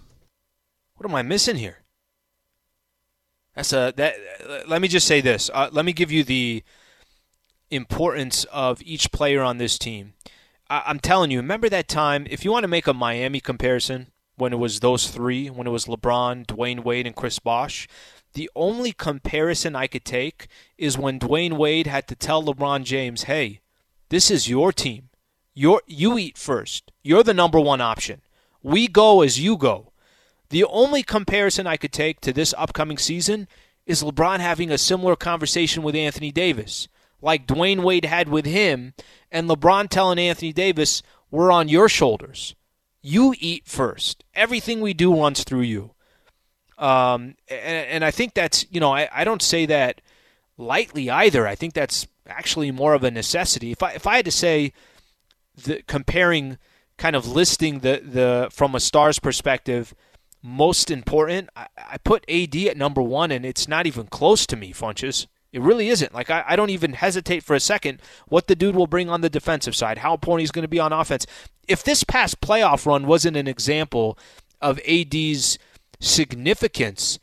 What 0.94 1.06
am 1.06 1.14
I 1.14 1.20
missing 1.20 1.56
here? 1.56 1.84
That's 3.54 3.74
a 3.74 3.92
that. 3.96 4.16
Let 4.66 4.80
me 4.80 4.88
just 4.88 5.06
say 5.06 5.20
this. 5.20 5.50
Uh, 5.52 5.68
let 5.70 5.84
me 5.84 5.92
give 5.92 6.10
you 6.10 6.24
the 6.24 6.62
importance 7.70 8.44
of 8.44 8.80
each 8.82 9.12
player 9.12 9.42
on 9.42 9.58
this 9.58 9.78
team. 9.78 10.14
I, 10.70 10.84
I'm 10.86 10.98
telling 10.98 11.30
you. 11.30 11.38
Remember 11.38 11.68
that 11.68 11.88
time? 11.88 12.26
If 12.30 12.46
you 12.46 12.50
want 12.50 12.64
to 12.64 12.68
make 12.68 12.86
a 12.86 12.94
Miami 12.94 13.40
comparison, 13.40 14.06
when 14.36 14.54
it 14.54 14.58
was 14.58 14.80
those 14.80 15.08
three, 15.08 15.48
when 15.48 15.66
it 15.66 15.70
was 15.70 15.84
LeBron, 15.84 16.46
Dwyane 16.46 16.82
Wade, 16.82 17.06
and 17.06 17.16
Chris 17.16 17.38
Bosh, 17.38 17.86
the 18.36 18.50
only 18.54 18.92
comparison 18.92 19.74
I 19.74 19.86
could 19.86 20.04
take 20.04 20.48
is 20.76 20.98
when 20.98 21.18
Dwyane 21.18 21.56
Wade 21.56 21.86
had 21.86 22.06
to 22.08 22.14
tell 22.14 22.44
LeBron 22.44 22.84
James, 22.84 23.22
"Hey, 23.22 23.60
this 24.10 24.30
is 24.30 24.46
your 24.46 24.72
team. 24.72 25.08
You're, 25.54 25.80
you 25.86 26.18
eat 26.18 26.36
first. 26.36 26.92
You're 27.02 27.22
the 27.22 27.32
number 27.32 27.58
one 27.58 27.80
option. 27.80 28.20
We 28.62 28.88
go 28.88 29.22
as 29.22 29.40
you 29.40 29.56
go." 29.56 29.90
The 30.50 30.64
only 30.64 31.02
comparison 31.02 31.66
I 31.66 31.78
could 31.78 31.94
take 31.94 32.20
to 32.20 32.32
this 32.34 32.52
upcoming 32.58 32.98
season 32.98 33.48
is 33.86 34.02
LeBron 34.02 34.40
having 34.40 34.70
a 34.70 34.76
similar 34.76 35.16
conversation 35.16 35.82
with 35.82 35.96
Anthony 35.96 36.30
Davis, 36.30 36.88
like 37.22 37.46
Dwyane 37.46 37.82
Wade 37.82 38.04
had 38.04 38.28
with 38.28 38.44
him, 38.44 38.92
and 39.32 39.48
LeBron 39.48 39.88
telling 39.88 40.18
Anthony 40.18 40.52
Davis, 40.52 41.02
"We're 41.30 41.50
on 41.50 41.70
your 41.70 41.88
shoulders. 41.88 42.54
You 43.00 43.34
eat 43.38 43.66
first. 43.66 44.24
Everything 44.34 44.82
we 44.82 44.92
do 44.92 45.18
runs 45.18 45.42
through 45.42 45.62
you." 45.62 45.95
Um, 46.78 47.36
and, 47.48 47.86
and 47.88 48.04
I 48.04 48.10
think 48.10 48.34
that's, 48.34 48.66
you 48.70 48.80
know, 48.80 48.92
I, 48.92 49.08
I 49.12 49.24
don't 49.24 49.42
say 49.42 49.66
that 49.66 50.00
lightly 50.58 51.10
either. 51.10 51.46
I 51.46 51.54
think 51.54 51.74
that's 51.74 52.06
actually 52.26 52.70
more 52.70 52.94
of 52.94 53.04
a 53.04 53.10
necessity. 53.10 53.72
If 53.72 53.82
I, 53.82 53.92
if 53.92 54.06
I 54.06 54.16
had 54.16 54.24
to 54.26 54.30
say, 54.30 54.72
the, 55.56 55.82
comparing, 55.86 56.58
kind 56.98 57.16
of 57.16 57.26
listing 57.26 57.80
the, 57.80 58.02
the 58.04 58.48
from 58.50 58.74
a 58.74 58.80
star's 58.80 59.18
perspective, 59.18 59.94
most 60.42 60.90
important, 60.90 61.50
I, 61.56 61.66
I 61.76 61.98
put 61.98 62.28
AD 62.28 62.54
at 62.56 62.76
number 62.76 63.02
one, 63.02 63.30
and 63.30 63.44
it's 63.44 63.68
not 63.68 63.86
even 63.86 64.06
close 64.06 64.46
to 64.46 64.56
me, 64.56 64.72
Funches. 64.72 65.26
It 65.52 65.62
really 65.62 65.88
isn't. 65.88 66.12
Like 66.12 66.30
I, 66.30 66.44
I 66.46 66.56
don't 66.56 66.70
even 66.70 66.92
hesitate 66.92 67.42
for 67.42 67.54
a 67.54 67.60
second 67.60 68.02
what 68.28 68.46
the 68.46 68.54
dude 68.54 68.76
will 68.76 68.86
bring 68.86 69.08
on 69.08 69.22
the 69.22 69.30
defensive 69.30 69.74
side, 69.74 69.98
how 69.98 70.12
important 70.12 70.40
he's 70.40 70.50
going 70.50 70.64
to 70.64 70.68
be 70.68 70.80
on 70.80 70.92
offense. 70.92 71.26
If 71.66 71.82
this 71.82 72.04
past 72.04 72.40
playoff 72.40 72.84
run 72.84 73.06
wasn't 73.06 73.36
an 73.36 73.48
example 73.48 74.18
of 74.60 74.78
AD's 74.86 75.58
significance. 76.00 77.18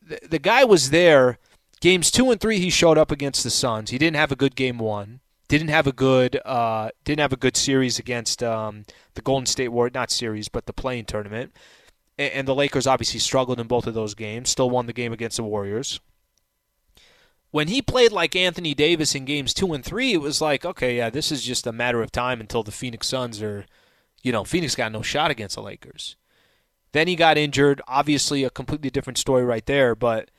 The, 0.00 0.20
the 0.28 0.38
guy 0.38 0.64
was 0.64 0.90
there. 0.90 1.38
Games 1.80 2.10
two 2.10 2.30
and 2.30 2.40
three, 2.40 2.58
he 2.58 2.70
showed 2.70 2.98
up 2.98 3.10
against 3.10 3.44
the 3.44 3.50
Suns. 3.50 3.90
He 3.90 3.98
didn't 3.98 4.16
have 4.16 4.32
a 4.32 4.36
good 4.36 4.56
game 4.56 4.78
one. 4.78 5.20
Didn't 5.46 5.68
have 5.68 5.86
a 5.86 5.92
good 5.92 6.40
uh, 6.44 6.90
didn't 7.04 7.20
have 7.20 7.32
a 7.32 7.36
good 7.36 7.56
series 7.56 7.98
against 7.98 8.42
um, 8.42 8.84
the 9.14 9.22
Golden 9.22 9.46
State 9.46 9.68
Warriors. 9.68 9.94
Not 9.94 10.10
series, 10.10 10.48
but 10.48 10.66
the 10.66 10.72
play-in 10.72 11.04
tournament. 11.04 11.56
And, 12.18 12.32
and 12.32 12.48
the 12.48 12.54
Lakers 12.54 12.86
obviously 12.86 13.20
struggled 13.20 13.60
in 13.60 13.66
both 13.66 13.86
of 13.86 13.94
those 13.94 14.14
games. 14.14 14.50
Still 14.50 14.68
won 14.68 14.86
the 14.86 14.92
game 14.92 15.12
against 15.12 15.36
the 15.36 15.44
Warriors. 15.44 16.00
When 17.50 17.68
he 17.68 17.80
played 17.80 18.12
like 18.12 18.36
Anthony 18.36 18.74
Davis 18.74 19.14
in 19.14 19.24
games 19.24 19.54
two 19.54 19.72
and 19.72 19.82
three, 19.82 20.12
it 20.12 20.20
was 20.20 20.42
like, 20.42 20.66
okay, 20.66 20.98
yeah, 20.98 21.08
this 21.08 21.32
is 21.32 21.42
just 21.42 21.66
a 21.66 21.72
matter 21.72 22.02
of 22.02 22.12
time 22.12 22.40
until 22.40 22.62
the 22.62 22.72
Phoenix 22.72 23.06
Suns 23.06 23.40
are, 23.40 23.64
you 24.22 24.32
know, 24.32 24.44
Phoenix 24.44 24.74
got 24.74 24.92
no 24.92 25.00
shot 25.00 25.30
against 25.30 25.54
the 25.54 25.62
Lakers. 25.62 26.16
Then 26.92 27.08
he 27.08 27.16
got 27.16 27.38
injured. 27.38 27.80
Obviously, 27.86 28.44
a 28.44 28.50
completely 28.50 28.90
different 28.90 29.18
story 29.18 29.44
right 29.44 29.66
there. 29.66 29.94
But 29.94 30.30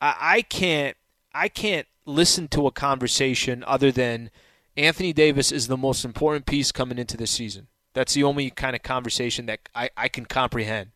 I, 0.00 0.16
I 0.20 0.42
can't 0.42 0.96
I 1.34 1.48
can't 1.48 1.86
listen 2.06 2.48
to 2.48 2.66
a 2.66 2.72
conversation 2.72 3.62
other 3.66 3.92
than 3.92 4.30
Anthony 4.76 5.12
Davis 5.12 5.52
is 5.52 5.66
the 5.68 5.76
most 5.76 6.04
important 6.04 6.46
piece 6.46 6.72
coming 6.72 6.98
into 6.98 7.16
this 7.16 7.30
season. 7.30 7.66
That's 7.94 8.14
the 8.14 8.24
only 8.24 8.50
kind 8.50 8.76
of 8.76 8.82
conversation 8.82 9.46
that 9.46 9.68
I, 9.74 9.90
I 9.96 10.08
can 10.08 10.24
comprehend. 10.24 10.90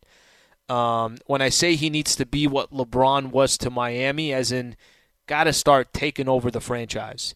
Um, 0.69 1.17
when 1.25 1.41
I 1.41 1.49
say 1.49 1.75
he 1.75 1.89
needs 1.89 2.15
to 2.15 2.25
be 2.25 2.47
what 2.47 2.71
LeBron 2.71 3.31
was 3.31 3.57
to 3.57 3.69
Miami, 3.69 4.33
as 4.33 4.51
in, 4.51 4.77
got 5.27 5.43
to 5.43 5.53
start 5.53 5.93
taking 5.93 6.29
over 6.29 6.49
the 6.49 6.61
franchise. 6.61 7.35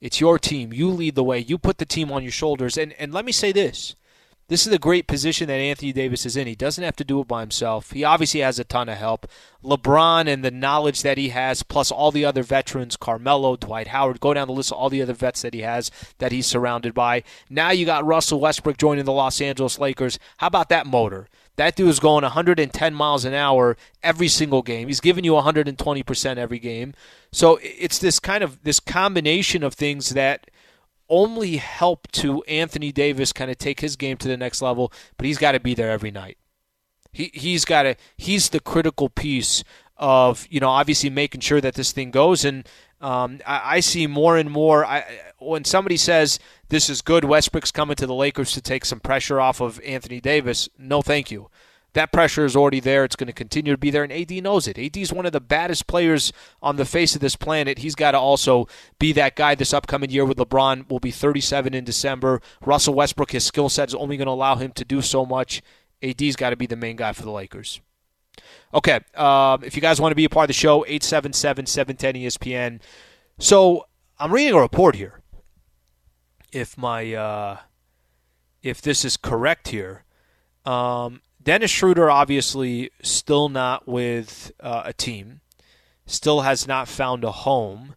It's 0.00 0.20
your 0.20 0.38
team. 0.38 0.72
You 0.72 0.88
lead 0.88 1.14
the 1.14 1.22
way. 1.22 1.38
You 1.38 1.58
put 1.58 1.78
the 1.78 1.84
team 1.84 2.10
on 2.10 2.22
your 2.22 2.32
shoulders. 2.32 2.76
And 2.76 2.92
and 2.94 3.12
let 3.12 3.24
me 3.24 3.32
say 3.32 3.52
this: 3.52 3.94
this 4.48 4.66
is 4.66 4.72
a 4.72 4.78
great 4.78 5.06
position 5.06 5.46
that 5.48 5.54
Anthony 5.54 5.92
Davis 5.92 6.26
is 6.26 6.36
in. 6.36 6.46
He 6.46 6.54
doesn't 6.54 6.84
have 6.84 6.96
to 6.96 7.04
do 7.04 7.20
it 7.20 7.28
by 7.28 7.40
himself. 7.40 7.92
He 7.92 8.04
obviously 8.04 8.40
has 8.40 8.58
a 8.58 8.64
ton 8.64 8.88
of 8.88 8.98
help. 8.98 9.26
LeBron 9.64 10.26
and 10.26 10.44
the 10.44 10.50
knowledge 10.50 11.02
that 11.02 11.16
he 11.16 11.30
has, 11.30 11.62
plus 11.62 11.90
all 11.90 12.10
the 12.10 12.24
other 12.24 12.42
veterans, 12.42 12.96
Carmelo, 12.96 13.56
Dwight 13.56 13.88
Howard, 13.88 14.20
go 14.20 14.34
down 14.34 14.48
the 14.48 14.52
list 14.52 14.72
of 14.72 14.78
all 14.78 14.90
the 14.90 15.00
other 15.00 15.14
vets 15.14 15.42
that 15.42 15.54
he 15.54 15.60
has 15.60 15.90
that 16.18 16.32
he's 16.32 16.46
surrounded 16.46 16.92
by. 16.92 17.22
Now 17.48 17.70
you 17.70 17.86
got 17.86 18.04
Russell 18.04 18.40
Westbrook 18.40 18.76
joining 18.76 19.04
the 19.04 19.12
Los 19.12 19.40
Angeles 19.40 19.78
Lakers. 19.78 20.18
How 20.38 20.48
about 20.48 20.68
that 20.68 20.86
motor? 20.86 21.28
That 21.56 21.76
dude 21.76 21.88
is 21.88 22.00
going 22.00 22.22
110 22.22 22.94
miles 22.94 23.24
an 23.24 23.34
hour 23.34 23.76
every 24.02 24.28
single 24.28 24.62
game. 24.62 24.88
He's 24.88 25.00
giving 25.00 25.24
you 25.24 25.32
120% 25.32 26.36
every 26.36 26.58
game. 26.58 26.94
So 27.30 27.58
it's 27.62 27.98
this 27.98 28.18
kind 28.18 28.42
of 28.42 28.62
this 28.64 28.80
combination 28.80 29.62
of 29.62 29.74
things 29.74 30.10
that 30.10 30.50
only 31.12 31.58
help 31.58 32.10
to 32.10 32.42
Anthony 32.44 32.90
Davis 32.90 33.32
kind 33.34 33.50
of 33.50 33.58
take 33.58 33.80
his 33.80 33.96
game 33.96 34.16
to 34.16 34.26
the 34.26 34.36
next 34.36 34.62
level, 34.62 34.90
but 35.18 35.26
he's 35.26 35.36
got 35.36 35.52
to 35.52 35.60
be 35.60 35.74
there 35.74 35.90
every 35.90 36.10
night. 36.10 36.38
He 37.12 37.30
he's 37.34 37.66
got 37.66 37.82
to 37.82 37.96
he's 38.16 38.48
the 38.48 38.58
critical 38.58 39.10
piece 39.10 39.62
of 39.98 40.46
you 40.48 40.58
know 40.58 40.70
obviously 40.70 41.10
making 41.10 41.42
sure 41.42 41.60
that 41.60 41.74
this 41.74 41.92
thing 41.92 42.10
goes 42.10 42.44
and 42.44 42.66
um, 43.02 43.40
I, 43.46 43.76
I, 43.76 43.80
see 43.80 44.06
more 44.06 44.38
and 44.38 44.50
more 44.50 44.86
I, 44.86 45.04
when 45.38 45.64
somebody 45.64 45.96
says 45.96 46.38
this 46.70 46.88
is 46.88 47.02
good 47.02 47.24
Westbrook's 47.24 47.70
coming 47.70 47.96
to 47.96 48.06
the 48.06 48.14
Lakers 48.14 48.52
to 48.52 48.62
take 48.62 48.84
some 48.84 49.00
pressure 49.00 49.40
off 49.40 49.60
of 49.60 49.78
Anthony 49.84 50.20
Davis 50.20 50.70
no 50.78 51.02
thank 51.02 51.30
you 51.30 51.50
that 51.94 52.12
pressure 52.12 52.44
is 52.44 52.56
already 52.56 52.80
there. 52.80 53.04
It's 53.04 53.16
going 53.16 53.26
to 53.26 53.32
continue 53.32 53.72
to 53.72 53.78
be 53.78 53.90
there, 53.90 54.02
and 54.02 54.12
AD 54.12 54.30
knows 54.42 54.66
it. 54.66 54.78
AD 54.78 54.96
is 54.96 55.12
one 55.12 55.26
of 55.26 55.32
the 55.32 55.40
baddest 55.40 55.86
players 55.86 56.32
on 56.62 56.76
the 56.76 56.84
face 56.84 57.14
of 57.14 57.20
this 57.20 57.36
planet. 57.36 57.78
He's 57.78 57.94
got 57.94 58.12
to 58.12 58.18
also 58.18 58.66
be 58.98 59.12
that 59.12 59.36
guy 59.36 59.54
this 59.54 59.74
upcoming 59.74 60.10
year 60.10 60.24
with 60.24 60.38
LeBron. 60.38 60.88
Will 60.88 61.00
be 61.00 61.10
37 61.10 61.74
in 61.74 61.84
December. 61.84 62.40
Russell 62.64 62.94
Westbrook, 62.94 63.32
his 63.32 63.44
skill 63.44 63.68
set 63.68 63.88
is 63.88 63.94
only 63.94 64.16
going 64.16 64.26
to 64.26 64.32
allow 64.32 64.56
him 64.56 64.72
to 64.72 64.84
do 64.84 65.02
so 65.02 65.26
much. 65.26 65.62
AD's 66.02 66.36
got 66.36 66.50
to 66.50 66.56
be 66.56 66.66
the 66.66 66.76
main 66.76 66.96
guy 66.96 67.12
for 67.12 67.22
the 67.22 67.30
Lakers. 67.30 67.80
Okay, 68.74 69.00
um, 69.14 69.62
if 69.62 69.76
you 69.76 69.82
guys 69.82 70.00
want 70.00 70.12
to 70.12 70.16
be 70.16 70.24
a 70.24 70.30
part 70.30 70.44
of 70.44 70.48
the 70.48 70.54
show, 70.54 70.84
877 70.86 71.66
710 71.66 72.14
ESPN. 72.22 72.80
So 73.38 73.86
I'm 74.18 74.32
reading 74.32 74.54
a 74.54 74.60
report 74.60 74.96
here. 74.96 75.20
If 76.52 76.76
my 76.78 77.12
uh, 77.14 77.58
if 78.62 78.80
this 78.80 79.04
is 79.04 79.16
correct 79.16 79.68
here, 79.68 80.04
um, 80.64 81.20
Dennis 81.42 81.70
Schroeder 81.70 82.10
obviously 82.10 82.90
still 83.02 83.48
not 83.48 83.88
with 83.88 84.52
uh, 84.60 84.82
a 84.84 84.92
team, 84.92 85.40
still 86.06 86.42
has 86.42 86.68
not 86.68 86.88
found 86.88 87.24
a 87.24 87.32
home. 87.32 87.94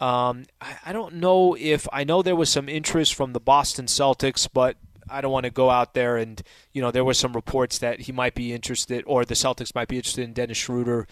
Um, 0.00 0.46
I, 0.60 0.76
I, 0.86 0.92
don't 0.92 1.16
know 1.16 1.54
if 1.58 1.86
I 1.92 2.04
know 2.04 2.22
there 2.22 2.34
was 2.34 2.48
some 2.48 2.68
interest 2.68 3.14
from 3.14 3.32
the 3.32 3.40
Boston 3.40 3.84
Celtics, 3.84 4.48
but 4.50 4.76
I 5.10 5.20
don't 5.20 5.32
want 5.32 5.44
to 5.44 5.50
go 5.50 5.68
out 5.68 5.92
there 5.92 6.16
and 6.16 6.40
you 6.72 6.80
know 6.80 6.90
there 6.90 7.04
were 7.04 7.14
some 7.14 7.34
reports 7.34 7.78
that 7.78 8.00
he 8.00 8.12
might 8.12 8.34
be 8.34 8.52
interested 8.52 9.04
or 9.06 9.24
the 9.24 9.34
Celtics 9.34 9.74
might 9.74 9.88
be 9.88 9.96
interested 9.96 10.24
in 10.24 10.32
Dennis 10.32 10.56
Schroeder. 10.56 11.06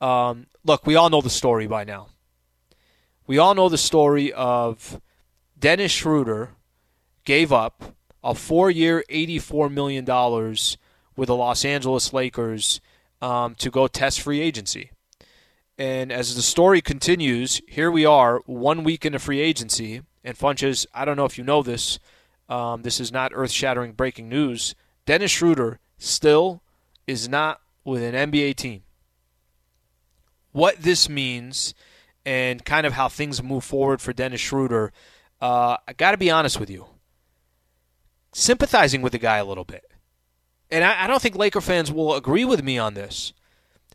Um, 0.00 0.46
look, 0.64 0.86
we 0.86 0.96
all 0.96 1.08
know 1.08 1.20
the 1.20 1.30
story 1.30 1.68
by 1.68 1.84
now. 1.84 2.08
We 3.26 3.38
all 3.38 3.54
know 3.54 3.68
the 3.68 3.78
story 3.78 4.32
of 4.32 5.00
Dennis 5.56 5.92
Schroeder 5.92 6.50
gave 7.24 7.52
up 7.52 7.94
a 8.24 8.34
four-year, 8.34 9.04
eighty-four 9.08 9.70
million 9.70 10.04
dollars 10.04 10.76
with 11.16 11.28
the 11.28 11.36
Los 11.36 11.64
Angeles 11.64 12.12
Lakers 12.12 12.80
um, 13.20 13.54
to 13.56 13.70
go 13.70 13.86
test 13.86 14.20
free 14.20 14.40
agency. 14.40 14.90
And 15.78 16.12
as 16.12 16.34
the 16.34 16.42
story 16.42 16.80
continues, 16.80 17.60
here 17.66 17.90
we 17.90 18.04
are, 18.04 18.40
one 18.46 18.84
week 18.84 19.04
into 19.04 19.18
free 19.18 19.40
agency. 19.40 20.02
And 20.22 20.36
Funches, 20.36 20.86
I 20.94 21.04
don't 21.04 21.16
know 21.16 21.24
if 21.24 21.38
you 21.38 21.44
know 21.44 21.62
this. 21.62 21.98
Um, 22.48 22.82
this 22.82 23.00
is 23.00 23.10
not 23.10 23.32
earth 23.34 23.50
shattering 23.50 23.92
breaking 23.92 24.28
news. 24.28 24.74
Dennis 25.06 25.30
Schroeder 25.30 25.80
still 25.98 26.62
is 27.06 27.28
not 27.28 27.60
with 27.84 28.02
an 28.02 28.30
NBA 28.30 28.56
team. 28.56 28.82
What 30.52 30.82
this 30.82 31.08
means 31.08 31.74
and 32.24 32.64
kind 32.64 32.86
of 32.86 32.92
how 32.92 33.08
things 33.08 33.42
move 33.42 33.64
forward 33.64 34.00
for 34.00 34.12
Dennis 34.12 34.40
Schroeder, 34.40 34.92
uh, 35.40 35.78
I 35.88 35.92
got 35.94 36.12
to 36.12 36.16
be 36.16 36.30
honest 36.30 36.60
with 36.60 36.70
you. 36.70 36.86
Sympathizing 38.32 39.02
with 39.02 39.12
the 39.12 39.18
guy 39.18 39.38
a 39.38 39.44
little 39.44 39.64
bit. 39.64 39.91
And 40.72 40.82
I, 40.82 41.04
I, 41.04 41.06
don't 41.06 41.20
think 41.20 41.36
Laker 41.36 41.60
fans 41.60 41.92
will 41.92 42.14
agree 42.14 42.44
with 42.44 42.64
me 42.64 42.78
on 42.78 42.94
this. 42.94 43.32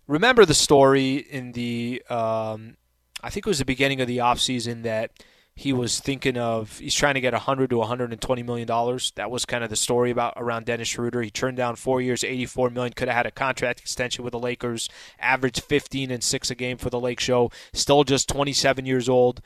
Remember 0.07 0.45
the 0.45 0.53
story 0.53 1.15
in 1.15 1.51
the, 1.53 2.03
um, 2.09 2.77
I 3.21 3.29
think 3.29 3.45
it 3.45 3.49
was 3.49 3.59
the 3.59 3.65
beginning 3.65 3.99
of 3.99 4.07
the 4.07 4.19
offseason 4.19 4.83
that 4.83 5.11
he 5.57 5.73
was 5.73 5.99
thinking 5.99 6.37
of 6.37 6.77
he's 6.77 6.93
trying 6.93 7.15
to 7.15 7.19
get 7.19 7.33
100 7.33 7.71
to 7.71 7.77
120 7.77 8.43
million 8.43 8.67
dollars. 8.67 9.11
That 9.15 9.31
was 9.31 9.43
kind 9.43 9.63
of 9.63 9.71
the 9.71 9.75
story 9.75 10.11
about 10.11 10.35
around 10.37 10.65
Dennis 10.65 10.87
Schroeder. 10.87 11.23
He 11.23 11.31
turned 11.31 11.57
down 11.57 11.75
four 11.75 11.99
years, 11.99 12.23
84 12.23 12.69
million. 12.69 12.93
Could 12.93 13.07
have 13.07 13.17
had 13.17 13.25
a 13.25 13.31
contract 13.31 13.79
extension 13.79 14.23
with 14.23 14.33
the 14.33 14.39
Lakers. 14.39 14.87
Averaged 15.17 15.63
15 15.63 16.11
and 16.11 16.23
six 16.23 16.51
a 16.51 16.55
game 16.55 16.77
for 16.77 16.91
the 16.91 16.99
Lake 16.99 17.19
Show. 17.19 17.49
Still 17.73 18.03
just 18.03 18.29
27 18.29 18.85
years 18.85 19.09
old. 19.09 19.41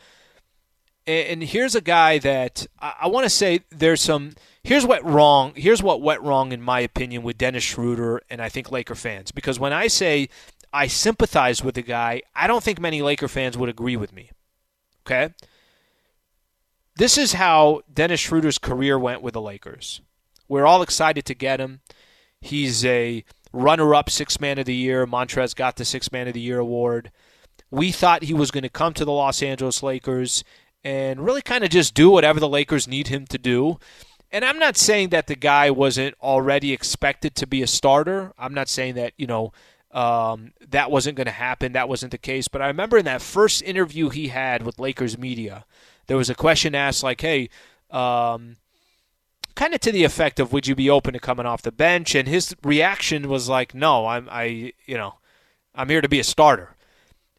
And 1.07 1.41
here's 1.41 1.75
a 1.75 1.81
guy 1.81 2.17
that 2.17 2.67
I 2.77 3.07
want 3.07 3.23
to 3.23 3.29
say 3.29 3.61
there's 3.69 4.01
some. 4.01 4.33
Here's 4.63 4.85
what 4.85 5.03
wrong. 5.03 5.53
Here's 5.55 5.81
what 5.81 6.01
went 6.01 6.21
wrong 6.21 6.51
in 6.51 6.61
my 6.61 6.79
opinion 6.81 7.23
with 7.23 7.37
Dennis 7.37 7.63
Schroeder 7.63 8.21
and 8.29 8.41
I 8.41 8.49
think 8.49 8.71
Laker 8.71 8.95
fans. 8.95 9.31
Because 9.31 9.59
when 9.59 9.73
I 9.73 9.87
say 9.87 10.29
I 10.71 10.87
sympathize 10.87 11.63
with 11.63 11.75
the 11.75 11.81
guy, 11.81 12.21
I 12.35 12.47
don't 12.47 12.63
think 12.63 12.79
many 12.79 13.01
Laker 13.01 13.27
fans 13.27 13.57
would 13.57 13.69
agree 13.69 13.97
with 13.97 14.13
me. 14.13 14.31
Okay 15.05 15.33
this 17.01 17.17
is 17.17 17.33
how 17.33 17.81
Dennis 17.91 18.19
Schroeder's 18.19 18.57
career 18.57 18.99
went 18.99 19.21
with 19.21 19.33
the 19.33 19.41
Lakers. 19.41 20.01
We're 20.47 20.65
all 20.65 20.81
excited 20.81 21.25
to 21.25 21.33
get 21.33 21.59
him. 21.59 21.81
He's 22.41 22.85
a 22.85 23.23
runner 23.53 23.95
up 23.95 24.09
six 24.09 24.39
man 24.39 24.59
of 24.59 24.65
the 24.65 24.75
year. 24.75 25.05
Montrezl 25.07 25.55
got 25.55 25.77
the 25.77 25.85
six 25.85 26.11
man 26.11 26.27
of 26.27 26.33
the 26.33 26.41
year 26.41 26.59
award. 26.59 27.11
We 27.69 27.91
thought 27.91 28.23
he 28.23 28.33
was 28.33 28.51
going 28.51 28.63
to 28.63 28.69
come 28.69 28.93
to 28.93 29.05
the 29.05 29.11
Los 29.11 29.41
Angeles 29.41 29.81
Lakers 29.81 30.43
and 30.83 31.23
really 31.23 31.41
kind 31.41 31.63
of 31.63 31.69
just 31.69 31.93
do 31.93 32.09
whatever 32.09 32.39
the 32.39 32.49
Lakers 32.49 32.87
need 32.87 33.07
him 33.07 33.25
to 33.27 33.37
do. 33.37 33.79
And 34.31 34.45
I'm 34.45 34.59
not 34.59 34.77
saying 34.77 35.09
that 35.09 35.27
the 35.27 35.35
guy 35.35 35.69
wasn't 35.71 36.15
already 36.21 36.71
expected 36.71 37.35
to 37.35 37.47
be 37.47 37.61
a 37.61 37.67
starter. 37.67 38.31
I'm 38.37 38.53
not 38.53 38.69
saying 38.69 38.95
that, 38.95 39.13
you 39.17 39.27
know, 39.27 39.51
um, 39.91 40.53
that 40.69 40.89
wasn't 40.89 41.17
going 41.17 41.25
to 41.25 41.31
happen. 41.31 41.73
That 41.73 41.89
wasn't 41.89 42.11
the 42.11 42.17
case. 42.17 42.47
But 42.47 42.61
I 42.61 42.67
remember 42.67 42.97
in 42.97 43.05
that 43.05 43.21
first 43.21 43.61
interview 43.61 44.09
he 44.09 44.29
had 44.29 44.63
with 44.63 44.79
Lakers 44.79 45.17
media, 45.17 45.65
there 46.07 46.17
was 46.17 46.29
a 46.29 46.35
question 46.35 46.75
asked 46.75 47.03
like, 47.03 47.19
"Hey, 47.19 47.49
um, 47.89 48.55
kind 49.55 49.73
of 49.73 49.81
to 49.81 49.91
the 49.91 50.05
effect 50.05 50.39
of, 50.39 50.53
would 50.53 50.65
you 50.65 50.75
be 50.75 50.89
open 50.89 51.13
to 51.13 51.19
coming 51.19 51.45
off 51.45 51.61
the 51.61 51.73
bench?" 51.73 52.15
And 52.15 52.27
his 52.27 52.55
reaction 52.63 53.27
was 53.27 53.49
like, 53.49 53.73
"No, 53.73 54.07
I'm, 54.07 54.29
I, 54.31 54.71
you 54.85 54.95
know, 54.95 55.15
I'm 55.75 55.89
here 55.89 56.01
to 56.01 56.09
be 56.09 56.21
a 56.21 56.23
starter." 56.23 56.75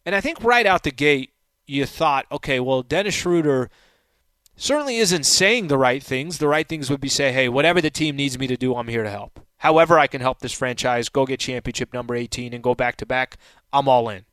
And 0.05 0.15
I 0.15 0.21
think 0.21 0.43
right 0.45 0.67
out 0.67 0.83
the 0.83 0.91
gate, 0.91 1.31
you 1.67 1.87
thought, 1.87 2.27
okay, 2.31 2.61
well, 2.61 2.83
Dennis 2.83 3.15
Schroeder 3.15 3.71
certainly 4.57 4.97
isn't 4.99 5.25
saying 5.25 5.69
the 5.69 5.79
right 5.79 6.03
things. 6.03 6.39
The 6.39 6.49
right 6.49 6.69
things 6.69 6.91
would 6.91 7.01
be 7.01 7.09
say, 7.09 7.33
hey, 7.33 7.49
whatever 7.49 7.81
the 7.81 7.91
team 7.91 8.17
needs 8.17 8.39
me 8.39 8.47
to 8.47 8.57
do, 8.57 8.75
I'm 8.75 8.89
here 8.89 9.03
to 9.03 9.11
help. 9.11 9.41
However, 9.59 9.99
I 9.99 10.07
can 10.07 10.21
help 10.21 10.41
this 10.41 10.53
franchise 10.53 11.09
go 11.09 11.25
get 11.25 11.41
championship 11.41 11.93
number 11.95 12.15
18 12.15 12.53
and 12.53 12.63
go 12.63 12.75
back 12.75 12.97
to 12.97 13.07
back. 13.07 13.37
I'm 13.73 13.89
all 13.89 14.09
in. 14.09 14.25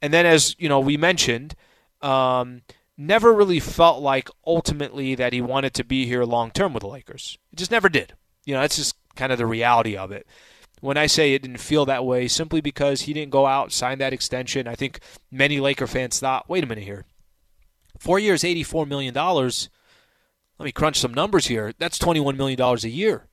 And 0.00 0.12
then, 0.12 0.26
as 0.26 0.54
you 0.58 0.68
know, 0.68 0.80
we 0.80 0.96
mentioned, 0.96 1.54
um, 2.02 2.62
never 2.96 3.32
really 3.32 3.60
felt 3.60 4.00
like 4.00 4.28
ultimately 4.46 5.14
that 5.14 5.32
he 5.32 5.40
wanted 5.40 5.74
to 5.74 5.84
be 5.84 6.06
here 6.06 6.24
long 6.24 6.50
term 6.50 6.72
with 6.72 6.82
the 6.82 6.88
Lakers. 6.88 7.38
It 7.52 7.56
just 7.56 7.70
never 7.70 7.88
did. 7.88 8.14
You 8.44 8.54
know, 8.54 8.60
that's 8.60 8.76
just 8.76 8.96
kind 9.16 9.32
of 9.32 9.38
the 9.38 9.46
reality 9.46 9.96
of 9.96 10.12
it. 10.12 10.26
When 10.80 10.98
I 10.98 11.06
say 11.06 11.32
it 11.32 11.42
didn't 11.42 11.58
feel 11.58 11.86
that 11.86 12.04
way, 12.04 12.28
simply 12.28 12.60
because 12.60 13.02
he 13.02 13.14
didn't 13.14 13.30
go 13.30 13.46
out, 13.46 13.72
sign 13.72 13.98
that 13.98 14.12
extension, 14.12 14.68
I 14.68 14.74
think 14.74 15.00
many 15.30 15.58
Laker 15.58 15.86
fans 15.86 16.20
thought, 16.20 16.48
wait 16.48 16.62
a 16.62 16.66
minute 16.66 16.84
here. 16.84 17.06
Four 17.98 18.18
years, 18.18 18.42
$84 18.42 18.86
million. 18.86 19.14
Let 19.14 20.64
me 20.64 20.72
crunch 20.72 20.98
some 20.98 21.14
numbers 21.14 21.46
here. 21.46 21.72
That's 21.78 21.98
$21 21.98 22.36
million 22.36 22.60
a 22.60 22.76
year. 22.88 23.28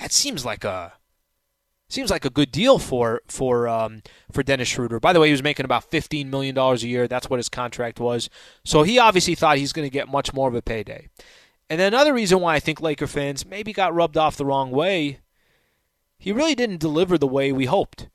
That 0.00 0.12
seems 0.12 0.44
like 0.44 0.64
a 0.64 0.94
Seems 1.90 2.08
like 2.08 2.24
a 2.24 2.30
good 2.30 2.52
deal 2.52 2.78
for 2.78 3.20
for 3.26 3.66
um, 3.66 4.02
for 4.30 4.44
Dennis 4.44 4.68
Schroeder. 4.68 5.00
By 5.00 5.12
the 5.12 5.18
way, 5.18 5.26
he 5.26 5.32
was 5.32 5.42
making 5.42 5.64
about 5.64 5.90
fifteen 5.90 6.30
million 6.30 6.54
dollars 6.54 6.84
a 6.84 6.86
year. 6.88 7.08
That's 7.08 7.28
what 7.28 7.40
his 7.40 7.48
contract 7.48 7.98
was. 7.98 8.30
So 8.64 8.84
he 8.84 9.00
obviously 9.00 9.34
thought 9.34 9.58
he's 9.58 9.72
going 9.72 9.86
to 9.86 9.92
get 9.92 10.06
much 10.06 10.32
more 10.32 10.46
of 10.46 10.54
a 10.54 10.62
payday. 10.62 11.08
And 11.68 11.80
then 11.80 11.92
another 11.92 12.14
reason 12.14 12.38
why 12.38 12.54
I 12.54 12.60
think 12.60 12.80
Laker 12.80 13.08
fans 13.08 13.44
maybe 13.44 13.72
got 13.72 13.92
rubbed 13.92 14.16
off 14.16 14.36
the 14.36 14.46
wrong 14.46 14.70
way, 14.70 15.18
he 16.16 16.30
really 16.30 16.54
didn't 16.54 16.78
deliver 16.78 17.18
the 17.18 17.26
way 17.26 17.50
we 17.50 17.64
hoped. 17.64 18.08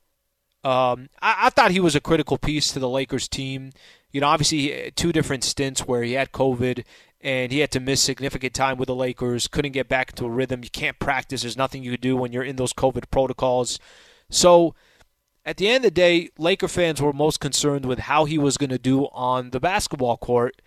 Um, 0.66 1.10
I, 1.22 1.46
I, 1.46 1.50
thought 1.50 1.70
he 1.70 1.78
was 1.78 1.94
a 1.94 2.00
critical 2.00 2.38
piece 2.38 2.72
to 2.72 2.80
the 2.80 2.88
Lakers 2.88 3.28
team. 3.28 3.70
You 4.10 4.20
know, 4.20 4.26
obviously 4.26 4.90
two 4.96 5.12
different 5.12 5.44
stints 5.44 5.86
where 5.86 6.02
he 6.02 6.14
had 6.14 6.32
COVID 6.32 6.84
and 7.20 7.52
he 7.52 7.60
had 7.60 7.70
to 7.70 7.78
miss 7.78 8.00
significant 8.00 8.52
time 8.52 8.76
with 8.76 8.88
the 8.88 8.94
Lakers. 8.94 9.46
Couldn't 9.46 9.70
get 9.70 9.88
back 9.88 10.10
into 10.10 10.24
a 10.24 10.28
rhythm. 10.28 10.64
You 10.64 10.70
can't 10.70 10.98
practice. 10.98 11.42
There's 11.42 11.56
nothing 11.56 11.84
you 11.84 11.92
can 11.92 12.00
do 12.00 12.16
when 12.16 12.32
you're 12.32 12.42
in 12.42 12.56
those 12.56 12.72
COVID 12.72 13.12
protocols. 13.12 13.78
So, 14.28 14.74
at 15.44 15.56
the 15.56 15.68
end 15.68 15.76
of 15.76 15.82
the 15.82 15.90
day, 15.92 16.30
Laker 16.36 16.66
fans 16.66 17.00
were 17.00 17.12
most 17.12 17.38
concerned 17.38 17.86
with 17.86 18.00
how 18.00 18.24
he 18.24 18.36
was 18.36 18.56
going 18.56 18.70
to 18.70 18.78
do 18.78 19.04
on 19.12 19.50
the 19.50 19.60
basketball 19.60 20.16
court. 20.16 20.60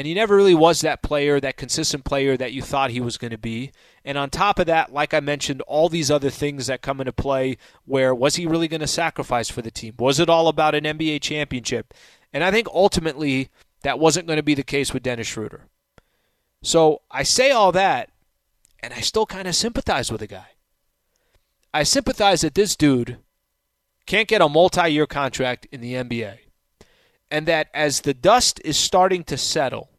And 0.00 0.06
he 0.06 0.14
never 0.14 0.34
really 0.34 0.54
was 0.54 0.80
that 0.80 1.02
player, 1.02 1.40
that 1.40 1.58
consistent 1.58 2.06
player 2.06 2.34
that 2.38 2.54
you 2.54 2.62
thought 2.62 2.90
he 2.90 3.02
was 3.02 3.18
going 3.18 3.32
to 3.32 3.36
be. 3.36 3.70
And 4.02 4.16
on 4.16 4.30
top 4.30 4.58
of 4.58 4.64
that, 4.64 4.94
like 4.94 5.12
I 5.12 5.20
mentioned, 5.20 5.60
all 5.66 5.90
these 5.90 6.10
other 6.10 6.30
things 6.30 6.68
that 6.68 6.80
come 6.80 7.02
into 7.02 7.12
play 7.12 7.58
where 7.84 8.14
was 8.14 8.36
he 8.36 8.46
really 8.46 8.66
going 8.66 8.80
to 8.80 8.86
sacrifice 8.86 9.50
for 9.50 9.60
the 9.60 9.70
team? 9.70 9.92
Was 9.98 10.18
it 10.18 10.30
all 10.30 10.48
about 10.48 10.74
an 10.74 10.84
NBA 10.84 11.20
championship? 11.20 11.92
And 12.32 12.42
I 12.42 12.50
think 12.50 12.66
ultimately 12.72 13.50
that 13.82 13.98
wasn't 13.98 14.26
going 14.26 14.38
to 14.38 14.42
be 14.42 14.54
the 14.54 14.62
case 14.62 14.94
with 14.94 15.02
Dennis 15.02 15.26
Schroeder. 15.26 15.66
So 16.62 17.02
I 17.10 17.22
say 17.22 17.50
all 17.50 17.70
that, 17.72 18.08
and 18.82 18.94
I 18.94 19.00
still 19.00 19.26
kind 19.26 19.46
of 19.46 19.54
sympathize 19.54 20.10
with 20.10 20.22
the 20.22 20.26
guy. 20.26 20.52
I 21.74 21.82
sympathize 21.82 22.40
that 22.40 22.54
this 22.54 22.74
dude 22.74 23.18
can't 24.06 24.28
get 24.28 24.40
a 24.40 24.48
multi 24.48 24.88
year 24.88 25.06
contract 25.06 25.66
in 25.70 25.82
the 25.82 25.92
NBA. 25.92 26.38
And 27.30 27.46
that 27.46 27.68
as 27.74 28.00
the 28.00 28.14
dust 28.14 28.62
is 28.64 28.78
starting 28.78 29.24
to 29.24 29.36
settle 29.36 29.89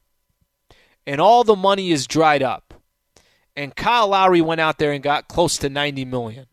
and 1.05 1.19
all 1.21 1.43
the 1.43 1.55
money 1.55 1.91
is 1.91 2.07
dried 2.07 2.43
up, 2.43 2.73
and 3.55 3.75
Kyle 3.75 4.07
Lowry 4.07 4.41
went 4.41 4.61
out 4.61 4.77
there 4.77 4.91
and 4.91 5.03
got 5.03 5.27
close 5.27 5.57
to 5.57 5.69
90 5.69 6.05
million. 6.05 6.47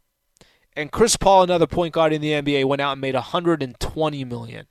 And 0.74 0.92
Chris 0.92 1.16
Paul, 1.16 1.42
another 1.42 1.66
point 1.66 1.92
guard 1.92 2.12
in 2.12 2.20
the 2.20 2.32
NBA, 2.32 2.64
went 2.64 2.80
out 2.80 2.92
and 2.92 3.00
made 3.00 3.14
120 3.14 4.24
million. 4.24 4.66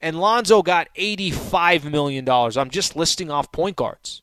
And 0.00 0.18
Lonzo 0.18 0.62
got 0.62 0.88
85 0.96 1.84
million 1.84 2.24
dollars. 2.24 2.56
I'm 2.56 2.70
just 2.70 2.96
listing 2.96 3.30
off 3.30 3.52
point 3.52 3.76
guards 3.76 4.22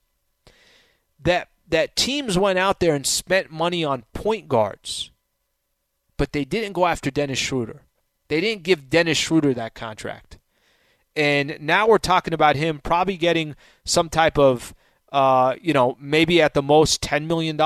that 1.22 1.50
that 1.68 1.96
teams 1.96 2.38
went 2.38 2.58
out 2.58 2.80
there 2.80 2.96
and 2.96 3.06
spent 3.06 3.52
money 3.52 3.84
on 3.84 4.04
point 4.14 4.48
guards, 4.48 5.12
but 6.18 6.34
they 6.34 6.44
didn't 6.44 6.74
go 6.74 6.88
after 6.88 7.12
Dennis 7.12 7.38
Schroeder. 7.38 7.84
They 8.28 8.42
didn't 8.42 8.64
give 8.64 8.90
Dennis 8.90 9.18
Schroeder 9.18 9.54
that 9.54 9.76
contract. 9.76 10.40
And 11.16 11.58
now 11.60 11.88
we're 11.88 11.98
talking 11.98 12.34
about 12.34 12.56
him 12.56 12.80
probably 12.80 13.18
getting 13.18 13.56
some 13.86 14.10
type 14.10 14.38
of, 14.38 14.74
uh, 15.12 15.56
you 15.62 15.74
know, 15.74 15.98
maybe 16.00 16.42
at 16.42 16.54
the 16.54 16.62
most 16.62 17.02
$10 17.02 17.26
million. 17.26 17.60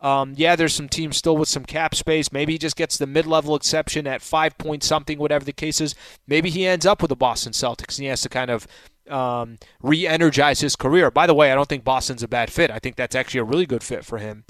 Um, 0.00 0.34
yeah, 0.36 0.54
there's 0.54 0.74
some 0.74 0.88
teams 0.88 1.16
still 1.16 1.36
with 1.36 1.48
some 1.48 1.64
cap 1.64 1.94
space. 1.94 2.30
Maybe 2.30 2.52
he 2.52 2.58
just 2.58 2.76
gets 2.76 2.98
the 2.98 3.06
mid 3.06 3.26
level 3.26 3.54
exception 3.54 4.06
at 4.06 4.20
five 4.20 4.58
point 4.58 4.82
something, 4.82 5.18
whatever 5.18 5.44
the 5.44 5.52
case 5.52 5.80
is. 5.80 5.94
Maybe 6.26 6.50
he 6.50 6.66
ends 6.66 6.84
up 6.84 7.00
with 7.00 7.08
the 7.08 7.16
Boston 7.16 7.52
Celtics 7.52 7.96
and 7.96 8.04
he 8.04 8.06
has 8.06 8.20
to 8.20 8.28
kind 8.28 8.50
of 8.50 8.66
um, 9.08 9.56
re 9.82 10.06
energize 10.06 10.60
his 10.60 10.76
career. 10.76 11.10
By 11.10 11.26
the 11.26 11.34
way, 11.34 11.50
I 11.50 11.54
don't 11.54 11.68
think 11.68 11.84
Boston's 11.84 12.22
a 12.22 12.28
bad 12.28 12.52
fit. 12.52 12.70
I 12.70 12.78
think 12.78 12.96
that's 12.96 13.14
actually 13.14 13.40
a 13.40 13.44
really 13.44 13.66
good 13.66 13.82
fit 13.82 14.04
for 14.04 14.18
him. 14.18 14.44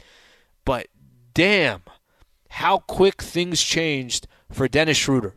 But 0.64 0.88
damn, 1.34 1.82
how 2.49 2.78
quick 2.78 3.22
things 3.22 3.62
changed 3.62 4.26
for 4.51 4.66
Dennis 4.68 4.97
Schroeder. 4.97 5.34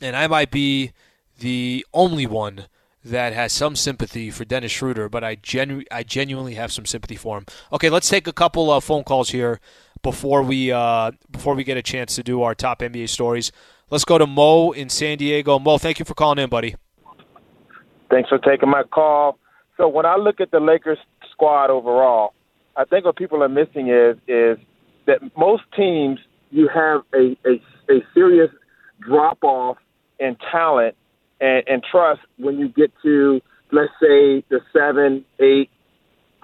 And 0.00 0.16
I 0.16 0.26
might 0.26 0.50
be 0.50 0.92
the 1.38 1.86
only 1.92 2.26
one 2.26 2.66
that 3.10 3.32
has 3.32 3.52
some 3.52 3.76
sympathy 3.76 4.30
for 4.30 4.44
Dennis 4.44 4.72
Schroeder, 4.72 5.08
but 5.08 5.24
I 5.24 5.34
genu- 5.36 5.84
I 5.90 6.02
genuinely 6.02 6.54
have 6.54 6.72
some 6.72 6.86
sympathy 6.86 7.16
for 7.16 7.38
him. 7.38 7.46
Okay, 7.72 7.90
let's 7.90 8.08
take 8.08 8.26
a 8.26 8.32
couple 8.32 8.70
of 8.70 8.84
phone 8.84 9.04
calls 9.04 9.30
here 9.30 9.60
before 10.02 10.42
we 10.42 10.72
uh, 10.72 11.12
before 11.30 11.54
we 11.54 11.64
get 11.64 11.76
a 11.76 11.82
chance 11.82 12.14
to 12.16 12.22
do 12.22 12.42
our 12.42 12.54
top 12.54 12.80
NBA 12.80 13.08
stories. 13.08 13.52
Let's 13.90 14.04
go 14.04 14.18
to 14.18 14.26
Mo 14.26 14.72
in 14.72 14.88
San 14.88 15.18
Diego. 15.18 15.58
Mo, 15.58 15.78
thank 15.78 15.98
you 15.98 16.04
for 16.04 16.14
calling 16.14 16.38
in, 16.38 16.50
buddy. 16.50 16.74
Thanks 18.10 18.28
for 18.28 18.38
taking 18.38 18.68
my 18.68 18.82
call. 18.82 19.38
So 19.76 19.88
when 19.88 20.06
I 20.06 20.16
look 20.16 20.40
at 20.40 20.50
the 20.50 20.60
Lakers 20.60 20.98
squad 21.30 21.70
overall, 21.70 22.34
I 22.76 22.84
think 22.84 23.04
what 23.04 23.16
people 23.16 23.42
are 23.42 23.48
missing 23.48 23.88
is 23.88 24.16
is 24.26 24.58
that 25.06 25.20
most 25.36 25.62
teams 25.76 26.18
you 26.50 26.68
have 26.72 27.02
a 27.14 27.36
a, 27.46 27.60
a 27.92 28.04
serious 28.14 28.50
drop 29.00 29.42
off 29.42 29.78
in 30.18 30.36
talent 30.50 30.96
and, 31.40 31.62
and 31.66 31.84
trust 31.90 32.20
when 32.36 32.58
you 32.58 32.68
get 32.68 32.92
to 33.02 33.40
let's 33.72 33.92
say 34.00 34.44
the 34.48 34.60
seven, 34.72 35.24
eight, 35.40 35.70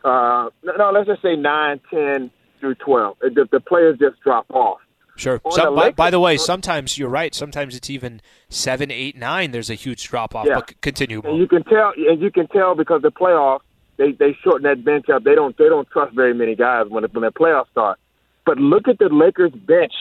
uh, 0.05 0.51
no, 0.63 0.91
let's 0.93 1.07
just 1.07 1.23
say 1.23 1.37
nine, 1.37 1.81
ten 1.91 2.31
through 2.61 2.75
twelve. 2.77 3.17
The, 3.21 3.47
the 3.51 3.61
players 3.61 3.99
just 3.99 4.21
drop 4.23 4.47
off. 4.51 4.79
Sure. 5.17 5.41
Some, 5.51 5.67
the 5.67 5.71
by, 5.71 5.83
Lakers- 5.83 5.97
by 5.97 6.11
the 6.11 6.21
way, 6.21 6.37
sometimes 6.37 6.99
you're 6.99 7.09
right. 7.09 7.35
Sometimes 7.35 7.77
it's 7.77 7.89
even 7.89 8.21
seven, 8.49 8.91
eight, 8.91 9.17
nine. 9.17 9.53
There's 9.53 9.71
a 9.71 9.75
huge 9.75 10.09
drop 10.09 10.35
off. 10.35 10.47
Yeah. 10.47 10.57
But 10.57 10.81
continue. 10.81 11.23
and 11.25 11.39
you 11.39 11.47
can 11.47 11.63
tell, 11.65 11.93
and 11.97 12.21
you 12.21 12.31
can 12.31 12.49
tell 12.49 12.75
because 12.75 13.03
the 13.03 13.13
playoffs 13.13 13.61
they 13.97 14.13
they 14.13 14.37
shorten 14.43 14.65
that 14.65 14.85
bench 14.85 15.09
up. 15.09 15.25
They 15.25 15.35
don't 15.35 15.57
they 15.57 15.69
don't 15.69 15.89
trust 15.89 16.15
very 16.15 16.35
many 16.35 16.57
guys 16.57 16.87
when 16.89 17.03
the, 17.03 17.09
when 17.09 17.23
the 17.23 17.33
playoffs 17.33 17.71
start. 17.71 17.99
But 18.45 18.59
look 18.59 18.89
at 18.89 18.99
the 18.99 19.09
Lakers 19.09 19.53
bench. 19.53 19.93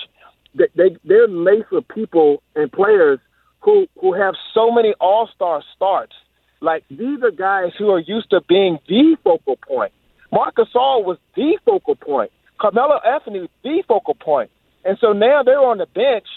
They, 0.55 0.65
they 0.75 0.97
they're 1.05 1.27
laced 1.27 1.71
with 1.71 1.87
people 1.87 2.41
and 2.55 2.71
players 2.71 3.19
who 3.63 3.87
who 3.99 4.13
have 4.13 4.35
so 4.53 4.71
many 4.71 4.93
All 4.99 5.29
Star 5.33 5.63
starts. 5.75 6.13
Like 6.61 6.83
these 6.89 7.21
are 7.23 7.31
guys 7.31 7.71
who 7.77 7.89
are 7.91 7.99
used 7.99 8.29
to 8.29 8.41
being 8.47 8.79
the 8.87 9.17
focal 9.23 9.57
point. 9.67 9.91
Marc 10.31 10.55
Gasol 10.55 11.03
was 11.03 11.17
the 11.35 11.57
focal 11.65 11.95
point. 11.95 12.31
Carmelo 12.59 12.99
Anthony 13.05 13.41
was 13.41 13.49
the 13.63 13.83
focal 13.87 14.15
point. 14.15 14.49
And 14.85 14.97
so 14.99 15.13
now 15.13 15.43
they're 15.43 15.59
on 15.59 15.77
the 15.77 15.85
bench. 15.85 16.27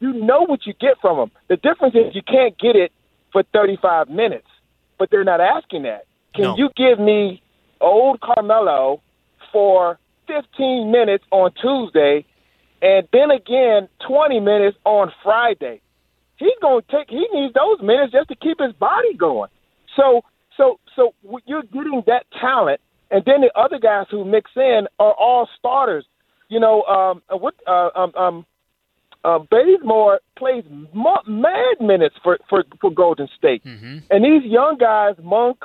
You 0.00 0.12
know 0.12 0.42
what 0.42 0.66
you 0.66 0.72
get 0.80 0.96
from 1.00 1.16
them. 1.18 1.30
The 1.48 1.56
difference 1.56 1.94
is 1.94 2.14
you 2.14 2.22
can't 2.22 2.58
get 2.58 2.74
it 2.76 2.92
for 3.32 3.42
35 3.52 4.08
minutes, 4.08 4.48
but 4.98 5.10
they're 5.10 5.24
not 5.24 5.40
asking 5.40 5.82
that. 5.84 6.04
Can 6.34 6.44
No. 6.44 6.56
you 6.56 6.70
give 6.76 6.98
me 6.98 7.42
old 7.80 8.20
Carmelo 8.20 9.00
for 9.52 9.98
15 10.26 10.90
minutes 10.90 11.24
on 11.30 11.52
Tuesday 11.52 12.24
and 12.80 13.06
then 13.12 13.30
again 13.30 13.88
20 14.06 14.40
minutes 14.40 14.76
on 14.84 15.12
Friday? 15.22 15.80
He's 16.42 16.58
going 16.60 16.82
to 16.82 16.86
take 16.90 17.08
he 17.08 17.24
needs 17.32 17.54
those 17.54 17.80
minutes 17.80 18.12
just 18.12 18.28
to 18.28 18.36
keep 18.36 18.58
his 18.60 18.72
body 18.74 19.14
going. 19.16 19.50
So 19.96 20.22
so 20.56 20.78
so 20.96 21.14
you're 21.46 21.62
getting 21.62 22.02
that 22.06 22.24
talent 22.40 22.80
and 23.10 23.22
then 23.24 23.40
the 23.42 23.52
other 23.58 23.78
guys 23.78 24.06
who 24.10 24.24
mix 24.24 24.50
in 24.56 24.88
are 24.98 25.14
all 25.24 25.48
starters. 25.58 26.04
You 26.48 26.60
know, 26.60 26.82
um 26.84 27.22
uh, 27.32 27.36
what 27.36 27.54
uh, 27.66 27.90
um 27.94 28.12
um 28.16 28.46
uh, 29.24 29.38
Bazemore 29.50 30.20
plays 30.36 30.64
mo- 30.92 31.22
mad 31.28 31.76
minutes 31.80 32.16
for, 32.24 32.38
for, 32.50 32.64
for 32.80 32.90
Golden 32.90 33.28
State. 33.38 33.62
And 34.10 34.24
these 34.24 34.42
young 34.50 34.78
guys, 34.80 35.14
Monk 35.22 35.58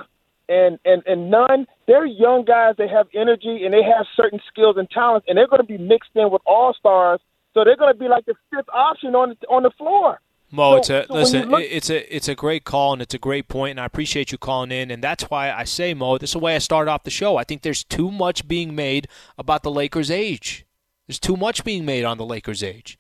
and, 0.48 0.78
and, 0.86 1.02
and 1.08 1.32
Nunn, 1.32 1.66
they're 1.88 2.06
young 2.06 2.46
guys. 2.46 2.76
They 2.78 2.88
have 2.88 3.08
energy 3.16 3.62
and 3.66 3.74
they 3.74 3.82
have 3.82 4.06
certain 4.16 4.40
skills 4.52 4.76
and 4.78 4.88
talents, 4.92 5.26
and 5.28 5.38
they're 5.38 5.48
going 5.48 5.62
to 5.62 5.68
be 5.68 5.80
mixed 5.80 6.12
in 6.16 6.30
with 6.30 6.44
all 6.46 6.76
stars. 6.78 7.20
So 7.54 7.64
they're 7.64 7.76
going 7.76 7.94
to 7.94 8.00
be 8.00 8.08
like 8.08 8.26
the 8.26 8.36
fifth 8.52 8.70
option 8.72 9.16
on 9.16 9.30
the, 9.30 9.48
on 9.48 9.64
the 9.64 9.72
floor. 9.72 10.20
Mo, 10.50 10.72
So- 10.72 10.78
it's 10.78 10.90
a 10.90 11.06
so 11.08 11.14
listen. 11.14 11.50
look- 11.50 11.62
it's 11.64 11.90
a 11.90 12.16
it's 12.16 12.28
a 12.28 12.36
great 12.36 12.64
call 12.64 12.94
and 12.94 13.02
it's 13.02 13.14
a 13.14 13.18
great 13.20 13.48
point, 13.48 13.72
and 13.72 13.80
I 13.82 13.86
appreciate 13.86 14.32
you 14.32 14.38
calling 14.38 14.72
in. 14.72 14.92
And 14.92 15.04
that's 15.04 15.24
why 15.26 15.52
I 15.52 15.64
say, 15.66 15.94
Mo, 15.94 16.18
this 16.18 16.30
is 16.30 16.34
the 16.34 16.40
way 16.40 16.56
I 16.56 16.60
start 16.60 16.88
off 16.88 17.04
the 17.04 17.10
show. 17.12 17.36
I 17.38 17.44
think 17.44 17.62
there's 17.62 17.84
too 17.84 18.12
much 18.12 18.48
being 18.48 18.74
made 18.76 19.08
about 19.38 19.64
the 19.64 19.72
Lakers' 19.72 20.10
age. 20.12 20.66
There's 21.06 21.20
too 21.20 21.36
much 21.38 21.64
being 21.64 21.86
made 21.86 22.06
on 22.06 22.18
the 22.18 22.26
Lakers' 22.26 22.64
age. 22.64 22.98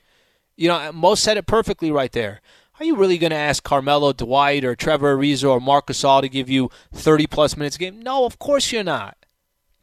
You 0.55 0.67
know, 0.69 0.91
Mo 0.91 1.15
said 1.15 1.37
it 1.37 1.45
perfectly 1.45 1.91
right 1.91 2.11
there. 2.11 2.41
Are 2.79 2.85
you 2.85 2.95
really 2.95 3.17
going 3.17 3.31
to 3.31 3.35
ask 3.37 3.63
Carmelo, 3.63 4.11
Dwight, 4.13 4.63
or 4.63 4.75
Trevor 4.75 5.17
Ariza 5.17 5.49
or 5.49 5.59
Marcus 5.59 6.01
Gasol 6.03 6.21
to 6.21 6.29
give 6.29 6.49
you 6.49 6.69
30 6.93 7.27
plus 7.27 7.55
minutes 7.57 7.75
a 7.75 7.79
game? 7.79 8.01
No, 8.01 8.25
of 8.25 8.39
course 8.39 8.71
you're 8.71 8.83
not. 8.83 9.17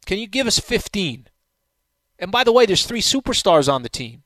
Can 0.06 0.18
you 0.18 0.26
give 0.26 0.46
us 0.46 0.58
15? 0.58 1.28
And 2.18 2.30
by 2.30 2.44
the 2.44 2.52
way, 2.52 2.66
there's 2.66 2.86
three 2.86 3.00
superstars 3.00 3.72
on 3.72 3.82
the 3.82 3.88
team. 3.88 4.22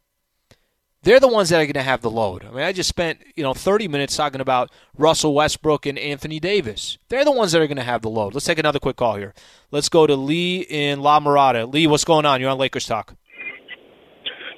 They're 1.03 1.21
the 1.21 1.29
ones 1.29 1.51
that 1.51 1.57
are 1.57 1.65
going 1.65 1.75
to 1.75 1.83
have 1.83 2.03
the 2.03 2.11
load. 2.11 2.45
I 2.45 2.51
mean, 2.51 2.65
I 2.65 2.73
just 2.73 2.89
spent 2.89 3.21
you 3.37 3.43
know 3.43 3.55
30 3.55 3.89
minutes 3.89 4.17
talking 4.17 4.41
about 4.41 4.71
Russell 4.97 5.35
Westbrook 5.35 5.87
and 5.87 5.99
Anthony 5.99 6.41
Davis. 6.41 6.99
They're 7.09 7.25
the 7.25 7.33
ones 7.33 7.53
that 7.53 7.63
are 7.63 7.67
going 7.67 7.77
to 7.77 7.85
have 7.85 8.03
the 8.03 8.11
load. 8.11 8.35
Let's 8.35 8.47
take 8.47 8.59
another 8.59 8.81
quick 8.81 8.97
call 8.97 9.17
here. 9.17 9.33
Let's 9.71 9.89
go 9.89 10.07
to 10.07 10.17
Lee 10.17 10.61
in 10.69 11.01
La 11.01 11.21
Mirada. 11.21 11.73
Lee, 11.73 11.87
what's 11.87 12.05
going 12.05 12.27
on? 12.27 12.41
You're 12.41 12.51
on 12.51 12.59
Lakers 12.59 12.87
Talk. 12.87 13.15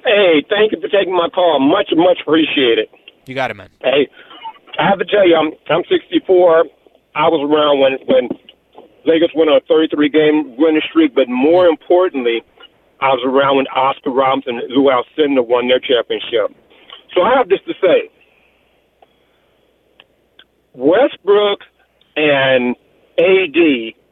Hey, 0.04 0.42
thank 0.48 0.72
you 0.72 0.80
for 0.80 0.88
taking 0.88 1.14
my 1.14 1.28
call. 1.28 1.60
Much, 1.60 1.90
much 1.94 2.18
appreciated. 2.22 2.88
You 3.26 3.34
got 3.34 3.50
it, 3.50 3.54
man. 3.54 3.68
Hey, 3.82 4.08
I 4.78 4.88
have 4.88 4.98
to 4.98 5.04
tell 5.04 5.28
you, 5.28 5.36
I'm 5.36 5.52
I'm 5.68 5.84
64. 5.90 6.64
I 7.14 7.28
was 7.28 7.44
around 7.44 7.80
when 7.80 7.98
when 8.08 8.28
Lakers 9.04 9.30
went 9.36 9.50
on 9.50 9.56
a 9.56 9.64
33 9.68 10.08
game 10.08 10.56
winning 10.56 10.82
streak, 10.88 11.14
but 11.14 11.28
more 11.28 11.66
importantly, 11.66 12.42
I 13.00 13.08
was 13.08 13.22
around 13.24 13.56
when 13.56 13.66
Oscar 13.68 14.10
Robinson 14.10 14.58
and 14.58 14.70
Lou 14.72 14.90
Alcindor 14.90 15.46
won 15.46 15.68
their 15.68 15.80
championship. 15.80 16.54
So 17.14 17.22
I 17.22 17.36
have 17.36 17.48
this 17.48 17.60
to 17.66 17.74
say: 17.80 18.10
Westbrook 20.74 21.60
and 22.16 22.76
AD 23.18 23.58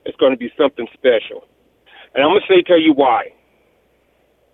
is 0.06 0.14
going 0.18 0.32
to 0.32 0.38
be 0.38 0.52
something 0.56 0.86
special, 0.94 1.44
and 2.14 2.24
I'm 2.24 2.30
going 2.30 2.42
to 2.46 2.54
say 2.54 2.62
tell 2.62 2.80
you 2.80 2.92
why 2.92 3.32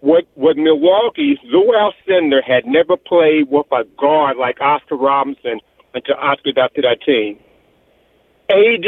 what 0.05 0.24
what 0.35 0.59
Milwaukee's 0.59 1.39
Lou 1.45 1.72
Alcindor 1.72 2.45
had 2.47 2.66
never 2.66 2.95
played 2.95 3.49
with 3.49 3.66
a 3.72 3.85
guard 3.99 4.37
like 4.37 4.61
Oscar 4.61 4.97
Robinson 4.97 5.61
until 5.95 6.16
Oscar 6.16 6.53
got 6.53 6.74
to 6.74 6.82
that 6.82 7.01
team. 7.07 7.41
AD, 8.51 8.85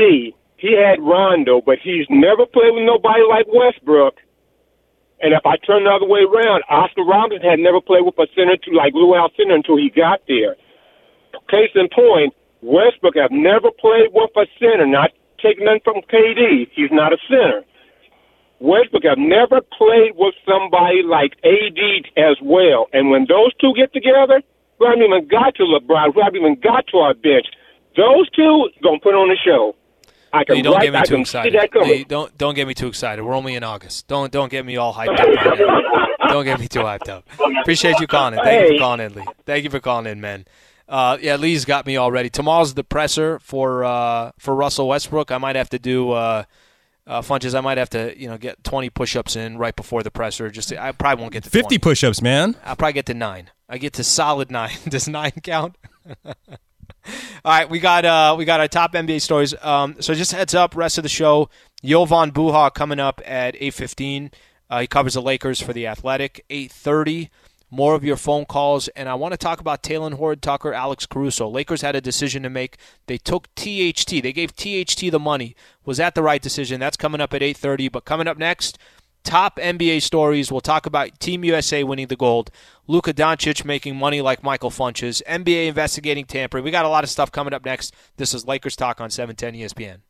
he 0.58 0.76
had 0.76 1.00
Rondo, 1.00 1.62
but 1.64 1.78
he's 1.82 2.04
never 2.10 2.44
played 2.44 2.74
with 2.74 2.84
nobody 2.84 3.22
like 3.26 3.46
Westbrook. 3.48 4.16
And 5.20 5.32
if 5.32 5.44
I 5.46 5.56
turn 5.56 5.84
the 5.84 5.90
other 5.90 6.06
way 6.06 6.20
around, 6.20 6.62
Oscar 6.68 7.04
Robinson 7.04 7.48
had 7.48 7.58
never 7.58 7.80
played 7.80 8.04
with 8.04 8.18
a 8.18 8.26
center 8.36 8.56
to 8.56 8.70
like 8.76 8.92
Lou 8.92 9.16
Alcindor 9.16 9.54
until 9.54 9.76
he 9.76 9.88
got 9.88 10.20
there. 10.28 10.56
Case 11.48 11.70
in 11.74 11.88
point, 11.88 12.34
Westbrook 12.60 13.16
have 13.16 13.30
never 13.30 13.70
played 13.70 14.12
with 14.12 14.30
a 14.36 14.46
center. 14.58 14.86
Not 14.86 15.12
taking 15.40 15.64
nothing 15.64 15.80
from 15.84 16.02
KD, 16.10 16.68
he's 16.74 16.90
not 16.92 17.12
a 17.12 17.18
center. 17.28 17.64
Westbrook 18.60 19.04
have 19.04 19.18
never 19.18 19.60
played 19.60 20.16
with 20.16 20.34
somebody 20.48 21.02
like 21.02 21.36
AD 21.44 21.80
as 22.16 22.36
well. 22.42 22.88
And 22.92 23.10
when 23.10 23.26
those 23.28 23.54
two 23.60 23.72
get 23.76 23.92
together, 23.92 24.42
we 24.80 24.86
haven't 24.86 25.04
even 25.04 25.28
got 25.28 25.54
to 25.56 25.64
LeBron. 25.64 26.14
We 26.14 26.22
haven't 26.22 26.40
even 26.40 26.60
got 26.60 26.86
to 26.88 26.98
our 26.98 27.14
bench. 27.14 27.46
Those 27.96 28.28
two 28.30 28.68
gonna 28.82 29.00
put 29.00 29.14
on 29.14 29.28
the 29.28 29.36
show. 29.36 29.74
I 30.36 30.44
can 30.44 30.56
Lee, 30.56 30.62
don't 30.62 30.74
write, 30.74 30.82
get 30.82 30.92
me 30.92 30.98
I 30.98 31.02
too 31.04 31.16
excited. 31.16 31.52
see 31.52 31.58
that 31.58 31.72
coming. 31.72 31.88
Lee, 31.88 32.04
don't 32.04 32.36
don't 32.38 32.54
get 32.54 32.66
me 32.68 32.74
too 32.74 32.86
excited. 32.88 33.22
We're 33.24 33.34
only 33.34 33.54
in 33.54 33.64
August. 33.64 34.06
Don't 34.06 34.30
don't 34.32 34.50
get 34.50 34.64
me 34.66 34.76
all 34.76 34.92
hyped 34.94 35.18
up. 35.18 35.26
Right 35.26 35.58
now. 36.20 36.28
Don't 36.28 36.44
get 36.44 36.58
me 36.60 36.68
too 36.68 36.80
hyped 36.80 37.08
up. 37.08 37.24
Appreciate 37.60 37.98
you 38.00 38.06
calling 38.06 38.34
in. 38.38 38.44
Thank 38.44 38.70
you 38.70 38.76
for 38.76 38.80
calling 38.80 39.00
in, 39.00 39.14
Lee. 39.14 39.24
Thank 39.44 39.64
you 39.64 39.70
for 39.70 39.80
calling 39.80 40.06
in, 40.06 40.20
man. 40.20 40.44
Uh, 40.88 41.18
yeah, 41.20 41.36
Lee's 41.36 41.64
got 41.64 41.84
me 41.86 41.96
already. 41.96 42.30
Tomorrow's 42.30 42.74
the 42.74 42.84
presser 42.84 43.38
for 43.40 43.84
uh, 43.84 44.32
for 44.38 44.54
Russell 44.54 44.88
Westbrook. 44.88 45.30
I 45.32 45.38
might 45.38 45.56
have 45.56 45.70
to 45.70 45.78
do 45.78 46.12
uh, 46.12 46.44
uh, 47.06 47.22
Funches. 47.22 47.56
I 47.56 47.60
might 47.60 47.78
have 47.78 47.90
to 47.90 48.18
you 48.20 48.28
know 48.28 48.38
get 48.38 48.62
20 48.64 48.90
push-ups 48.90 49.36
in 49.36 49.58
right 49.58 49.74
before 49.74 50.02
the 50.02 50.10
presser. 50.10 50.50
Just 50.50 50.68
to, 50.70 50.82
I 50.82 50.92
probably 50.92 51.22
won't 51.22 51.32
get 51.32 51.44
to 51.44 51.50
50 51.50 51.78
push 51.78 52.04
ups, 52.04 52.22
man. 52.22 52.56
I'll 52.64 52.76
probably 52.76 52.92
get 52.94 53.06
to 53.06 53.14
nine. 53.14 53.50
I 53.68 53.78
get 53.78 53.94
to 53.94 54.04
solid 54.04 54.50
nine. 54.50 54.76
Does 54.88 55.08
nine 55.08 55.32
count? 55.42 55.76
All 57.44 57.52
right, 57.52 57.68
we 57.68 57.78
got 57.78 58.04
uh, 58.04 58.34
we 58.36 58.44
got 58.44 58.60
our 58.60 58.68
top 58.68 58.92
NBA 58.92 59.20
stories. 59.20 59.54
Um, 59.62 59.96
so 60.00 60.14
just 60.14 60.32
heads 60.32 60.54
up, 60.54 60.74
rest 60.76 60.98
of 60.98 61.02
the 61.02 61.08
show. 61.08 61.48
Jovan 61.84 62.32
Buha 62.32 62.72
coming 62.74 63.00
up 63.00 63.20
at 63.24 63.56
eight 63.60 63.74
fifteen. 63.74 64.30
Uh, 64.68 64.80
he 64.80 64.86
covers 64.86 65.14
the 65.14 65.22
Lakers 65.22 65.60
for 65.60 65.72
the 65.72 65.86
Athletic. 65.86 66.44
Eight 66.50 66.72
thirty. 66.72 67.30
More 67.68 67.96
of 67.96 68.04
your 68.04 68.16
phone 68.16 68.44
calls, 68.44 68.86
and 68.88 69.08
I 69.08 69.16
want 69.16 69.32
to 69.32 69.36
talk 69.36 69.60
about 69.60 69.82
Talen 69.82 70.14
Horton-Tucker, 70.14 70.72
Alex 70.72 71.04
Caruso. 71.04 71.48
Lakers 71.48 71.82
had 71.82 71.96
a 71.96 72.00
decision 72.00 72.44
to 72.44 72.48
make. 72.48 72.76
They 73.08 73.18
took 73.18 73.52
THT. 73.56 74.22
They 74.22 74.32
gave 74.32 74.54
THT 74.54 75.10
the 75.10 75.18
money. 75.18 75.56
Was 75.84 75.96
that 75.96 76.14
the 76.14 76.22
right 76.22 76.40
decision? 76.40 76.78
That's 76.78 76.96
coming 76.96 77.20
up 77.20 77.34
at 77.34 77.42
eight 77.42 77.56
thirty. 77.56 77.88
But 77.88 78.04
coming 78.04 78.28
up 78.28 78.38
next, 78.38 78.78
top 79.26 79.56
NBA 79.56 80.00
stories. 80.02 80.52
We'll 80.52 80.60
talk 80.60 80.86
about 80.86 81.18
Team 81.18 81.44
USA 81.44 81.82
winning 81.82 82.06
the 82.06 82.16
gold, 82.16 82.50
Luka 82.86 83.12
Doncic 83.12 83.64
making 83.64 83.96
money 83.96 84.22
like 84.22 84.42
Michael 84.42 84.70
Funches, 84.70 85.20
NBA 85.24 85.66
investigating 85.66 86.24
tampering. 86.24 86.64
We 86.64 86.70
got 86.70 86.84
a 86.84 86.88
lot 86.88 87.04
of 87.04 87.10
stuff 87.10 87.32
coming 87.32 87.52
up 87.52 87.64
next. 87.64 87.92
This 88.16 88.32
is 88.32 88.46
Lakers 88.46 88.76
Talk 88.76 89.00
on 89.00 89.10
710 89.10 89.60
ESPN. 89.60 90.05